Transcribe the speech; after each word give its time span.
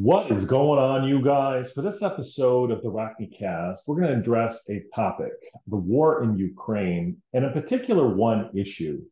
What 0.00 0.30
is 0.30 0.44
going 0.44 0.78
on, 0.78 1.08
you 1.08 1.20
guys? 1.20 1.72
For 1.72 1.82
this 1.82 2.02
episode 2.02 2.70
of 2.70 2.82
the 2.82 2.88
Rocky 2.88 3.26
Cast, 3.26 3.88
we're 3.88 4.00
going 4.00 4.12
to 4.12 4.20
address 4.20 4.62
a 4.70 4.84
topic 4.94 5.32
the 5.66 5.76
war 5.76 6.22
in 6.22 6.38
Ukraine, 6.38 7.16
and 7.32 7.44
in 7.44 7.52
particular, 7.52 8.14
one 8.14 8.48
issue 8.56 9.02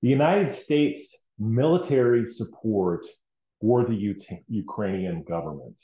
the 0.00 0.08
United 0.08 0.54
States 0.54 1.22
military 1.38 2.30
support 2.30 3.04
for 3.60 3.84
the 3.84 3.94
U- 3.94 4.16
Ukrainian 4.48 5.22
government. 5.24 5.76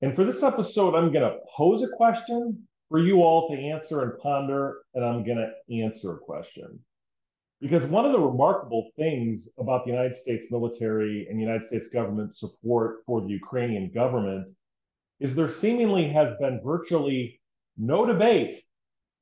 And 0.00 0.16
for 0.16 0.24
this 0.24 0.42
episode, 0.42 0.96
I'm 0.96 1.12
going 1.12 1.30
to 1.30 1.38
pose 1.56 1.84
a 1.84 1.96
question 1.96 2.66
for 2.88 2.98
you 2.98 3.22
all 3.22 3.48
to 3.50 3.54
answer 3.54 4.02
and 4.02 4.18
ponder, 4.18 4.78
and 4.94 5.04
I'm 5.04 5.24
going 5.24 5.38
to 5.38 5.80
answer 5.80 6.14
a 6.14 6.18
question. 6.18 6.80
Because 7.62 7.86
one 7.86 8.04
of 8.04 8.10
the 8.10 8.18
remarkable 8.18 8.90
things 8.96 9.48
about 9.56 9.84
the 9.84 9.92
United 9.92 10.16
States 10.16 10.50
military 10.50 11.28
and 11.30 11.40
United 11.40 11.68
States 11.68 11.88
government 11.88 12.36
support 12.36 13.04
for 13.06 13.20
the 13.20 13.28
Ukrainian 13.28 13.92
government 13.92 14.48
is 15.20 15.36
there 15.36 15.48
seemingly 15.48 16.08
has 16.08 16.36
been 16.40 16.60
virtually 16.64 17.40
no 17.78 18.04
debate 18.04 18.64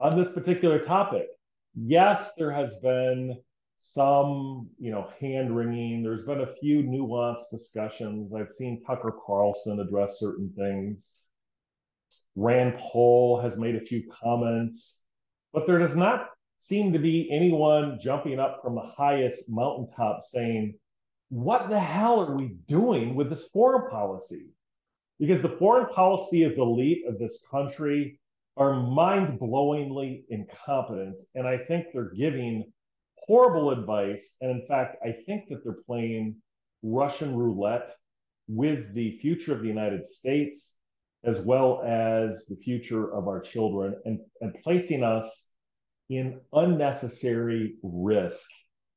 on 0.00 0.16
this 0.16 0.32
particular 0.32 0.78
topic. 0.78 1.26
Yes, 1.74 2.32
there 2.38 2.50
has 2.50 2.74
been 2.82 3.36
some, 3.78 4.70
you 4.78 4.90
know, 4.90 5.10
hand 5.20 5.54
wringing. 5.54 6.02
There's 6.02 6.24
been 6.24 6.40
a 6.40 6.54
few 6.62 6.82
nuanced 6.82 7.50
discussions. 7.50 8.34
I've 8.34 8.54
seen 8.56 8.82
Tucker 8.86 9.12
Carlson 9.26 9.80
address 9.80 10.18
certain 10.18 10.50
things. 10.56 11.18
Rand 12.36 12.78
Paul 12.78 13.38
has 13.42 13.58
made 13.58 13.76
a 13.76 13.84
few 13.84 14.02
comments, 14.10 15.02
but 15.52 15.66
there 15.66 15.78
does 15.78 15.94
not 15.94 16.28
seem 16.60 16.92
to 16.92 16.98
be 16.98 17.30
anyone 17.32 17.98
jumping 18.02 18.38
up 18.38 18.60
from 18.62 18.74
the 18.74 18.92
highest 18.96 19.48
mountaintop 19.48 20.22
saying, 20.26 20.74
What 21.30 21.68
the 21.68 21.80
hell 21.80 22.20
are 22.20 22.36
we 22.36 22.56
doing 22.68 23.14
with 23.14 23.30
this 23.30 23.48
foreign 23.48 23.90
policy? 23.90 24.46
Because 25.18 25.42
the 25.42 25.56
foreign 25.58 25.86
policy 25.86 26.44
of 26.44 26.54
the 26.54 26.62
elite 26.62 27.04
of 27.08 27.18
this 27.18 27.42
country 27.50 28.18
are 28.56 28.74
mind 28.74 29.40
blowingly 29.40 30.24
incompetent. 30.28 31.16
And 31.34 31.46
I 31.46 31.58
think 31.58 31.86
they're 31.92 32.14
giving 32.14 32.70
horrible 33.26 33.70
advice. 33.70 34.34
And 34.40 34.50
in 34.50 34.66
fact, 34.66 34.96
I 35.04 35.12
think 35.26 35.48
that 35.48 35.64
they're 35.64 35.82
playing 35.86 36.36
Russian 36.82 37.34
roulette 37.34 37.94
with 38.48 38.92
the 38.94 39.18
future 39.18 39.54
of 39.54 39.62
the 39.62 39.68
United 39.68 40.08
States 40.08 40.76
as 41.24 41.38
well 41.40 41.82
as 41.86 42.46
the 42.46 42.56
future 42.56 43.14
of 43.14 43.28
our 43.28 43.40
children 43.40 43.94
and, 44.04 44.20
and 44.40 44.54
placing 44.62 45.04
us 45.04 45.49
in 46.10 46.40
unnecessary 46.52 47.76
risk 47.84 48.50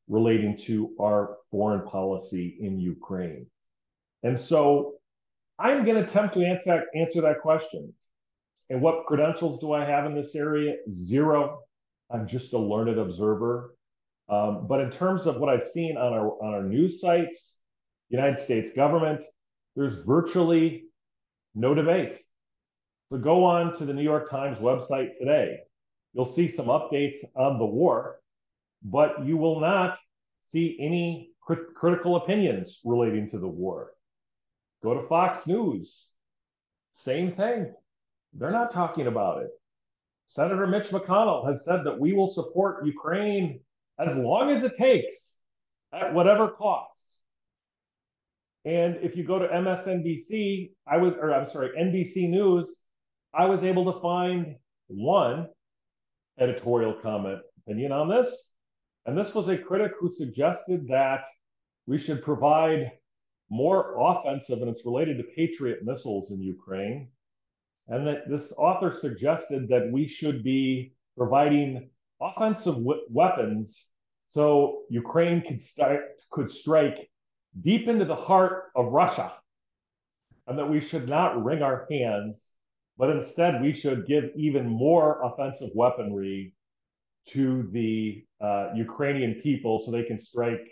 relating 0.10 0.58
to 0.58 0.94
our 1.00 1.38
foreign 1.52 1.88
policy 1.88 2.58
in 2.60 2.80
Ukraine. 2.80 3.46
And 4.24 4.42
so 4.42 4.96
I'm 5.60 5.86
going 5.86 5.96
to 5.96 6.04
attempt 6.04 6.34
to 6.34 6.44
answer 6.44 6.72
that, 6.72 7.00
answer 7.00 7.22
that 7.22 7.42
question. 7.42 7.94
And 8.70 8.82
what 8.82 9.06
credentials 9.06 9.60
do 9.60 9.72
I 9.74 9.86
have 9.86 10.06
in 10.06 10.16
this 10.16 10.36
area? 10.36 10.76
Zero. 10.94 11.60
I'm 12.10 12.28
just 12.28 12.54
a 12.54 12.58
learned 12.58 12.98
observer. 12.98 13.76
Um, 14.28 14.66
but 14.68 14.82
in 14.82 14.92
terms 14.92 15.28
of 15.28 15.38
what 15.38 15.50
I've 15.50 15.68
seen 15.68 15.98
on 15.98 16.14
our 16.14 16.30
on 16.44 16.54
our 16.54 16.64
news 16.64 17.00
sites, 17.00 17.60
United 18.10 18.40
States 18.40 18.72
government, 18.74 19.22
there's 19.76 19.96
virtually 20.06 20.86
no 21.54 21.76
debate. 21.76 22.18
So 23.12 23.20
go 23.20 23.44
on 23.44 23.78
to 23.78 23.86
the 23.86 23.94
New 23.94 24.02
York 24.04 24.32
Times 24.32 24.58
website 24.58 25.10
today 25.20 25.58
You'll 26.14 26.28
see 26.28 26.48
some 26.48 26.68
updates 26.68 27.20
on 27.36 27.58
the 27.58 27.66
war, 27.66 28.20
but 28.84 29.26
you 29.26 29.38
will 29.38 29.60
not 29.60 29.98
see 30.46 30.78
any 30.80 31.32
crit- 31.42 31.74
critical 31.76 32.18
opinions 32.18 32.80
relating 32.86 33.30
to 33.32 33.40
the 33.40 33.48
war. 33.48 33.92
Go 34.84 34.94
to 34.94 35.08
Fox 35.08 35.48
News, 35.48 36.10
same 36.92 37.32
thing. 37.34 37.74
They're 38.34 38.52
not 38.52 38.72
talking 38.72 39.08
about 39.08 39.44
it. 39.44 39.50
Senator 40.28 40.68
Mitch 40.68 40.88
McConnell 40.90 41.50
has 41.50 41.66
said 41.66 41.84
that 41.86 42.00
we 42.00 42.14
will 42.14 42.32
support 42.32 42.86
Ukraine 42.86 43.60
as 44.00 44.16
long 44.16 44.50
as 44.50 44.64
it 44.64 44.78
takes 44.78 45.38
at 45.94 46.14
whatever 46.14 46.50
cost. 46.50 46.90
And 48.66 48.98
if 49.02 49.16
you 49.16 49.24
go 49.24 49.40
to 49.40 49.48
MSNBC, 49.48 50.72
I 50.88 50.98
was, 50.98 51.14
or 51.20 51.34
I'm 51.34 51.50
sorry, 51.50 51.72
NBC 51.78 52.30
News, 52.30 52.84
I 53.34 53.46
was 53.46 53.64
able 53.64 53.92
to 53.92 54.00
find 54.00 54.56
one 54.88 55.48
editorial 56.40 56.94
comment 57.02 57.40
opinion 57.60 57.92
on 57.92 58.10
this. 58.10 58.52
And 59.06 59.18
this 59.18 59.34
was 59.34 59.50
a 59.50 59.58
critic 59.58 59.92
who 60.00 60.14
suggested 60.14 60.88
that 60.88 61.26
we 61.88 62.00
should 62.00 62.24
provide 62.24 62.92
more 63.50 63.96
offensive, 64.00 64.62
and 64.62 64.70
it's 64.70 64.86
related 64.86 65.18
to 65.18 65.24
Patriot 65.36 65.80
missiles 65.84 66.32
in 66.32 66.42
Ukraine. 66.42 67.10
And 67.88 68.08
that 68.08 68.30
this 68.30 68.54
author 68.58 68.96
suggested 68.96 69.68
that 69.68 69.92
we 69.92 70.08
should 70.08 70.44
be 70.44 70.94
providing 71.18 71.90
offensive 72.22 72.78
weapons 73.10 73.90
so 74.30 74.84
Ukraine 74.90 75.42
could 75.42 75.62
start 75.62 76.02
could 76.32 76.52
strike 76.52 77.10
deep 77.62 77.88
into 77.88 78.06
the 78.06 78.16
heart 78.16 78.72
of 78.76 78.94
Russia, 78.94 79.34
and 80.48 80.58
that 80.58 80.70
we 80.70 80.82
should 80.82 81.08
not 81.08 81.44
wring 81.44 81.62
our 81.62 81.86
hands 81.92 82.52
but 82.98 83.10
instead 83.10 83.62
we 83.62 83.74
should 83.74 84.08
give 84.08 84.26
even 84.36 84.68
more 84.68 85.22
offensive 85.24 85.70
weaponry 85.74 86.54
to 87.30 87.70
the 87.72 88.24
uh, 88.42 88.70
Ukrainian 88.76 89.36
people 89.36 89.82
so 89.84 89.92
they 89.92 90.04
can 90.04 90.20
strike 90.20 90.68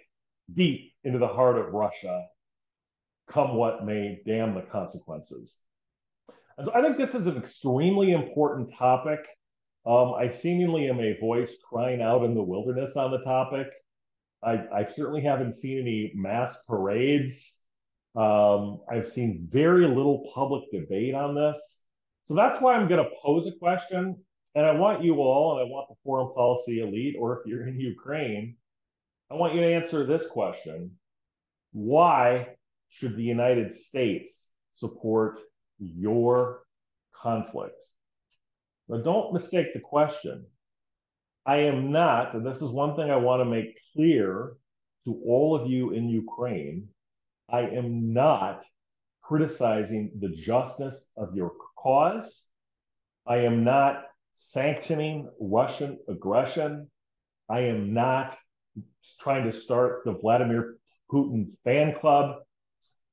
deep 0.54 0.92
into 1.04 1.18
the 1.18 1.28
heart 1.28 1.58
of 1.58 1.74
Russia, 1.74 2.26
come 3.30 3.56
what 3.56 3.86
may, 3.86 4.22
damn 4.26 4.54
the 4.54 4.62
consequences. 4.62 5.58
And 6.58 6.68
so 6.68 6.74
I 6.74 6.82
think 6.82 6.98
this 6.98 7.16
is 7.16 7.28
an 7.28 7.38
extremely 7.38 8.12
important 8.12 8.74
topic. 8.78 9.20
Um, 9.86 10.14
I 10.14 10.32
seemingly 10.32 10.90
am 10.90 11.00
a 11.00 11.18
voice 11.20 11.56
crying 11.68 12.02
out 12.02 12.24
in 12.24 12.36
the 12.36 12.44
wilderness 12.44 12.96
on 12.96 13.12
the 13.12 13.24
topic. 13.24 13.68
I, 14.44 14.66
I 14.74 14.88
certainly 14.96 15.22
haven't 15.22 15.56
seen 15.56 15.80
any 15.80 16.12
mass 16.16 16.58
parades. 16.68 17.58
Um, 18.16 18.82
I've 18.92 19.10
seen 19.10 19.48
very 19.50 19.88
little 19.88 20.30
public 20.36 20.64
debate 20.72 21.16
on 21.16 21.34
this. 21.34 21.81
So 22.28 22.36
that's 22.36 22.62
why 22.62 22.76
I'm 22.76 22.88
going 22.88 23.04
to 23.04 23.12
pose 23.22 23.48
a 23.48 23.58
question. 23.58 24.18
And 24.56 24.66
I 24.66 24.72
want 24.72 25.04
you 25.04 25.22
all, 25.22 25.58
and 25.58 25.68
I 25.68 25.72
want 25.72 25.90
the 25.90 25.96
foreign 26.04 26.34
policy 26.34 26.82
elite, 26.82 27.16
or 27.18 27.40
if 27.40 27.46
you're 27.46 27.68
in 27.68 27.80
Ukraine, 27.80 28.56
I 29.30 29.36
want 29.36 29.56
you 29.56 29.62
to 29.62 29.74
answer 29.74 30.06
this 30.06 30.28
question 30.28 30.92
Why 31.72 32.48
should 32.90 33.16
the 33.16 33.24
United 33.24 33.76
States 33.76 34.50
support 34.76 35.40
your 35.80 36.64
conflict? 37.16 37.78
Now, 38.90 38.98
don't 38.98 39.34
mistake 39.34 39.74
the 39.74 39.80
question. 39.80 40.46
I 41.46 41.58
am 41.58 41.92
not, 41.92 42.36
and 42.36 42.46
this 42.46 42.58
is 42.58 42.70
one 42.70 42.96
thing 42.96 43.10
I 43.10 43.16
want 43.16 43.42
to 43.42 43.46
make 43.46 43.80
clear 43.94 44.58
to 45.06 45.22
all 45.26 45.56
of 45.56 45.70
you 45.70 45.92
in 45.92 46.10
Ukraine 46.10 46.90
I 47.52 47.62
am 47.62 48.14
not 48.14 48.66
criticizing 49.22 50.12
the 50.20 50.30
justness 50.30 51.10
of 51.18 51.36
your 51.36 51.52
cause. 51.82 52.46
I 53.28 53.38
am 53.38 53.64
not 53.64 54.04
sanctioning 54.34 55.30
Russian 55.40 56.00
aggression. 56.08 56.90
I 57.50 57.62
am 57.62 57.94
not 57.94 58.38
trying 59.20 59.50
to 59.50 59.58
start 59.58 60.04
the 60.06 60.14
Vladimir 60.14 60.76
Putin 61.12 61.48
fan 61.64 61.96
club. 62.00 62.38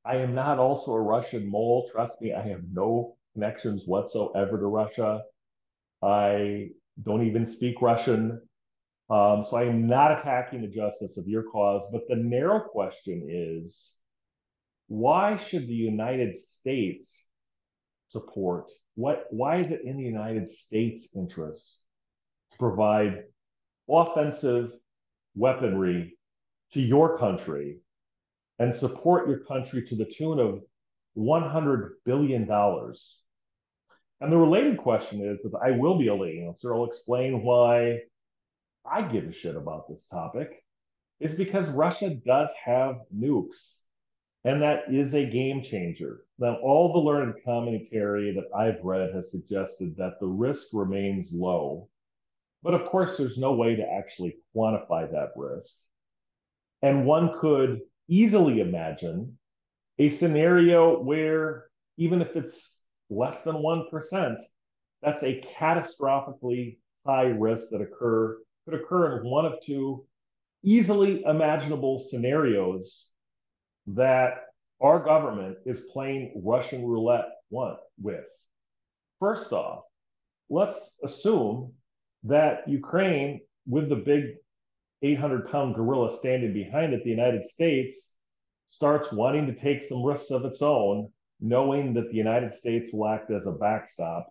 I 0.04 0.16
am 0.16 0.34
not 0.34 0.58
also 0.58 0.92
a 0.92 1.00
Russian 1.00 1.50
mole. 1.50 1.90
Trust 1.92 2.22
me, 2.22 2.32
I 2.32 2.46
have 2.48 2.62
no 2.72 3.16
connections 3.34 3.82
whatsoever 3.86 4.58
to 4.58 4.66
Russia. 4.66 5.22
I 6.02 6.68
don't 7.02 7.26
even 7.26 7.46
speak 7.46 7.82
Russian. 7.82 8.40
Um, 9.10 9.44
so 9.48 9.56
I 9.56 9.64
am 9.64 9.86
not 9.86 10.18
attacking 10.18 10.62
the 10.62 10.68
justice 10.68 11.16
of 11.16 11.26
your 11.26 11.44
cause. 11.44 11.82
But 11.92 12.02
the 12.08 12.16
narrow 12.16 12.60
question 12.60 13.26
is 13.28 13.94
why 14.86 15.36
should 15.36 15.66
the 15.66 15.74
United 15.74 16.38
States 16.38 17.28
support? 18.09 18.66
What, 18.95 19.27
why 19.31 19.60
is 19.60 19.71
it 19.71 19.83
in 19.84 19.97
the 19.97 20.03
United 20.03 20.51
States' 20.51 21.10
interest 21.15 21.83
to 22.53 22.59
provide 22.59 23.25
offensive 23.89 24.72
weaponry 25.34 26.19
to 26.72 26.81
your 26.81 27.19
country 27.19 27.78
and 28.59 28.75
support 28.75 29.28
your 29.28 29.41
country 29.41 29.87
to 29.87 29.97
the 29.97 30.05
tune 30.05 30.41
of 30.41 30.60
$100 31.16 31.91
billion? 32.05 32.51
And 34.21 34.33
the 34.33 34.37
related 34.37 34.78
question 34.78 35.25
is 35.25 35.39
that 35.43 35.59
I 35.63 35.71
will 35.72 35.99
be 35.99 36.07
able 36.07 36.25
to 36.25 36.47
answer, 36.47 36.75
I'll 36.75 36.87
explain 36.87 37.43
why 37.45 37.99
I 38.84 39.03
give 39.03 39.25
a 39.25 39.33
shit 39.33 39.55
about 39.55 39.89
this 39.89 40.09
topic, 40.09 40.65
is 41.21 41.34
because 41.34 41.69
Russia 41.69 42.15
does 42.15 42.51
have 42.65 42.97
nukes. 43.16 43.78
And 44.48 44.62
that 44.62 44.84
is 44.91 45.12
a 45.15 45.28
game 45.28 45.62
changer. 45.62 46.22
Now, 46.39 46.56
all 46.62 46.91
the 46.91 46.98
learned 47.00 47.34
commentary 47.45 48.33
that 48.33 48.48
I've 48.56 48.83
read 48.83 49.15
has 49.15 49.30
suggested 49.30 49.95
that 49.98 50.18
the 50.21 50.27
risk 50.27 50.68
remains 50.72 51.34
low. 51.34 51.91
But 52.62 52.72
of 52.72 52.86
course, 52.86 53.18
there's 53.18 53.36
no 53.36 53.53
way 53.53 53.77
to 53.77 53.86
actually 53.86 54.39
quantify 54.56 55.12
that 55.12 55.33
risk. 55.36 55.77
And 56.80 57.04
one 57.04 57.39
could 57.39 57.80
easily 58.09 58.60
imagine 58.60 59.36
a 59.98 60.09
scenario 60.09 60.98
where 60.98 61.66
even 61.98 62.22
if 62.22 62.34
it's 62.34 62.78
less 63.10 63.42
than 63.42 63.56
1%, 63.56 64.36
that's 65.03 65.24
a 65.24 65.45
catastrophically 65.60 66.78
high 67.04 67.27
risk 67.27 67.68
that 67.72 67.83
occur 67.83 68.39
could 68.65 68.80
occur 68.80 69.21
in 69.21 69.30
one 69.30 69.45
of 69.45 69.56
two 69.66 70.06
easily 70.62 71.22
imaginable 71.24 72.00
scenarios 72.00 73.10
that 73.94 74.34
our 74.80 75.02
government 75.02 75.58
is 75.66 75.86
playing 75.92 76.40
Russian 76.44 76.86
roulette 76.86 77.28
one 77.48 77.76
with. 78.00 78.24
First 79.18 79.52
off, 79.52 79.84
let's 80.50 80.98
assume 81.02 81.72
that 82.24 82.68
Ukraine, 82.68 83.40
with 83.66 83.88
the 83.88 83.96
big 83.96 84.24
800 85.02 85.50
pound 85.50 85.74
gorilla 85.74 86.16
standing 86.16 86.52
behind 86.52 86.92
it, 86.92 87.04
the 87.04 87.10
United 87.10 87.46
States, 87.46 88.14
starts 88.68 89.12
wanting 89.12 89.46
to 89.46 89.54
take 89.54 89.82
some 89.82 90.04
risks 90.04 90.30
of 90.30 90.44
its 90.44 90.62
own, 90.62 91.10
knowing 91.40 91.94
that 91.94 92.10
the 92.10 92.16
United 92.16 92.54
States 92.54 92.92
will 92.92 93.08
act 93.08 93.30
as 93.30 93.46
a 93.46 93.52
backstop 93.52 94.30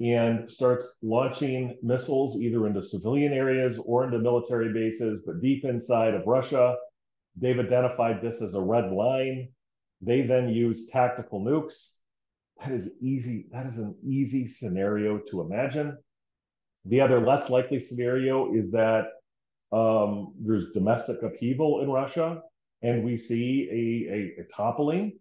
and 0.00 0.50
starts 0.50 0.94
launching 1.02 1.76
missiles 1.82 2.40
either 2.40 2.66
into 2.66 2.82
civilian 2.82 3.32
areas 3.32 3.80
or 3.84 4.04
into 4.04 4.18
military 4.18 4.72
bases, 4.72 5.22
but 5.26 5.40
deep 5.40 5.64
inside 5.64 6.14
of 6.14 6.26
Russia. 6.26 6.76
They've 7.40 7.58
identified 7.58 8.20
this 8.22 8.40
as 8.42 8.54
a 8.54 8.60
red 8.60 8.90
line. 8.92 9.48
They 10.00 10.22
then 10.22 10.48
use 10.48 10.86
tactical 10.86 11.40
nukes. 11.40 11.96
That 12.60 12.72
is 12.72 12.90
easy. 13.00 13.46
That 13.52 13.66
is 13.66 13.78
an 13.78 13.94
easy 14.04 14.48
scenario 14.48 15.18
to 15.30 15.40
imagine. 15.40 15.96
The 16.84 17.00
other 17.00 17.24
less 17.24 17.50
likely 17.50 17.80
scenario 17.80 18.54
is 18.54 18.70
that 18.72 19.06
um, 19.70 20.34
there's 20.40 20.72
domestic 20.72 21.22
upheaval 21.22 21.82
in 21.82 21.90
Russia, 21.90 22.40
and 22.82 23.04
we 23.04 23.18
see 23.18 23.68
a, 23.70 24.40
a, 24.40 24.42
a 24.42 24.56
toppling 24.56 25.18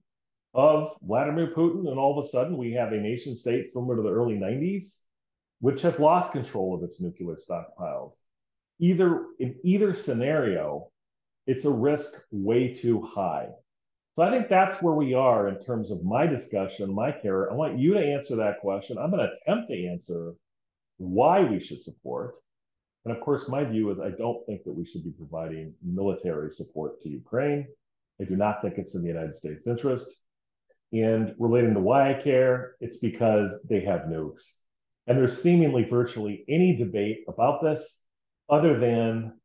of 0.53 0.93
Vladimir 1.01 1.53
Putin, 1.55 1.89
and 1.89 1.99
all 1.99 2.17
of 2.17 2.25
a 2.25 2.29
sudden 2.29 2.57
we 2.57 2.71
have 2.73 2.93
a 2.93 2.97
nation 2.97 3.35
state 3.35 3.69
similar 3.69 3.97
to 3.97 4.01
the 4.01 4.09
early 4.09 4.35
90s, 4.35 4.97
which 5.59 5.81
has 5.81 5.99
lost 5.99 6.31
control 6.31 6.73
of 6.75 6.83
its 6.83 7.01
nuclear 7.01 7.35
stockpiles. 7.35 8.13
Either 8.79 9.25
in 9.39 9.55
either 9.63 9.95
scenario, 9.95 10.89
it's 11.47 11.65
a 11.65 11.71
risk 11.71 12.13
way 12.31 12.73
too 12.73 13.01
high. 13.01 13.47
So 14.15 14.23
I 14.23 14.31
think 14.31 14.49
that's 14.49 14.81
where 14.81 14.95
we 14.95 15.13
are 15.13 15.47
in 15.47 15.63
terms 15.63 15.91
of 15.91 16.03
my 16.03 16.27
discussion, 16.27 16.93
my 16.93 17.11
care. 17.11 17.51
I 17.51 17.55
want 17.55 17.79
you 17.79 17.93
to 17.93 17.99
answer 17.99 18.35
that 18.35 18.59
question. 18.59 18.97
I'm 18.97 19.11
going 19.11 19.25
to 19.25 19.33
attempt 19.41 19.69
to 19.69 19.87
answer 19.87 20.33
why 20.97 21.41
we 21.41 21.59
should 21.63 21.83
support. 21.83 22.35
And 23.05 23.15
of 23.15 23.21
course, 23.23 23.47
my 23.47 23.63
view 23.63 23.91
is 23.91 23.99
I 23.99 24.09
don't 24.09 24.45
think 24.45 24.63
that 24.65 24.73
we 24.73 24.85
should 24.85 25.03
be 25.03 25.11
providing 25.11 25.73
military 25.83 26.51
support 26.51 27.01
to 27.01 27.09
Ukraine. 27.09 27.67
I 28.19 28.25
do 28.25 28.35
not 28.35 28.61
think 28.61 28.75
it's 28.77 28.95
in 28.95 29.01
the 29.01 29.07
United 29.07 29.37
States' 29.37 29.67
interest. 29.67 30.09
And 30.91 31.33
relating 31.37 31.75
to 31.75 31.79
why 31.79 32.11
I 32.11 32.21
care, 32.21 32.75
it's 32.81 32.97
because 32.97 33.65
they 33.69 33.81
have 33.81 34.01
nukes. 34.01 34.43
And 35.05 35.17
there's 35.17 35.41
seemingly 35.41 35.85
virtually 35.85 36.43
any 36.49 36.75
debate 36.75 37.19
about 37.27 37.61
this 37.61 38.01
other 38.49 38.79
than 38.79 39.39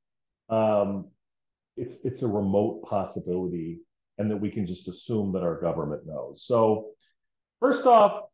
um, 0.48 1.11
it's 1.76 1.96
it's 2.04 2.22
a 2.22 2.28
remote 2.28 2.82
possibility 2.84 3.80
and 4.18 4.30
that 4.30 4.36
we 4.36 4.50
can 4.50 4.66
just 4.66 4.88
assume 4.88 5.32
that 5.32 5.42
our 5.42 5.60
government 5.60 6.02
knows. 6.06 6.44
So 6.46 6.90
first 7.60 7.86
off, 7.86 8.24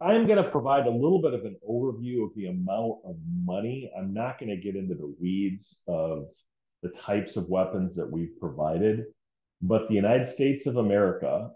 I'm 0.00 0.26
going 0.26 0.42
to 0.42 0.50
provide 0.50 0.86
a 0.86 0.90
little 0.90 1.20
bit 1.20 1.34
of 1.34 1.44
an 1.44 1.56
overview 1.68 2.24
of 2.24 2.30
the 2.36 2.46
amount 2.46 3.00
of 3.04 3.16
money. 3.44 3.90
I'm 3.98 4.14
not 4.14 4.38
going 4.38 4.50
to 4.50 4.56
get 4.56 4.76
into 4.76 4.94
the 4.94 5.14
weeds 5.20 5.82
of 5.88 6.26
the 6.82 6.90
types 6.90 7.36
of 7.36 7.48
weapons 7.48 7.96
that 7.96 8.10
we've 8.10 8.38
provided, 8.40 9.04
but 9.60 9.88
the 9.88 9.94
United 9.94 10.28
States 10.28 10.66
of 10.66 10.76
America 10.76 11.50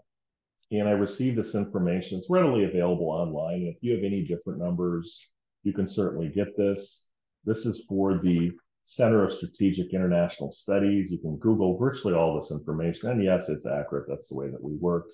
and 0.71 0.87
I 0.87 0.93
received 0.93 1.37
this 1.37 1.55
information. 1.55 2.17
It's 2.17 2.29
readily 2.29 2.63
available 2.65 3.09
online. 3.09 3.63
If 3.63 3.77
you 3.81 3.93
have 3.93 4.03
any 4.03 4.23
different 4.23 4.59
numbers, 4.59 5.27
you 5.63 5.73
can 5.73 5.87
certainly 5.87 6.29
get 6.29 6.57
this. 6.57 7.07
This 7.45 7.65
is 7.65 7.85
for 7.87 8.19
the 8.19 8.51
Center 8.85 9.25
of 9.25 9.33
Strategic 9.33 9.93
International 9.93 10.51
Studies. 10.51 11.11
You 11.11 11.17
can 11.19 11.37
Google 11.37 11.77
virtually 11.77 12.13
all 12.13 12.39
this 12.39 12.51
information. 12.51 13.09
And 13.09 13.23
yes, 13.23 13.49
it's 13.49 13.65
accurate. 13.65 14.05
That's 14.07 14.29
the 14.29 14.35
way 14.35 14.49
that 14.49 14.63
we 14.63 14.75
work. 14.75 15.05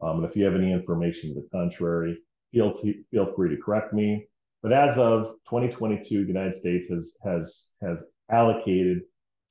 Um, 0.00 0.18
and 0.18 0.26
if 0.26 0.36
you 0.36 0.44
have 0.44 0.54
any 0.54 0.72
information 0.72 1.34
to 1.34 1.40
the 1.40 1.48
contrary, 1.52 2.18
feel, 2.52 2.76
t- 2.76 3.04
feel 3.10 3.32
free 3.34 3.54
to 3.54 3.62
correct 3.62 3.92
me. 3.92 4.26
But 4.62 4.72
as 4.72 4.98
of 4.98 5.34
2022, 5.48 6.22
the 6.22 6.28
United 6.28 6.56
States 6.56 6.88
has, 6.88 7.16
has, 7.24 7.68
has 7.80 8.04
allocated 8.30 9.02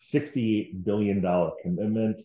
$68 0.01 0.83
billion 0.83 1.21
commitment. 1.61 2.21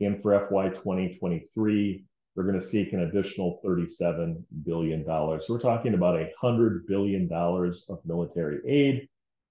And 0.00 0.22
for 0.22 0.48
FY 0.48 0.68
2023, 0.70 2.04
we're 2.36 2.44
going 2.44 2.60
to 2.60 2.66
seek 2.66 2.92
an 2.92 3.00
additional 3.00 3.60
$37 3.64 4.42
billion. 4.64 5.04
So 5.04 5.40
we're 5.48 5.60
talking 5.60 5.94
about 5.94 6.20
$100 6.42 6.80
billion 6.86 7.28
of 7.32 7.98
military 8.04 8.60
aid. 8.66 9.08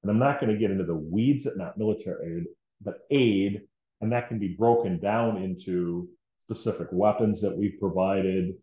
And 0.07 0.15
I'm 0.15 0.25
not 0.25 0.39
going 0.39 0.53
to 0.53 0.57
get 0.57 0.71
into 0.71 0.85
the 0.85 0.95
weeds, 0.95 1.45
at 1.47 1.57
not 1.57 1.77
military 1.77 2.37
aid, 2.37 2.43
but 2.81 2.99
aid. 3.11 3.63
And 3.99 4.09
that 4.13 4.29
can 4.29 4.39
be 4.39 4.55
broken 4.57 4.99
down 4.99 5.43
into 5.43 6.07
specific 6.49 6.87
weapons 6.93 7.41
that 7.41 7.57
we've 7.57 7.77
provided, 7.77 8.53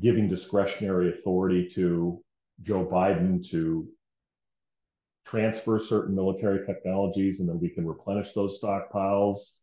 giving 0.00 0.28
discretionary 0.28 1.18
authority 1.18 1.68
to 1.74 2.22
Joe 2.62 2.86
Biden 2.86 3.44
to 3.50 3.88
transfer 5.26 5.80
certain 5.80 6.14
military 6.14 6.64
technologies, 6.64 7.40
and 7.40 7.48
then 7.48 7.58
we 7.58 7.70
can 7.70 7.84
replenish 7.84 8.32
those 8.32 8.60
stockpiles. 8.62 9.58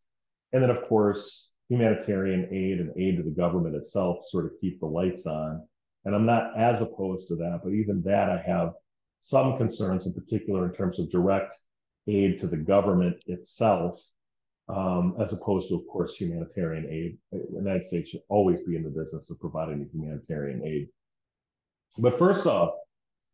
And 0.52 0.62
then, 0.62 0.70
of 0.70 0.84
course, 0.90 1.50
humanitarian 1.70 2.50
aid 2.52 2.82
and 2.82 2.92
aid 2.98 3.18
to 3.18 3.24
the 3.24 3.30
government 3.30 3.76
itself 3.76 4.26
sort 4.28 4.48
of 4.48 4.52
keep 4.60 4.82
the 4.82 4.86
lights 4.86 5.26
on. 5.26 5.66
And 6.04 6.14
I'm 6.14 6.26
not 6.26 6.60
as 6.60 6.82
opposed 6.82 7.30
to 7.30 7.36
that, 7.38 7.62
but 7.64 7.72
even 7.72 8.02
that 8.04 8.30
I 8.30 8.42
have 8.46 8.74
some 9.26 9.58
concerns 9.58 10.06
in 10.06 10.14
particular 10.14 10.66
in 10.66 10.74
terms 10.74 11.00
of 11.00 11.12
direct 11.12 11.54
aid 12.08 12.40
to 12.40 12.48
the 12.48 12.56
government 12.56 13.22
itself, 13.28 14.02
um, 14.70 15.16
as 15.20 15.34
opposed 15.34 15.68
to, 15.68 15.76
of 15.76 15.86
course, 15.92 16.16
humanitarian 16.16 16.88
aid. 16.90 17.18
The 17.32 17.46
United 17.52 17.88
States 17.88 18.12
should 18.12 18.22
always 18.30 18.62
be 18.62 18.78
in 18.78 18.84
the 18.84 18.90
business 18.90 19.30
of 19.30 19.40
providing 19.40 19.90
humanitarian 19.92 20.64
aid. 20.66 20.88
But 21.98 22.18
first 22.18 22.46
off, 22.46 22.76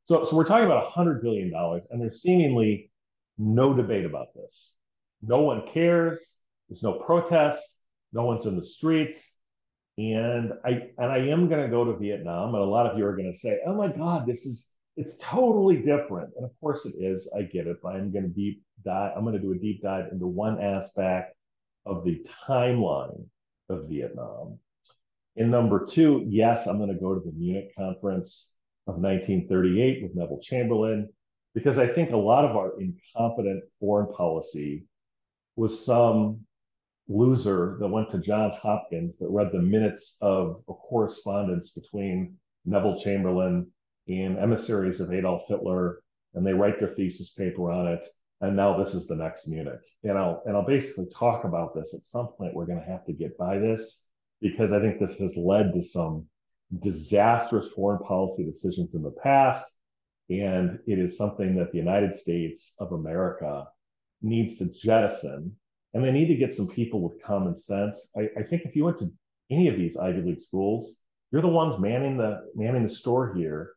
so, 0.08 0.26
so 0.26 0.36
we're 0.36 0.46
talking 0.46 0.66
about 0.66 0.92
$100 0.92 1.22
billion, 1.22 1.54
and 1.54 2.02
there's 2.02 2.24
seemingly 2.24 2.90
no 3.38 3.74
debate 3.74 4.06
about 4.06 4.34
this. 4.34 4.76
No 5.22 5.42
one 5.42 5.68
cares. 5.72 6.40
There's 6.68 6.82
no 6.82 6.94
protests 6.94 7.82
no 8.14 8.26
one's 8.26 8.46
in 8.46 8.58
the 8.58 8.66
streets. 8.66 9.38
And 9.98 10.54
I 10.66 10.90
and 10.98 11.12
I 11.12 11.18
am 11.18 11.50
going 11.50 11.62
to 11.62 11.70
go 11.70 11.84
to 11.86 11.98
Vietnam, 11.98 12.56
and 12.56 12.64
a 12.64 12.68
lot 12.68 12.88
of 12.88 12.98
you 12.98 13.06
are 13.06 13.16
going 13.16 13.32
to 13.32 13.38
say, 13.38 13.60
"Oh 13.68 13.76
my 13.76 13.90
God, 13.90 14.26
this 14.26 14.46
is 14.46 14.74
it's 14.98 15.18
totally 15.18 15.78
different." 15.78 16.32
And 16.36 16.46
of 16.46 16.52
course 16.60 16.86
it 16.86 16.96
is. 17.00 17.32
I 17.36 17.44
get 17.44 17.68
it. 17.68 17.78
But 17.82 17.96
I'm 17.96 18.12
going 18.12 18.26
to 18.26 18.30
deep 18.30 18.64
dive. 18.84 19.14
I'm 19.16 19.24
going 19.24 19.36
to 19.36 19.42
do 19.42 19.52
a 19.52 19.58
deep 19.58 19.82
dive 19.82 20.12
into 20.12 20.28
one 20.28 20.62
aspect 20.62 21.36
of 21.86 22.04
the 22.04 22.26
timeline 22.48 23.26
of 23.70 23.88
Vietnam. 23.90 24.60
And 25.38 25.50
number 25.50 25.86
two, 25.86 26.26
yes, 26.28 26.68
I'm 26.68 26.78
going 26.78 26.94
to 26.94 27.00
go 27.00 27.16
to 27.16 27.22
the 27.22 27.32
Munich 27.32 27.74
conference 27.76 28.54
of 28.88 28.96
1938 28.96 30.04
with 30.04 30.16
Neville 30.16 30.42
Chamberlain 30.42 31.10
because 31.54 31.78
I 31.78 31.88
think 31.88 32.12
a 32.12 32.18
lot 32.18 32.46
of 32.46 32.56
our 32.56 32.80
incompetent 32.80 33.64
foreign 33.80 34.14
policy 34.14 34.86
was 35.56 35.86
some 35.86 36.42
loser 37.08 37.78
that 37.80 37.88
went 37.88 38.12
to 38.12 38.20
Johns 38.20 38.58
Hopkins 38.60 39.20
that 39.20 39.30
read 39.30 39.52
the 39.52 39.62
minutes 39.62 40.18
of 40.22 40.64
a 40.70 40.74
correspondence 40.74 41.72
between 41.72 42.38
Neville 42.66 43.00
Chamberlain 43.00 43.68
and 44.20 44.38
emissaries 44.38 45.00
of 45.00 45.14
Adolf 45.14 45.44
Hitler, 45.48 46.02
and 46.34 46.46
they 46.46 46.54
write 46.54 46.80
their 46.80 46.94
thesis 46.96 47.32
paper 47.32 47.72
on 47.72 47.88
it. 47.88 48.06
And 48.42 48.56
now 48.56 48.78
this 48.78 48.96
is 48.96 49.08
the 49.08 49.16
next 49.16 49.48
Munich. 49.48 49.82
And 50.04 50.18
I'll 50.18 50.42
and 50.46 50.56
I'll 50.56 50.66
basically 50.66 51.08
talk 51.16 51.44
about 51.44 51.76
this 51.76 51.94
at 51.94 52.06
some 52.06 52.28
point. 52.38 52.54
We're 52.54 52.66
going 52.66 52.80
to 52.80 52.92
have 52.92 53.06
to 53.06 53.14
get 53.14 53.38
by 53.38 53.60
this 53.60 54.08
because 54.42 54.72
I 54.72 54.80
think 54.80 55.00
this 55.00 55.20
has 55.20 55.36
led 55.36 55.74
to 55.74 55.82
some 55.82 56.26
disastrous 56.82 57.68
foreign 57.70 58.00
policy 58.00 58.44
decisions 58.44 58.96
in 58.96 59.04
the 59.04 59.16
past. 59.24 59.78
And 60.30 60.80
it 60.88 60.98
is 60.98 61.18
something 61.18 61.56
that 61.56 61.72
the 61.72 61.78
United 61.78 62.16
States 62.16 62.74
of 62.80 62.94
America 62.94 63.68
needs 64.22 64.58
to 64.58 64.74
jettison 64.74 65.56
and 65.94 66.04
they 66.04 66.12
need 66.12 66.28
to 66.28 66.36
get 66.36 66.56
some 66.56 66.68
people 66.68 67.02
with 67.02 67.22
common 67.24 67.58
sense. 67.58 68.12
I, 68.16 68.30
I, 68.38 68.44
think 68.44 68.64
if 68.64 68.76
you 68.76 68.86
went 68.86 69.00
to 69.00 69.12
any 69.50 69.68
of 69.68 69.76
these 69.76 69.98
Ivy 69.98 70.22
League 70.22 70.42
schools, 70.42 71.02
you're 71.32 71.42
the 71.42 71.48
ones 71.48 71.80
manning 71.80 72.18
the 72.18 72.42
manning 72.56 72.84
the 72.84 72.94
store 72.94 73.34
here, 73.34 73.72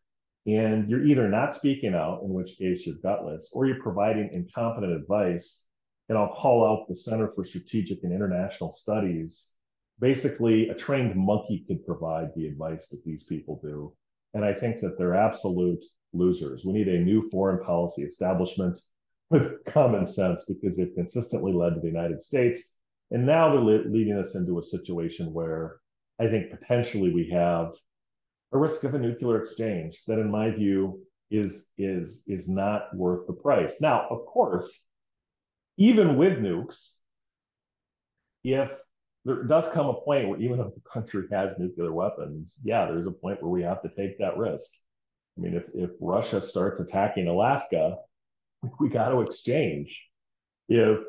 and 0.47 0.91
you're 0.91 1.07
either 1.07 1.29
not 1.29 1.55
speaking 1.55 1.95
out, 1.95 2.23
in 2.23 2.33
which 2.33 2.59
case 2.59 2.87
you're 2.87 2.97
gutless, 3.03 3.49
or 3.53 3.67
you're 3.67 3.83
providing 3.83 4.31
incompetent 4.33 4.93
advice. 4.93 5.63
And 6.09 6.19
I'll 6.19 6.35
call 6.35 6.67
out 6.67 6.87
the 6.89 6.97
Center 6.97 7.31
for 7.35 7.45
Strategic 7.45 8.05
and 8.05 8.13
International 8.13 8.73
Studies. 8.75 9.51
Basically, 10.01 10.69
a 10.69 10.75
trained 10.75 11.17
monkey 11.17 11.65
could 11.67 11.87
provide 11.87 12.29
the 12.37 12.47
advice 12.47 12.89
that 12.89 13.03
these 13.05 13.25
people 13.25 13.59
do. 13.63 13.95
And 14.35 14.45
I 14.45 14.53
think 14.53 14.81
that 14.81 14.99
they're 14.99 15.15
absolute 15.15 15.83
losers. 16.13 16.65
We 16.65 16.73
need 16.73 16.89
a 16.89 16.99
new 16.99 17.29
foreign 17.31 17.65
policy 17.65 18.03
establishment 18.03 18.79
with 19.31 19.65
common 19.65 20.07
sense 20.07 20.45
because 20.45 20.77
they've 20.77 20.95
consistently 20.95 21.53
led 21.53 21.75
to 21.75 21.81
the 21.81 21.87
United 21.87 22.23
States. 22.23 22.75
And 23.11 23.25
now 23.25 23.51
they're 23.51 23.85
leading 23.85 24.19
us 24.19 24.35
into 24.35 24.59
a 24.59 24.65
situation 24.65 25.33
where 25.33 25.79
I 26.21 26.27
think 26.29 26.51
potentially 26.51 27.13
we 27.13 27.31
have 27.31 27.73
a 28.55 28.59
risk 28.59 28.85
of 28.85 28.95
a 28.95 28.99
nuclear 28.99 29.43
exchange 29.43 30.03
that, 30.07 30.19
in 30.19 30.31
my 30.31 30.51
view, 30.51 31.03
is 31.31 31.67
is 31.77 32.23
is 32.27 32.49
not 32.49 32.95
worth 32.95 33.27
the 33.27 33.33
price. 33.33 33.81
Now, 33.81 34.07
of 34.09 34.25
course, 34.27 34.71
even 35.77 36.17
with 36.17 36.39
nukes, 36.39 36.93
if 38.45 38.71
there 39.25 39.43
does 39.43 39.65
come 39.73 39.87
a 39.87 39.95
point 39.95 40.29
where 40.29 40.41
even 40.41 40.61
if 40.61 40.75
the 40.75 40.83
country 40.91 41.25
has 41.33 41.59
nuclear 41.59 41.93
weapons, 41.93 42.55
yeah, 42.63 42.87
there's 42.87 43.07
a 43.07 43.11
point 43.11 43.43
where 43.43 43.51
we 43.51 43.63
have 43.63 43.83
to 43.83 43.89
take 43.89 44.19
that 44.19 44.37
risk. 44.37 44.71
I 45.37 45.41
mean, 45.41 45.55
if, 45.55 45.65
if 45.75 45.91
Russia 46.01 46.41
starts 46.41 46.79
attacking 46.79 47.27
Alaska, 47.27 47.97
we 48.81 48.89
got 48.89 49.09
to 49.09 49.23
exchange. 49.23 49.99
If 50.69 51.01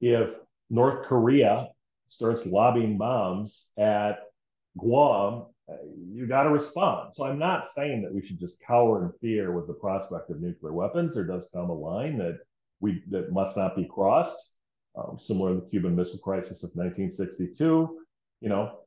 if 0.00 0.28
North 0.68 1.06
Korea 1.06 1.68
starts 2.10 2.44
lobbing 2.44 2.98
bombs 2.98 3.68
at 3.78 4.18
Guam, 4.76 5.46
you 6.12 6.26
got 6.26 6.44
to 6.44 6.50
respond. 6.50 7.12
So 7.14 7.24
I'm 7.24 7.38
not 7.38 7.68
saying 7.68 8.02
that 8.02 8.14
we 8.14 8.26
should 8.26 8.40
just 8.40 8.62
cower 8.66 9.04
in 9.04 9.12
fear 9.20 9.52
with 9.52 9.66
the 9.66 9.74
prospect 9.74 10.30
of 10.30 10.40
nuclear 10.40 10.72
weapons. 10.72 11.14
There 11.14 11.24
does 11.24 11.48
come 11.52 11.70
a 11.70 11.74
line 11.74 12.18
that 12.18 12.38
we 12.80 13.02
that 13.10 13.32
must 13.32 13.56
not 13.56 13.76
be 13.76 13.84
crossed. 13.84 14.54
Um, 14.96 15.18
similar 15.18 15.54
to 15.54 15.60
the 15.60 15.70
Cuban 15.70 15.94
Missile 15.94 16.18
Crisis 16.18 16.64
of 16.64 16.70
1962, 16.74 17.98
you 18.40 18.48
know, 18.48 18.80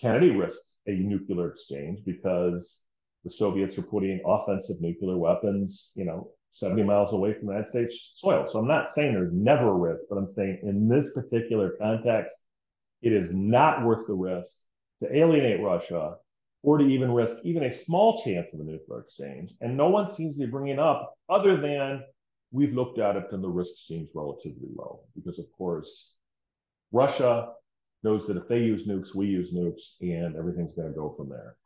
Kennedy 0.00 0.30
risked 0.30 0.64
a 0.86 0.92
nuclear 0.92 1.50
exchange 1.50 2.00
because 2.06 2.84
the 3.24 3.30
Soviets 3.30 3.76
were 3.76 3.82
putting 3.82 4.22
offensive 4.24 4.80
nuclear 4.80 5.18
weapons, 5.18 5.92
you 5.94 6.04
know, 6.04 6.30
70 6.52 6.84
miles 6.84 7.12
away 7.12 7.34
from 7.34 7.48
the 7.48 7.52
United 7.52 7.68
States 7.68 8.12
soil. 8.16 8.48
So 8.50 8.60
I'm 8.60 8.68
not 8.68 8.90
saying 8.90 9.12
there's 9.12 9.32
never 9.32 9.68
a 9.68 9.74
risk, 9.74 10.04
but 10.08 10.16
I'm 10.16 10.30
saying 10.30 10.60
in 10.62 10.88
this 10.88 11.12
particular 11.12 11.74
context, 11.78 12.34
it 13.02 13.12
is 13.12 13.32
not 13.32 13.84
worth 13.84 14.06
the 14.06 14.14
risk 14.14 14.62
to 15.02 15.14
alienate 15.14 15.60
Russia 15.60 16.14
or 16.62 16.78
to 16.78 16.84
even 16.84 17.12
risk 17.12 17.36
even 17.44 17.64
a 17.64 17.72
small 17.72 18.22
chance 18.22 18.48
of 18.52 18.60
a 18.60 18.64
nuclear 18.64 19.00
exchange. 19.00 19.52
And 19.60 19.76
no 19.76 19.88
one 19.88 20.10
seems 20.10 20.34
to 20.34 20.44
be 20.44 20.50
bringing 20.50 20.78
up 20.78 21.14
other 21.28 21.60
than 21.60 22.02
we've 22.50 22.74
looked 22.74 22.98
at 22.98 23.16
it 23.16 23.26
and 23.32 23.42
the 23.42 23.48
risk 23.48 23.74
seems 23.76 24.08
relatively 24.14 24.68
low 24.74 25.00
because, 25.14 25.38
of 25.38 25.46
course, 25.56 26.14
Russia 26.92 27.52
knows 28.02 28.26
that 28.26 28.36
if 28.36 28.48
they 28.48 28.58
use 28.58 28.86
nukes, 28.86 29.14
we 29.14 29.26
use 29.26 29.52
nukes, 29.52 30.00
and 30.00 30.36
everything's 30.36 30.74
going 30.74 30.88
to 30.88 30.94
go 30.94 31.14
from 31.16 31.28
there. 31.28 31.56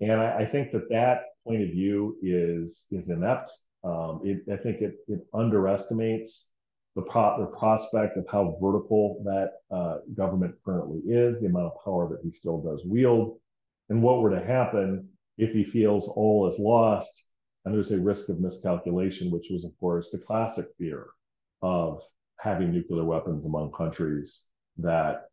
And 0.00 0.20
I, 0.20 0.38
I, 0.38 0.46
think 0.46 0.72
that 0.72 0.88
that 0.88 1.24
point 1.46 1.62
of 1.62 1.68
view 1.70 2.16
is 2.22 2.86
is 2.90 3.10
inept. 3.10 3.50
Um, 3.84 4.20
it, 4.24 4.42
I 4.50 4.56
think 4.56 4.80
it 4.80 4.94
it 5.08 5.20
underestimates 5.34 6.52
the, 6.96 7.02
pro- 7.02 7.40
the 7.40 7.56
prospect 7.56 8.16
of 8.16 8.26
how 8.30 8.56
vertical 8.60 9.22
that 9.24 9.52
uh, 9.74 9.98
government 10.14 10.54
currently 10.64 11.00
is, 11.00 11.40
the 11.40 11.46
amount 11.46 11.66
of 11.66 11.84
power 11.84 12.08
that 12.08 12.20
he 12.24 12.32
still 12.32 12.60
does 12.60 12.82
wield, 12.84 13.38
and 13.90 14.00
what 14.02 14.22
were 14.22 14.30
to 14.30 14.44
happen 14.44 15.08
if 15.36 15.52
he 15.52 15.64
feels 15.64 16.08
all 16.08 16.48
is 16.48 16.58
lost 16.58 17.30
and 17.64 17.74
there's 17.74 17.90
a 17.90 18.00
risk 18.00 18.28
of 18.30 18.40
miscalculation, 18.40 19.30
which 19.30 19.48
was, 19.50 19.64
of 19.64 19.72
course, 19.78 20.10
the 20.10 20.18
classic 20.18 20.66
fear 20.78 21.08
of 21.60 22.02
having 22.38 22.72
nuclear 22.72 23.04
weapons 23.04 23.44
among 23.44 23.72
countries 23.72 24.44
that 24.78 25.24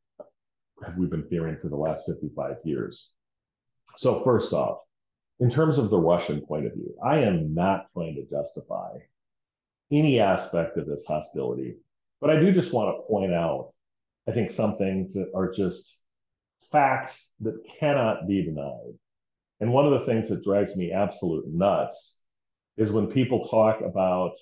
we've 0.98 1.10
been 1.10 1.28
fearing 1.30 1.58
for 1.62 1.70
the 1.70 1.76
last 1.76 2.06
55 2.06 2.58
years. 2.66 3.12
So, 3.98 4.24
first 4.24 4.52
off, 4.52 4.80
in 5.40 5.50
terms 5.50 5.78
of 5.78 5.90
the 5.90 6.00
Russian 6.00 6.42
point 6.42 6.66
of 6.66 6.74
view, 6.74 6.94
I 7.02 7.20
am 7.20 7.54
not 7.54 7.86
trying 7.94 8.16
to 8.16 8.26
justify 8.26 8.98
any 9.90 10.20
aspect 10.20 10.78
of 10.78 10.86
this 10.86 11.06
hostility, 11.08 11.78
but 12.20 12.30
I 12.30 12.40
do 12.40 12.52
just 12.52 12.74
want 12.74 12.94
to 12.94 13.08
point 13.08 13.34
out, 13.34 13.72
I 14.28 14.34
think, 14.34 14.52
some 14.52 14.78
things 14.78 15.14
that 15.14 15.32
are 15.34 15.54
just 15.54 16.02
facts 16.72 17.32
that 17.42 17.62
cannot 17.80 18.28
be 18.28 18.44
denied. 18.44 18.98
And 19.60 19.72
one 19.72 19.86
of 19.86 20.00
the 20.00 20.06
things 20.06 20.30
that 20.30 20.44
drives 20.44 20.76
me 20.76 20.92
absolute 20.92 21.46
nuts 21.48 22.20
is 22.78 22.92
when 22.92 23.08
people 23.08 23.48
talk 23.48 23.82
about 23.82 24.34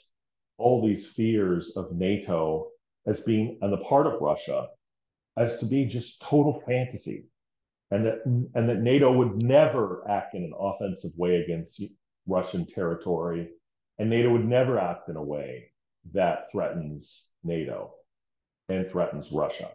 all 0.57 0.85
these 0.85 1.07
fears 1.07 1.73
of 1.75 1.91
NATO 1.91 2.69
as 3.07 3.21
being 3.21 3.59
on 3.61 3.71
the 3.71 3.77
part 3.77 4.07
of 4.07 4.21
Russia 4.21 4.67
as 5.37 5.59
to 5.59 5.65
be 5.65 5.85
just 5.85 6.21
total 6.21 6.61
fantasy. 6.65 7.25
And 7.91 8.05
that 8.05 8.25
and 8.25 8.69
that 8.69 8.81
NATO 8.81 9.11
would 9.11 9.43
never 9.43 10.03
act 10.09 10.33
in 10.33 10.43
an 10.43 10.53
offensive 10.59 11.11
way 11.17 11.35
against 11.35 11.83
Russian 12.25 12.65
territory, 12.65 13.49
and 13.99 14.09
NATO 14.09 14.31
would 14.31 14.47
never 14.47 14.79
act 14.79 15.07
in 15.07 15.15
a 15.15 15.23
way 15.23 15.71
that 16.13 16.51
threatens 16.51 17.27
NATO 17.43 17.93
and 18.69 18.89
threatens 18.89 19.31
Russia. 19.31 19.69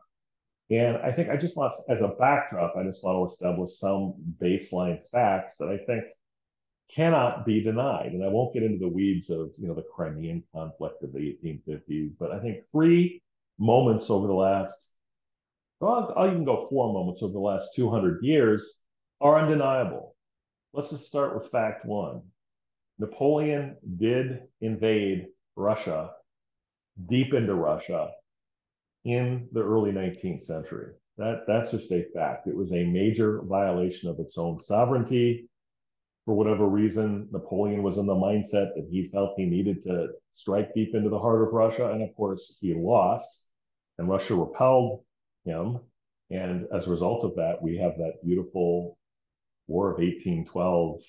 And 0.70 0.98
I 0.98 1.10
think 1.10 1.28
I 1.28 1.36
just 1.36 1.56
want, 1.56 1.74
as 1.88 2.00
a 2.00 2.14
backdrop, 2.18 2.76
I 2.76 2.84
just 2.84 3.02
want 3.02 3.28
to 3.28 3.34
establish 3.34 3.76
some 3.76 4.14
baseline 4.40 5.00
facts 5.10 5.56
that 5.58 5.68
I 5.68 5.78
think 5.84 6.04
cannot 6.94 7.44
be 7.44 7.60
denied. 7.62 8.12
And 8.12 8.24
I 8.24 8.28
won't 8.28 8.54
get 8.54 8.62
into 8.62 8.78
the 8.78 8.88
weeds 8.88 9.30
of, 9.30 9.50
you 9.58 9.66
know, 9.66 9.74
the 9.74 9.84
Crimean 9.94 10.44
conflict 10.54 11.02
of 11.02 11.12
the 11.12 11.18
1850s, 11.44 12.12
but 12.18 12.30
I 12.30 12.40
think 12.40 12.58
three 12.70 13.20
moments 13.58 14.10
over 14.10 14.28
the 14.28 14.32
last, 14.32 14.92
well, 15.80 16.12
I'll 16.16 16.30
even 16.30 16.44
go 16.44 16.66
four 16.68 16.92
moments 16.92 17.22
over 17.22 17.32
the 17.32 17.38
last 17.38 17.74
200 17.74 18.22
years 18.22 18.80
are 19.20 19.40
undeniable. 19.40 20.14
Let's 20.72 20.90
just 20.90 21.06
start 21.06 21.34
with 21.34 21.50
fact 21.50 21.84
one. 21.84 22.22
Napoleon 22.98 23.76
did 23.96 24.40
invade 24.60 25.26
Russia, 25.56 26.10
deep 27.08 27.34
into 27.34 27.54
Russia, 27.54 28.10
in 29.04 29.48
the 29.52 29.62
early 29.62 29.92
19th 29.92 30.44
century. 30.44 30.92
That, 31.16 31.42
that's 31.46 31.70
just 31.70 31.92
a 31.92 32.06
fact. 32.14 32.46
It 32.46 32.56
was 32.56 32.72
a 32.72 32.84
major 32.84 33.42
violation 33.42 34.08
of 34.08 34.18
its 34.18 34.38
own 34.38 34.60
sovereignty. 34.60 35.48
For 36.24 36.34
whatever 36.34 36.66
reason, 36.66 37.28
Napoleon 37.32 37.82
was 37.82 37.98
in 37.98 38.06
the 38.06 38.14
mindset 38.14 38.74
that 38.74 38.88
he 38.90 39.08
felt 39.12 39.34
he 39.36 39.46
needed 39.46 39.82
to 39.84 40.08
strike 40.34 40.72
deep 40.74 40.94
into 40.94 41.10
the 41.10 41.18
heart 41.18 41.42
of 41.42 41.52
Russia. 41.52 41.90
And 41.92 42.02
of 42.02 42.14
course, 42.14 42.56
he 42.60 42.74
lost, 42.74 43.48
and 43.98 44.08
Russia 44.08 44.34
repelled 44.34 45.02
him. 45.44 45.78
And 46.30 46.66
as 46.74 46.86
a 46.86 46.90
result 46.90 47.24
of 47.24 47.34
that, 47.36 47.60
we 47.60 47.76
have 47.78 47.96
that 47.98 48.24
beautiful 48.24 48.96
War 49.66 49.92
of 49.92 49.98
1812 49.98 51.00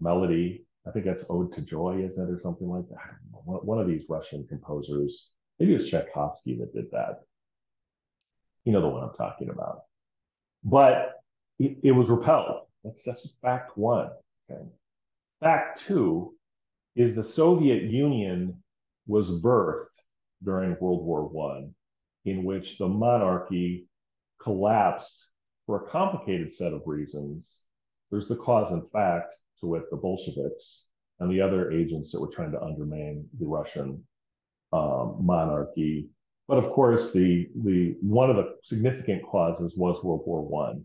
melody. 0.00 0.64
I 0.86 0.90
think 0.90 1.04
that's 1.04 1.26
Ode 1.28 1.52
to 1.54 1.60
Joy, 1.60 2.02
is 2.02 2.18
it, 2.18 2.30
or 2.30 2.38
something 2.38 2.68
like 2.68 2.88
that? 2.88 3.16
One 3.44 3.78
of 3.78 3.86
these 3.86 4.04
Russian 4.08 4.46
composers 4.48 5.33
Maybe 5.58 5.74
it 5.74 5.78
was 5.78 5.90
Tchaikovsky 5.90 6.58
that 6.58 6.74
did 6.74 6.90
that. 6.92 7.22
You 8.64 8.72
know 8.72 8.80
the 8.80 8.88
one 8.88 9.02
I'm 9.02 9.14
talking 9.16 9.50
about. 9.50 9.82
But 10.64 11.12
it, 11.58 11.78
it 11.82 11.92
was 11.92 12.08
repelled. 12.08 12.62
That's, 12.82 13.04
that's 13.04 13.36
fact 13.42 13.76
one. 13.76 14.10
Okay. 14.50 14.62
Fact 15.40 15.84
two 15.86 16.34
is 16.96 17.14
the 17.14 17.24
Soviet 17.24 17.82
Union 17.82 18.62
was 19.06 19.30
birthed 19.30 19.86
during 20.42 20.76
World 20.80 21.04
War 21.04 21.26
One, 21.26 21.74
in 22.24 22.44
which 22.44 22.78
the 22.78 22.88
monarchy 22.88 23.86
collapsed 24.40 25.28
for 25.66 25.84
a 25.84 25.90
complicated 25.90 26.52
set 26.52 26.72
of 26.72 26.82
reasons. 26.86 27.62
There's 28.10 28.28
the 28.28 28.36
cause 28.36 28.72
and 28.72 28.90
fact, 28.92 29.34
to 29.60 29.66
wit, 29.66 29.84
the 29.90 29.96
Bolsheviks 29.96 30.86
and 31.20 31.30
the 31.30 31.40
other 31.40 31.70
agents 31.70 32.12
that 32.12 32.20
were 32.20 32.32
trying 32.32 32.52
to 32.52 32.62
undermine 32.62 33.26
the 33.38 33.46
Russian 33.46 34.04
Um, 34.74 35.18
monarchy. 35.20 36.08
But 36.48 36.58
of 36.58 36.72
course, 36.72 37.12
the 37.12 37.48
the 37.62 37.96
one 38.00 38.28
of 38.28 38.36
the 38.36 38.56
significant 38.64 39.22
causes 39.24 39.76
was 39.76 40.02
World 40.02 40.24
War 40.26 40.42
One. 40.42 40.84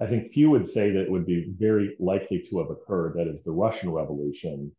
I. 0.00 0.04
I 0.04 0.08
think 0.08 0.32
few 0.32 0.48
would 0.50 0.66
say 0.66 0.90
that 0.90 1.02
it 1.02 1.10
would 1.10 1.26
be 1.26 1.52
very 1.58 1.96
likely 2.00 2.38
to 2.48 2.58
have 2.60 2.70
occurred. 2.70 3.14
That 3.14 3.28
is 3.28 3.44
the 3.44 3.52
Russian 3.52 3.90
Revolution, 3.90 4.72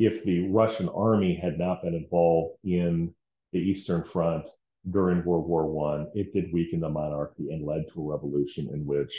if 0.00 0.24
the 0.24 0.48
Russian 0.48 0.88
army 0.88 1.38
had 1.40 1.58
not 1.60 1.82
been 1.82 1.94
involved 1.94 2.58
in 2.64 3.14
the 3.52 3.60
Eastern 3.60 4.02
Front 4.02 4.46
during 4.90 5.24
World 5.24 5.46
War 5.46 5.66
One. 5.66 6.10
It 6.14 6.32
did 6.34 6.52
weaken 6.52 6.80
the 6.80 6.88
monarchy 6.88 7.52
and 7.52 7.64
led 7.64 7.84
to 7.92 8.00
a 8.00 8.12
revolution 8.14 8.68
in 8.74 8.84
which 8.84 9.14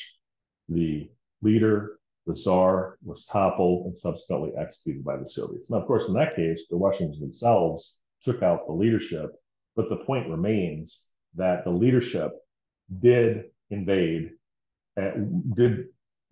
the 0.67 1.09
leader, 1.41 2.00
the 2.25 2.36
Tsar, 2.36 2.97
was 3.03 3.25
toppled 3.25 3.86
and 3.86 3.97
subsequently 3.97 4.51
executed 4.57 5.05
by 5.05 5.15
the 5.15 5.29
Soviets. 5.29 5.69
Now, 5.69 5.77
of 5.77 5.88
course, 5.88 6.09
in 6.09 6.15
that 6.15 6.36
case, 6.36 6.63
the 6.69 6.75
Russians 6.75 7.17
themselves 7.17 8.00
took 8.27 8.43
out 8.43 8.67
the 8.67 8.74
leadership. 8.74 9.31
But 9.77 9.88
the 9.89 10.03
point 10.03 10.29
remains 10.29 11.05
that 11.36 11.63
the 11.63 11.69
leadership 11.72 12.31
did 13.00 13.46
invade, 13.69 14.31
and 14.98 15.55
did 15.55 15.86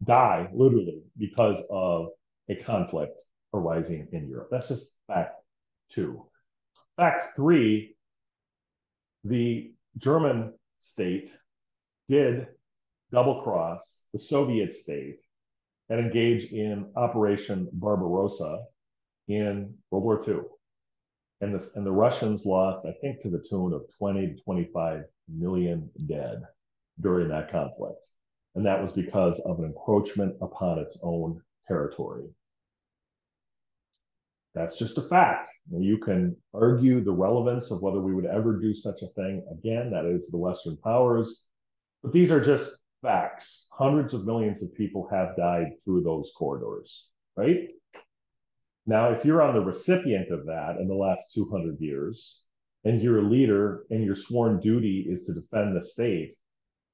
die 0.03 0.49
literally 0.53 1.03
because 1.17 1.63
of 1.69 2.07
a 2.49 2.55
conflict 2.55 3.17
arising 3.53 4.09
in 4.11 4.27
Europe. 4.27 4.49
That's 4.51 4.67
just 4.67 4.95
fact 5.07 5.35
two. 5.89 6.25
Fact 6.97 7.35
three, 7.37 7.95
the 9.23 9.71
German 9.97 10.53
state 10.81 11.31
did 12.09 12.47
double 13.11 13.41
cross 13.41 14.03
the 14.11 14.19
Soviet 14.19 14.73
state 14.73 15.19
and 15.89 15.99
engage 15.99 16.51
in 16.51 16.91
Operation 16.97 17.69
Barbarossa 17.71 18.63
in 19.29 19.75
World 19.91 20.03
War 20.03 20.23
II 20.27 20.54
and 21.45 21.53
the, 21.55 21.71
and 21.75 21.85
the 21.85 21.91
Russians 21.91 22.45
lost, 22.45 22.85
I 22.85 22.93
think, 23.01 23.21
to 23.21 23.29
the 23.29 23.43
tune 23.47 23.71
of 23.71 23.83
20 23.99 24.27
to 24.27 24.41
25 24.43 25.03
million 25.29 25.89
dead 26.07 26.41
during 26.99 27.29
that 27.29 27.51
conflict. 27.51 28.07
and 28.55 28.65
that 28.65 28.81
was 28.81 28.93
because 28.93 29.39
of 29.41 29.59
an 29.59 29.65
encroachment 29.65 30.35
upon 30.41 30.79
its 30.79 30.97
own 31.03 31.41
territory. 31.67 32.23
That's 34.53 34.77
just 34.77 34.97
a 34.97 35.01
fact. 35.01 35.49
You 35.69 35.97
can 35.97 36.37
argue 36.53 37.03
the 37.03 37.11
relevance 37.11 37.69
of 37.71 37.81
whether 37.81 37.99
we 37.99 38.15
would 38.15 38.25
ever 38.25 38.57
do 38.59 38.73
such 38.73 39.01
a 39.01 39.07
thing 39.09 39.45
again, 39.51 39.91
that 39.91 40.05
is 40.05 40.29
the 40.31 40.37
Western 40.37 40.77
powers, 40.77 41.43
but 42.01 42.13
these 42.13 42.31
are 42.31 42.39
just 42.39 42.71
facts. 43.01 43.67
Hundreds 43.73 44.13
of 44.13 44.25
millions 44.25 44.63
of 44.63 44.73
people 44.73 45.07
have 45.11 45.35
died 45.35 45.73
through 45.83 46.03
those 46.03 46.31
corridors, 46.37 47.09
right? 47.35 47.67
Now, 48.85 49.11
if 49.11 49.25
you're 49.25 49.41
on 49.41 49.55
the 49.55 49.61
recipient 49.61 50.31
of 50.31 50.45
that 50.45 50.77
in 50.79 50.87
the 50.87 50.93
last 50.93 51.33
200 51.33 51.79
years, 51.79 52.43
and 52.83 53.01
you're 53.01 53.19
a 53.19 53.29
leader 53.29 53.85
and 53.89 54.03
your 54.03 54.15
sworn 54.15 54.59
duty 54.59 55.07
is 55.09 55.25
to 55.25 55.33
defend 55.33 55.75
the 55.75 55.83
state, 55.83 56.35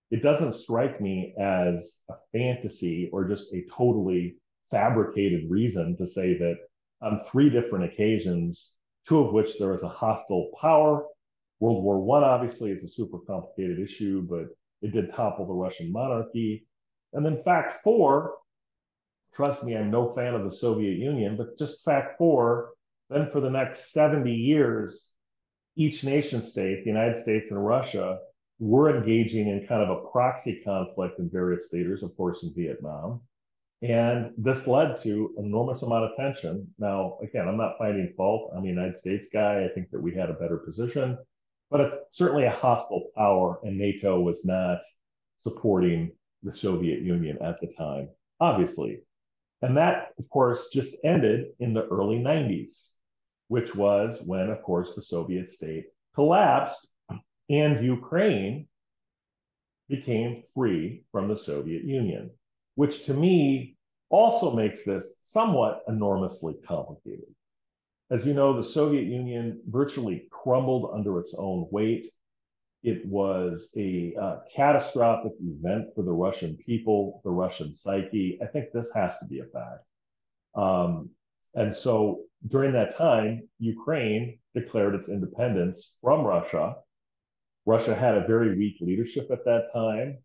it 0.09 0.23
doesn't 0.23 0.53
strike 0.53 1.01
me 1.01 1.35
as 1.39 2.01
a 2.09 2.13
fantasy 2.31 3.09
or 3.11 3.27
just 3.27 3.53
a 3.53 3.65
totally 3.75 4.37
fabricated 4.71 5.49
reason 5.49 5.97
to 5.97 6.05
say 6.07 6.37
that 6.37 6.55
on 7.01 7.21
three 7.29 7.49
different 7.49 7.85
occasions, 7.85 8.73
two 9.07 9.19
of 9.19 9.33
which 9.33 9.57
there 9.57 9.71
was 9.71 9.83
a 9.83 9.89
hostile 9.89 10.49
power. 10.59 11.05
World 11.59 11.83
War 11.83 11.99
One 11.99 12.23
obviously 12.23 12.71
is 12.71 12.83
a 12.83 12.87
super 12.87 13.19
complicated 13.19 13.79
issue, 13.79 14.25
but 14.29 14.47
it 14.81 14.93
did 14.93 15.11
topple 15.11 15.45
the 15.45 15.53
Russian 15.53 15.91
monarchy. 15.91 16.65
And 17.13 17.25
then 17.25 17.43
fact 17.43 17.83
four, 17.83 18.35
trust 19.35 19.63
me, 19.63 19.75
I'm 19.75 19.91
no 19.91 20.13
fan 20.13 20.33
of 20.33 20.43
the 20.43 20.55
Soviet 20.55 20.97
Union, 20.97 21.37
but 21.37 21.57
just 21.57 21.83
fact 21.83 22.17
four, 22.17 22.71
then 23.09 23.29
for 23.31 23.41
the 23.41 23.49
next 23.49 23.91
70 23.91 24.31
years, 24.31 25.09
each 25.75 26.03
nation 26.03 26.41
state, 26.41 26.83
the 26.83 26.89
United 26.89 27.21
States 27.21 27.51
and 27.51 27.65
Russia, 27.65 28.19
were 28.59 28.95
engaging 28.95 29.47
in 29.47 29.65
kind 29.67 29.81
of 29.81 29.89
a 29.89 30.07
proxy 30.11 30.61
conflict 30.63 31.19
in 31.19 31.29
various 31.29 31.69
theaters, 31.69 32.03
of 32.03 32.15
course, 32.15 32.43
in 32.43 32.53
Vietnam. 32.55 33.21
And 33.81 34.31
this 34.37 34.67
led 34.67 35.01
to 35.01 35.33
enormous 35.39 35.81
amount 35.81 36.05
of 36.05 36.15
tension. 36.15 36.67
Now, 36.77 37.17
again, 37.23 37.47
I'm 37.47 37.57
not 37.57 37.79
finding 37.79 38.13
fault. 38.15 38.53
I'm 38.55 38.63
a 38.63 38.67
United 38.67 38.99
States 38.99 39.27
guy. 39.33 39.65
I 39.65 39.73
think 39.73 39.89
that 39.89 40.01
we 40.01 40.13
had 40.13 40.29
a 40.29 40.33
better 40.33 40.57
position, 40.57 41.17
but 41.71 41.81
it's 41.81 41.97
certainly 42.11 42.45
a 42.45 42.51
hostile 42.51 43.09
power, 43.17 43.59
and 43.63 43.77
NATO 43.77 44.19
was 44.19 44.45
not 44.45 44.81
supporting 45.39 46.11
the 46.43 46.55
Soviet 46.55 47.01
Union 47.01 47.39
at 47.41 47.59
the 47.59 47.73
time, 47.75 48.09
obviously. 48.39 49.01
And 49.61 49.77
that, 49.77 50.13
of 50.17 50.29
course, 50.29 50.69
just 50.73 50.95
ended 51.03 51.53
in 51.59 51.73
the 51.73 51.87
early 51.87 52.17
90s, 52.17 52.91
which 53.47 53.75
was 53.75 54.21
when, 54.25 54.49
of 54.49 54.61
course, 54.63 54.95
the 54.95 55.01
Soviet 55.01 55.51
state 55.51 55.85
collapsed 56.15 56.89
and 57.49 57.85
Ukraine 57.85 58.67
became 59.89 60.43
free 60.55 61.03
from 61.11 61.27
the 61.27 61.37
Soviet 61.37 61.83
Union 61.83 62.31
which 62.75 63.05
to 63.05 63.13
me 63.13 63.75
also 64.09 64.55
makes 64.55 64.83
this 64.83 65.17
somewhat 65.21 65.83
enormously 65.87 66.55
complicated. 66.67 67.33
As 68.09 68.25
you 68.25 68.33
know, 68.33 68.55
the 68.55 68.67
Soviet 68.67 69.03
Union 69.03 69.61
virtually 69.67 70.27
crumbled 70.31 70.91
under 70.93 71.19
its 71.19 71.33
own 71.37 71.67
weight. 71.71 72.07
It 72.83 73.05
was 73.05 73.69
a 73.77 74.13
uh, 74.19 74.37
catastrophic 74.55 75.33
event 75.39 75.89
for 75.95 76.03
the 76.03 76.11
Russian 76.11 76.57
people, 76.65 77.21
the 77.23 77.29
Russian 77.29 77.75
psyche. 77.75 78.39
I 78.41 78.47
think 78.47 78.71
this 78.73 78.91
has 78.93 79.17
to 79.19 79.25
be 79.25 79.39
a 79.39 79.45
fact. 79.45 79.85
Um, 80.55 81.11
and 81.53 81.75
so 81.75 82.23
during 82.47 82.73
that 82.73 82.97
time, 82.97 83.47
Ukraine 83.59 84.39
declared 84.55 84.95
its 84.95 85.09
independence 85.09 85.95
from 86.01 86.21
Russia. 86.21 86.75
Russia 87.65 87.93
had 87.93 88.15
a 88.15 88.27
very 88.27 88.57
weak 88.57 88.77
leadership 88.81 89.29
at 89.31 89.45
that 89.45 89.71
time 89.73 90.17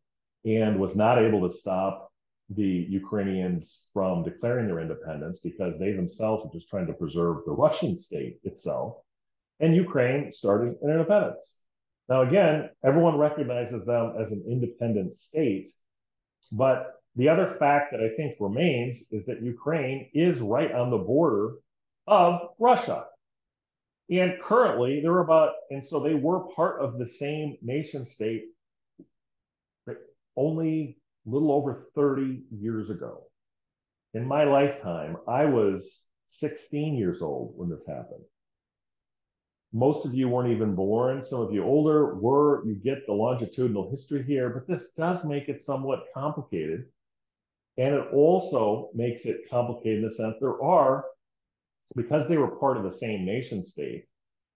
and 0.47 0.81
was 0.81 0.97
not 0.97 1.19
able 1.19 1.47
to 1.49 1.55
stop 1.55 2.11
the 2.49 2.87
Ukrainians 2.89 3.87
from 3.93 4.23
declaring 4.23 4.67
their 4.67 4.81
independence 4.81 5.41
because 5.41 5.79
they 5.79 5.93
themselves 5.93 6.45
were 6.45 6.59
just 6.59 6.71
trying 6.71 6.87
to 6.87 6.93
preserve 6.93 7.39
the 7.45 7.53
Russian 7.53 7.99
state 7.99 8.39
itself. 8.45 8.99
And 9.61 9.75
Ukraine 9.75 10.33
started 10.33 10.77
an 10.81 10.91
independence. 10.91 11.59
Now, 12.09 12.23
again, 12.23 12.71
everyone 12.85 13.19
recognizes 13.19 13.85
them 13.85 14.15
as 14.21 14.31
an 14.31 14.45
independent 14.49 15.17
state. 15.17 15.71
But 16.53 16.93
the 17.17 17.29
other 17.29 17.57
fact 17.59 17.93
that 17.93 18.01
I 18.01 18.15
think 18.17 18.37
remains 18.39 19.05
is 19.11 19.27
that 19.27 19.43
Ukraine 19.43 20.11
is 20.15 20.39
right 20.39 20.71
on 20.71 20.91
the 20.91 20.99
border 20.99 21.55
of 22.07 22.41
Russia. 22.59 23.07
And 24.09 24.41
currently, 24.41 25.01
they're 25.01 25.19
about, 25.19 25.55
and 25.71 25.85
so 25.85 25.99
they 25.99 26.15
were 26.15 26.53
part 26.55 26.81
of 26.81 26.99
the 26.99 27.11
same 27.11 27.57
nation 27.61 28.05
state 28.05 28.45
only 30.37 30.99
a 31.27 31.31
little 31.31 31.51
over 31.51 31.89
30 31.95 32.43
years 32.51 32.91
ago. 32.91 33.25
In 34.15 34.27
my 34.27 34.45
lifetime, 34.45 35.17
I 35.27 35.47
was 35.47 36.03
16 36.29 36.95
years 36.95 37.21
old 37.23 37.55
when 37.57 37.69
this 37.69 37.87
happened. 37.87 38.25
Most 39.77 40.07
of 40.07 40.15
you 40.15 40.31
weren't 40.31 40.51
even 40.51 40.75
born. 40.75 41.27
Some 41.27 41.43
of 41.43 41.53
you 41.53 41.63
older 41.63 42.15
were. 42.15 42.65
You 42.65 42.77
get 42.77 43.07
the 43.07 43.13
longitudinal 43.13 43.91
history 43.91 44.23
here, 44.23 44.49
but 44.49 44.67
this 44.67 44.93
does 44.93 45.23
make 45.27 45.51
it 45.51 45.63
somewhat 45.63 46.07
complicated. 46.15 46.87
And 47.77 47.95
it 47.95 48.07
also 48.11 48.89
makes 48.95 49.27
it 49.27 49.51
complicated 49.51 50.03
in 50.03 50.09
the 50.09 50.15
sense 50.15 50.37
there 50.41 50.63
are, 50.63 51.05
because 51.95 52.27
they 52.27 52.39
were 52.39 52.57
part 52.57 52.79
of 52.79 52.85
the 52.85 52.99
same 52.99 53.27
nation 53.27 53.63
state, 53.63 54.07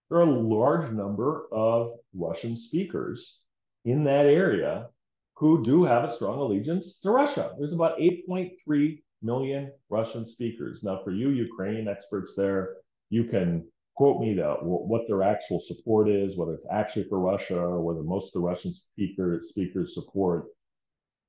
there 0.08 0.20
are 0.20 0.22
a 0.22 0.40
large 0.40 0.90
number 0.90 1.48
of 1.52 1.98
Russian 2.14 2.56
speakers 2.56 3.40
in 3.84 4.04
that 4.04 4.24
area 4.24 4.88
who 5.36 5.62
do 5.62 5.84
have 5.84 6.04
a 6.04 6.12
strong 6.12 6.38
allegiance 6.38 6.98
to 7.00 7.10
Russia. 7.10 7.54
There's 7.58 7.74
about 7.74 7.98
8.3 7.98 9.02
million 9.20 9.70
Russian 9.90 10.26
speakers. 10.26 10.82
Now, 10.82 11.02
for 11.04 11.10
you 11.10 11.28
Ukrainian 11.28 11.88
experts 11.88 12.34
there, 12.34 12.76
you 13.10 13.24
can 13.24 13.66
quote 14.00 14.18
me 14.18 14.32
the, 14.32 14.56
what 14.62 15.02
their 15.06 15.22
actual 15.22 15.60
support 15.60 16.08
is, 16.08 16.34
whether 16.34 16.54
it's 16.54 16.66
actually 16.72 17.04
for 17.06 17.18
Russia 17.18 17.58
or 17.58 17.82
whether 17.82 18.02
most 18.02 18.28
of 18.28 18.32
the 18.32 18.48
Russian 18.48 18.72
speaker, 18.72 19.42
speakers 19.44 19.92
support 19.92 20.46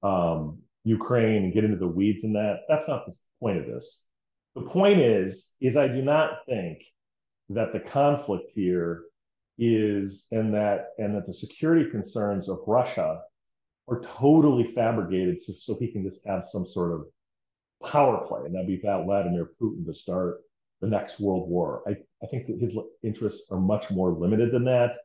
um, 0.04 0.58
Ukraine 0.86 1.44
and 1.44 1.54
get 1.54 1.66
into 1.66 1.76
the 1.76 1.86
weeds 1.86 2.24
in 2.24 2.32
that. 2.32 2.60
That's 2.70 2.88
not 2.88 3.06
the 3.06 3.14
point 3.42 3.58
of 3.58 3.66
this. 3.66 4.04
The 4.56 4.62
point 4.62 5.02
is, 5.02 5.52
is 5.60 5.76
I 5.76 5.90
do 5.90 6.02
not 6.02 6.46
think 6.48 6.78
that 7.50 7.74
the 7.74 7.82
conflict 7.82 8.52
here 8.56 9.04
is 9.58 10.28
and 10.32 10.54
that 10.54 10.92
and 10.98 11.14
that 11.14 11.28
the 11.28 11.34
security 11.34 11.92
concerns 11.92 12.48
of 12.48 12.60
Russia 12.66 13.20
are 13.90 14.02
totally 14.18 14.72
fabricated 14.74 15.44
so, 15.44 15.52
so 15.60 15.78
he 15.78 15.92
can 15.92 16.06
just 16.06 16.26
have 16.26 16.48
some 16.48 16.66
sort 16.66 16.94
of 16.94 17.02
power 17.86 18.26
play, 18.30 18.44
and 18.46 18.56
that'd 18.56 18.66
be 18.66 18.80
that 18.82 19.04
Vladimir 19.04 19.50
Putin 19.62 19.86
to 19.86 19.94
start 19.94 20.38
the 20.82 20.88
next 20.88 21.20
world 21.20 21.50
war. 21.50 21.84
I, 21.88 21.92
I 22.24 22.28
think 22.28 22.48
that 22.48 22.60
his 22.60 22.76
interests 23.04 23.44
are 23.52 23.60
much 23.60 23.90
more 23.92 24.12
limited 24.12 24.52
than 24.52 24.66
that. 24.66 24.98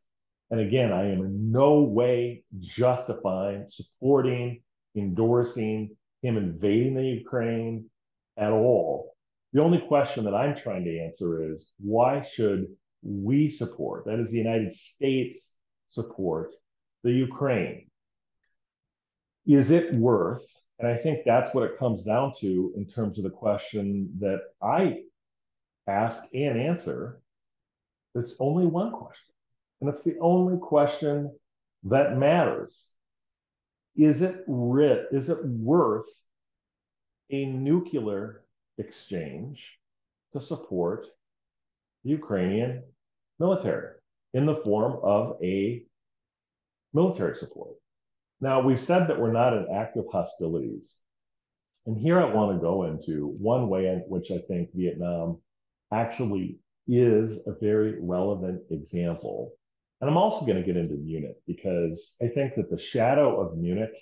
And 0.51 0.61
again, 0.61 0.93
I 0.93 1.11
am 1.11 1.25
in 1.25 1.51
no 1.51 1.81
way 1.81 2.45
justifying, 2.59 3.67
supporting, 3.69 4.63
endorsing 4.97 5.97
him 6.23 6.37
invading 6.37 6.95
the 6.95 7.03
Ukraine 7.03 7.91
at 8.37 8.53
all. 8.53 9.15
The 9.53 9.63
only 9.63 9.79
question 9.79 10.25
that 10.25 10.35
I'm 10.35 10.57
trying 10.57 10.85
to 10.85 10.99
answer 10.99 11.53
is 11.53 11.71
why 11.79 12.23
should 12.23 12.67
we 13.03 13.51
support, 13.51 14.05
that 14.07 14.19
is, 14.19 14.31
the 14.31 14.39
United 14.39 14.75
States 14.75 15.55
support 15.91 16.53
the 17.03 17.13
Ukraine? 17.13 17.87
is 19.47 19.71
it 19.71 19.95
worth 19.95 20.45
and 20.79 20.89
i 20.89 20.97
think 20.97 21.21
that's 21.25 21.55
what 21.55 21.65
it 21.65 21.79
comes 21.79 22.03
down 22.03 22.33
to 22.39 22.73
in 22.77 22.85
terms 22.87 23.19
of 23.19 23.25
the 23.25 23.31
question 23.31 24.11
that 24.19 24.41
i 24.63 24.97
ask 25.89 26.25
and 26.35 26.61
answer 26.61 27.21
it's 28.17 28.35
only 28.41 28.67
one 28.67 28.93
question. 28.93 29.35
And 29.81 29.91
it's 29.91 30.03
the 30.03 30.19
only 30.21 30.59
question 30.59 31.37
that 31.85 32.17
matters. 32.17 32.89
Is 33.95 34.23
it 34.23 34.43
writ 34.47 35.09
is 35.13 35.29
it 35.29 35.45
worth 35.45 36.07
a 37.31 37.45
nuclear 37.47 38.43
exchange 38.79 39.63
to 40.33 40.43
support 40.43 41.07
the 42.05 42.11
ukrainian 42.11 42.83
military 43.39 43.97
in 44.33 44.47
the 44.47 44.57
form 44.57 44.99
of 45.03 45.37
a 45.43 45.85
military 46.93 47.37
support? 47.37 47.75
Now, 48.41 48.61
we've 48.61 48.83
said 48.83 49.09
that 49.09 49.19
we're 49.19 49.33
not 49.33 49.55
in 49.55 49.67
active 49.75 50.05
hostilities. 50.13 50.97
And 51.87 51.99
here 51.99 52.21
I 52.21 52.33
want 52.33 52.57
to 52.57 52.61
go 52.61 52.85
into 52.85 53.35
one 53.39 53.69
way 53.69 53.87
in 53.87 54.01
which 54.09 54.31
I 54.31 54.39
think 54.49 54.71
Vietnam 54.75 55.39
actually 55.93 56.59
is 56.89 57.39
a 57.47 57.55
very 57.61 57.97
relevant 58.01 58.63
example. 58.71 59.53
And 60.01 60.11
I'm 60.11 60.17
also 60.17 60.45
going 60.45 60.59
to 60.59 60.67
get 60.67 60.77
into 60.77 60.95
Munich 60.95 61.37
because 61.47 62.17
I 62.23 62.29
think 62.29 62.55
that 62.57 62.71
the 62.71 62.79
shadow 62.79 63.41
of 63.41 63.57
Munich 63.57 63.93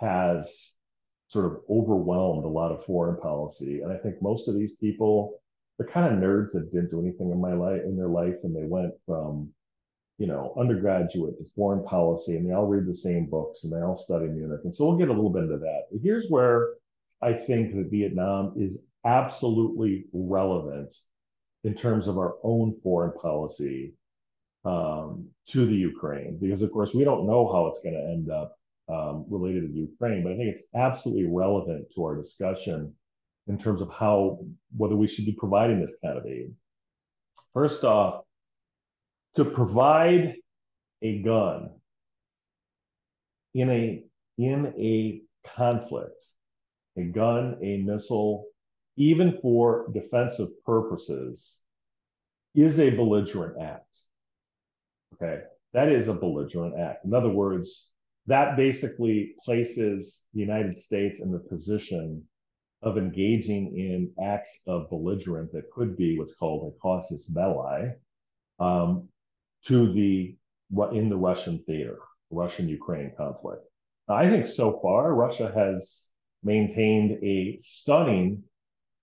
has 0.00 0.74
sort 1.28 1.46
of 1.46 1.58
overwhelmed 1.68 2.44
a 2.44 2.48
lot 2.48 2.70
of 2.70 2.84
foreign 2.84 3.20
policy. 3.20 3.80
And 3.80 3.92
I 3.92 3.96
think 3.96 4.22
most 4.22 4.48
of 4.48 4.54
these 4.54 4.76
people, 4.76 5.40
they're 5.78 5.88
kind 5.88 6.14
of 6.14 6.20
nerds 6.20 6.52
that 6.52 6.72
didn't 6.72 6.90
do 6.90 7.00
anything 7.00 7.30
in 7.30 7.40
my 7.40 7.54
life 7.54 7.82
in 7.84 7.96
their 7.96 8.08
life 8.08 8.34
and 8.44 8.54
they 8.54 8.64
went 8.64 8.92
from 9.04 9.52
you 10.18 10.26
know, 10.26 10.54
undergraduate 10.58 11.36
to 11.38 11.44
foreign 11.54 11.84
policy, 11.84 12.36
and 12.36 12.48
they 12.48 12.54
all 12.54 12.66
read 12.66 12.86
the 12.86 12.96
same 12.96 13.26
books 13.26 13.64
and 13.64 13.72
they 13.72 13.82
all 13.82 13.98
study 13.98 14.26
Munich. 14.26 14.60
And 14.64 14.74
so 14.74 14.86
we'll 14.86 14.98
get 14.98 15.08
a 15.08 15.12
little 15.12 15.30
bit 15.30 15.44
into 15.44 15.58
that. 15.58 15.82
But 15.90 16.00
here's 16.02 16.26
where 16.28 16.74
I 17.22 17.34
think 17.34 17.74
that 17.74 17.90
Vietnam 17.90 18.54
is 18.56 18.78
absolutely 19.06 20.06
relevant 20.12 20.94
in 21.64 21.74
terms 21.74 22.08
of 22.08 22.18
our 22.18 22.34
own 22.42 22.76
foreign 22.82 23.12
policy 23.12 23.94
um, 24.64 25.28
to 25.48 25.64
the 25.64 25.74
Ukraine, 25.74 26.38
because 26.40 26.62
of 26.62 26.72
course 26.72 26.92
we 26.92 27.04
don't 27.04 27.26
know 27.26 27.50
how 27.52 27.68
it's 27.68 27.82
going 27.82 27.94
to 27.94 28.00
end 28.00 28.30
up 28.30 28.58
um, 28.88 29.24
related 29.28 29.62
to 29.62 29.78
Ukraine, 29.78 30.22
but 30.22 30.32
I 30.32 30.36
think 30.36 30.54
it's 30.54 30.64
absolutely 30.74 31.26
relevant 31.26 31.86
to 31.94 32.04
our 32.04 32.16
discussion 32.16 32.94
in 33.48 33.58
terms 33.58 33.80
of 33.80 33.90
how 33.90 34.40
whether 34.76 34.96
we 34.96 35.08
should 35.08 35.26
be 35.26 35.32
providing 35.32 35.80
this 35.80 35.96
kind 36.02 36.18
of 36.18 36.26
aid. 36.26 36.52
First 37.52 37.84
off, 37.84 38.24
to 39.36 39.44
provide 39.44 40.34
a 41.02 41.22
gun 41.22 41.70
in 43.54 43.70
a 43.70 44.04
in 44.38 44.72
a 44.78 45.22
conflict, 45.56 46.24
a 46.96 47.04
gun, 47.04 47.56
a 47.62 47.78
missile, 47.78 48.46
even 48.96 49.38
for 49.42 49.88
defensive 49.92 50.48
purposes, 50.64 51.58
is 52.54 52.80
a 52.80 52.90
belligerent 52.90 53.60
act. 53.60 53.84
Okay, 55.14 55.42
that 55.74 55.88
is 55.88 56.08
a 56.08 56.14
belligerent 56.14 56.78
act. 56.78 57.04
In 57.04 57.14
other 57.14 57.28
words, 57.28 57.88
that 58.26 58.56
basically 58.56 59.34
places 59.44 60.24
the 60.34 60.40
United 60.40 60.76
States 60.78 61.20
in 61.20 61.30
the 61.30 61.38
position 61.38 62.24
of 62.82 62.98
engaging 62.98 63.76
in 63.76 64.10
acts 64.22 64.60
of 64.66 64.90
belligerent 64.90 65.52
that 65.52 65.70
could 65.70 65.96
be 65.96 66.18
what's 66.18 66.34
called 66.34 66.72
a 66.72 66.80
casus 66.82 67.26
belli 67.26 67.90
um, 68.58 69.08
to 69.66 69.92
the 69.92 70.36
in 70.92 71.08
the 71.08 71.16
Russian 71.16 71.62
theater, 71.66 71.98
Russian-Ukraine 72.30 73.12
conflict. 73.16 73.62
I 74.08 74.28
think 74.28 74.46
so 74.46 74.80
far 74.82 75.14
Russia 75.14 75.52
has 75.54 76.04
maintained 76.42 77.22
a 77.22 77.58
stunning 77.60 78.42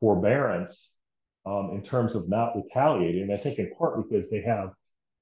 forbearance 0.04 0.96
um, 1.46 1.70
in 1.74 1.82
terms 1.82 2.14
of 2.14 2.28
not 2.28 2.58
retaliating. 2.58 3.32
I 3.32 3.38
think 3.38 3.58
in 3.58 3.72
part 3.78 3.96
because 4.04 4.30
they 4.30 4.42
have 4.42 4.72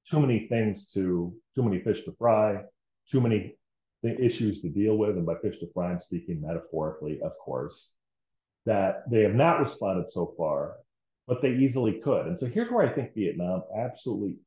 too 0.10 0.20
many 0.20 0.48
things 0.48 0.92
to, 0.94 1.32
too 1.54 1.62
many 1.62 1.80
fish 1.84 2.04
to 2.06 2.16
fry, 2.18 2.64
too 3.12 3.22
many 3.22 3.56
issues 4.04 4.62
to 4.62 4.70
deal 4.70 4.98
with. 4.98 5.18
And 5.18 5.26
by 5.28 5.36
fish 5.40 5.60
to 5.60 5.68
fry, 5.72 5.92
I'm 5.92 6.02
speaking 6.02 6.42
metaphorically, 6.42 7.22
of 7.22 7.34
course, 7.38 7.90
that 8.66 9.04
they 9.08 9.22
have 9.22 9.36
not 9.36 9.60
responded 9.60 10.12
so 10.12 10.34
far, 10.36 10.78
but 11.28 11.44
they 11.44 11.52
easily 11.52 12.00
could. 12.04 12.26
And 12.26 12.40
so 12.40 12.48
here's 12.48 12.72
where 12.72 12.84
I 12.84 12.92
think 12.92 13.14
Vietnam 13.14 13.62
absolutely 13.78 14.38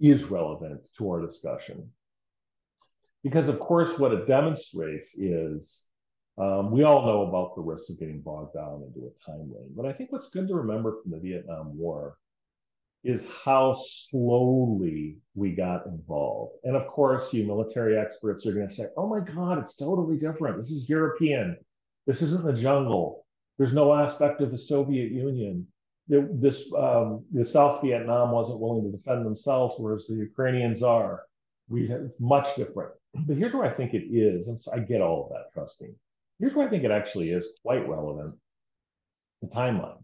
is 0.00 0.24
relevant 0.24 0.80
to 0.96 1.10
our 1.10 1.20
discussion. 1.26 1.90
Because, 3.22 3.46
of 3.46 3.60
course, 3.60 3.98
what 3.98 4.12
it 4.12 4.26
demonstrates 4.26 5.18
is 5.18 5.84
um, 6.38 6.70
we 6.70 6.82
all 6.82 7.04
know 7.04 7.22
about 7.22 7.54
the 7.54 7.62
risks 7.62 7.90
of 7.90 7.98
getting 7.98 8.22
bogged 8.22 8.54
down 8.54 8.82
into 8.86 9.06
a 9.06 9.30
timeline. 9.30 9.68
But 9.76 9.86
I 9.86 9.92
think 9.92 10.12
what's 10.12 10.30
good 10.30 10.48
to 10.48 10.54
remember 10.54 10.96
from 11.02 11.12
the 11.12 11.18
Vietnam 11.18 11.76
War 11.76 12.16
is 13.04 13.26
how 13.44 13.78
slowly 13.84 15.16
we 15.34 15.50
got 15.50 15.86
involved. 15.86 16.54
And 16.64 16.76
of 16.76 16.86
course, 16.86 17.32
you 17.32 17.44
military 17.44 17.98
experts 17.98 18.46
are 18.46 18.52
going 18.52 18.68
to 18.68 18.74
say, 18.74 18.86
oh 18.96 19.08
my 19.08 19.20
God, 19.20 19.58
it's 19.58 19.76
totally 19.76 20.16
different. 20.16 20.58
This 20.58 20.70
is 20.70 20.88
European. 20.88 21.56
This 22.06 22.22
isn't 22.22 22.44
the 22.44 22.52
jungle. 22.52 23.26
There's 23.58 23.74
no 23.74 23.92
aspect 23.94 24.40
of 24.40 24.50
the 24.50 24.58
Soviet 24.58 25.10
Union. 25.10 25.66
This 26.08 26.70
um, 26.76 27.24
the 27.32 27.44
South 27.44 27.82
Vietnam 27.82 28.32
wasn't 28.32 28.60
willing 28.60 28.84
to 28.84 28.96
defend 28.96 29.24
themselves, 29.24 29.76
whereas 29.78 30.06
the 30.08 30.16
Ukrainians 30.16 30.82
are. 30.82 31.22
We 31.68 31.88
it's 31.88 32.20
much 32.20 32.56
different. 32.56 32.92
But 33.14 33.36
here's 33.36 33.54
where 33.54 33.64
I 33.64 33.74
think 33.74 33.94
it 33.94 34.06
is, 34.12 34.48
and 34.48 34.60
so 34.60 34.72
I 34.72 34.80
get 34.80 35.00
all 35.00 35.24
of 35.24 35.28
that, 35.30 35.52
trusting. 35.54 35.94
Here's 36.42 36.56
where 36.56 36.66
I 36.66 36.70
think 36.70 36.82
it 36.82 36.90
actually 36.90 37.30
is 37.30 37.48
quite 37.62 37.88
relevant: 37.88 38.34
the 39.42 39.46
timeline 39.46 40.02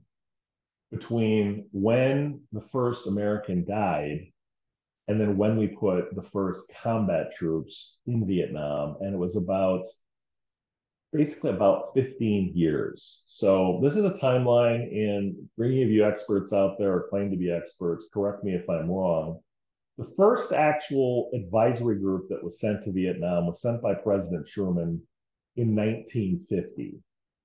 between 0.92 1.68
when 1.72 2.42
the 2.52 2.60
first 2.72 3.08
American 3.08 3.64
died 3.64 4.28
and 5.08 5.20
then 5.20 5.36
when 5.36 5.56
we 5.56 5.66
put 5.66 6.14
the 6.14 6.22
first 6.22 6.70
combat 6.80 7.34
troops 7.34 7.98
in 8.06 8.24
Vietnam. 8.24 8.98
And 9.00 9.14
it 9.14 9.18
was 9.18 9.36
about 9.36 9.82
basically 11.12 11.50
about 11.50 11.90
15 11.96 12.52
years. 12.54 13.24
So 13.26 13.80
this 13.82 13.96
is 13.96 14.04
a 14.04 14.10
timeline, 14.10 14.92
and 14.92 15.34
for 15.56 15.64
any 15.64 15.82
of 15.82 15.88
you 15.88 16.06
experts 16.06 16.52
out 16.52 16.78
there 16.78 16.92
or 16.92 17.08
claim 17.10 17.32
to 17.32 17.36
be 17.36 17.50
experts, 17.50 18.08
correct 18.14 18.44
me 18.44 18.54
if 18.54 18.70
I'm 18.70 18.88
wrong. 18.88 19.40
The 19.96 20.12
first 20.16 20.52
actual 20.52 21.30
advisory 21.34 21.98
group 21.98 22.28
that 22.28 22.44
was 22.44 22.60
sent 22.60 22.84
to 22.84 22.92
Vietnam 22.92 23.48
was 23.48 23.60
sent 23.60 23.82
by 23.82 23.94
President 23.94 24.46
Truman 24.46 25.02
in 25.56 25.74
1950. 25.74 27.00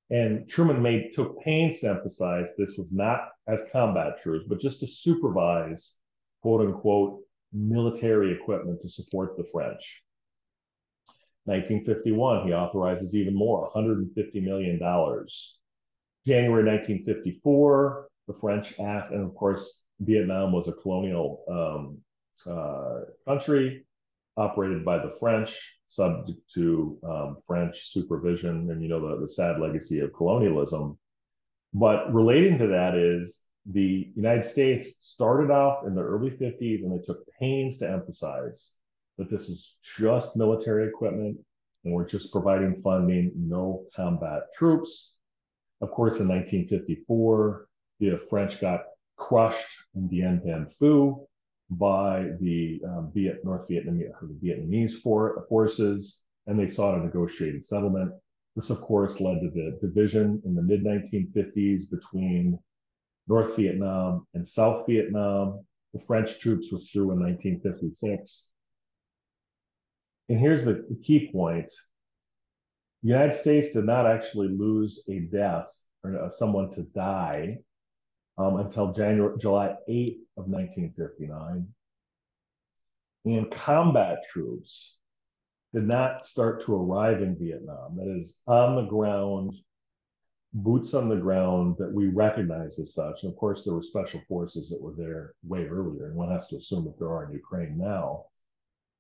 And 0.10 0.48
Truman 0.48 0.82
made 0.82 1.14
took 1.14 1.40
pains 1.42 1.80
to 1.80 1.90
emphasize 1.90 2.50
this 2.58 2.78
was 2.78 2.94
not 2.94 3.30
as 3.48 3.68
combat 3.72 4.22
troops, 4.22 4.46
but 4.48 4.60
just 4.60 4.80
to 4.82 4.88
supervise 4.88 5.96
quote 6.42 6.62
unquote 6.62 7.22
military 7.52 8.32
equipment 8.34 8.82
to 8.82 8.90
support 8.90 9.38
the 9.38 9.46
French. 9.52 10.02
1951, 11.46 12.48
he 12.48 12.54
authorizes 12.54 13.16
even 13.16 13.36
more, 13.36 13.70
$150 13.76 14.08
million. 14.44 14.80
January 16.26 16.64
1954, 16.64 18.08
the 18.28 18.34
French 18.40 18.80
asked, 18.80 19.12
and 19.12 19.26
of 19.26 19.36
course, 19.36 19.82
Vietnam 20.00 20.54
was 20.54 20.68
a 20.68 20.74
colonial 20.74 21.44
um, 21.50 21.98
uh, 22.52 23.02
country 23.28 23.86
operated 24.38 24.86
by 24.86 24.98
the 24.98 25.16
French 25.20 25.60
subject 25.96 26.40
to 26.56 26.98
um, 27.08 27.38
French 27.46 27.92
supervision, 27.92 28.70
and 28.72 28.82
you 28.82 28.90
know 28.90 29.00
the, 29.00 29.26
the 29.26 29.30
sad 29.30 29.60
legacy 29.60 30.00
of 30.00 30.14
colonialism. 30.14 30.98
But 31.74 32.14
relating 32.14 32.58
to 32.60 32.68
that 32.68 32.96
is 32.96 33.44
the 33.66 34.12
United 34.16 34.46
States 34.46 34.98
started 35.02 35.52
off 35.52 35.86
in 35.88 35.96
the 35.96 36.02
early 36.02 36.32
50s 36.32 36.84
and 36.84 36.92
they 36.92 37.04
took 37.06 37.26
pains 37.40 37.80
to 37.80 37.90
emphasize 37.90 38.74
that 39.18 39.30
this 39.32 39.50
is 39.50 39.78
just 39.98 40.36
military 40.36 40.88
equipment 40.88 41.38
and 41.84 41.94
we're 41.94 42.08
just 42.08 42.32
providing 42.32 42.82
funding, 42.84 43.32
no 43.36 43.86
combat 43.96 44.44
troops. 44.58 45.16
Of 45.82 45.92
course, 45.92 46.20
in 46.20 46.28
1954, 46.28 47.68
the 48.00 48.20
French 48.30 48.62
got 48.62 48.82
crushed 49.18 49.68
in 49.96 50.08
Dien 50.08 50.42
Bien 50.44 50.68
Phu 50.80 51.26
by 51.78 52.32
the 52.40 52.82
um, 52.86 53.12
Viet, 53.14 53.44
North 53.44 53.68
Vietnamese, 53.68 54.12
Vietnamese 54.44 54.94
for, 54.94 55.46
forces, 55.50 56.24
and 56.48 56.60
they 56.60 56.70
sought 56.70 56.98
a 56.98 57.04
negotiated 57.04 57.66
settlement. 57.66 58.12
This, 58.56 58.70
of 58.70 58.82
course, 58.82 59.20
led 59.20 59.42
to 59.42 59.50
the 59.50 59.80
division 59.82 60.42
in 60.46 60.56
the 60.56 60.62
mid 60.62 60.84
1950s 60.84 61.90
between 61.90 62.60
North 63.28 63.56
Vietnam 63.56 64.28
and 64.34 64.48
South 64.48 64.86
Vietnam. 64.88 65.66
The 65.94 66.02
French 66.08 66.40
troops 66.40 66.72
withdrew 66.72 67.12
in 67.12 67.20
1956. 67.20 68.52
And 70.30 70.40
here's 70.40 70.66
the, 70.66 70.86
the 70.90 71.00
key 71.04 71.30
point 71.32 71.72
the 73.04 73.10
United 73.10 73.36
States 73.36 73.74
did 73.74 73.86
not 73.86 74.08
actually 74.08 74.48
lose 74.48 75.04
a 75.10 75.20
death 75.20 75.68
or 76.04 76.18
uh, 76.18 76.30
someone 76.32 76.72
to 76.72 76.84
die 76.96 77.58
um, 78.38 78.58
until 78.58 78.94
January, 78.94 79.38
July 79.40 79.76
8th 79.90 80.22
of 80.38 80.48
1959. 80.48 81.68
And 83.26 83.52
combat 83.52 84.24
troops 84.32 84.98
did 85.74 85.88
not 85.88 86.26
start 86.26 86.64
to 86.66 86.76
arrive 86.76 87.22
in 87.22 87.38
Vietnam. 87.38 87.96
That 87.98 88.20
is, 88.22 88.36
on 88.48 88.76
the 88.76 88.86
ground, 88.90 89.54
boots 90.54 90.94
on 90.94 91.10
the 91.10 91.16
ground 91.16 91.76
that 91.80 91.92
we 91.92 92.08
recognize 92.08 92.78
as 92.80 92.94
such. 92.94 93.24
And 93.24 93.32
of 93.32 93.38
course, 93.38 93.64
there 93.64 93.74
were 93.74 93.84
special 93.84 94.22
forces 94.28 94.70
that 94.70 94.82
were 94.82 94.94
there 94.96 95.34
way 95.44 95.66
earlier, 95.66 96.08
and 96.08 96.16
one 96.16 96.32
has 96.32 96.48
to 96.48 96.58
assume 96.58 96.86
that 96.86 97.00
there 97.00 97.10
are 97.10 97.26
in 97.26 97.34
Ukraine 97.34 97.78
now. 97.78 98.26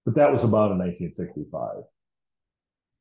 But 0.06 0.15
that 0.15 0.32
was 0.32 0.43
about 0.43 0.72
in 0.72 0.80
1965. 0.80 1.84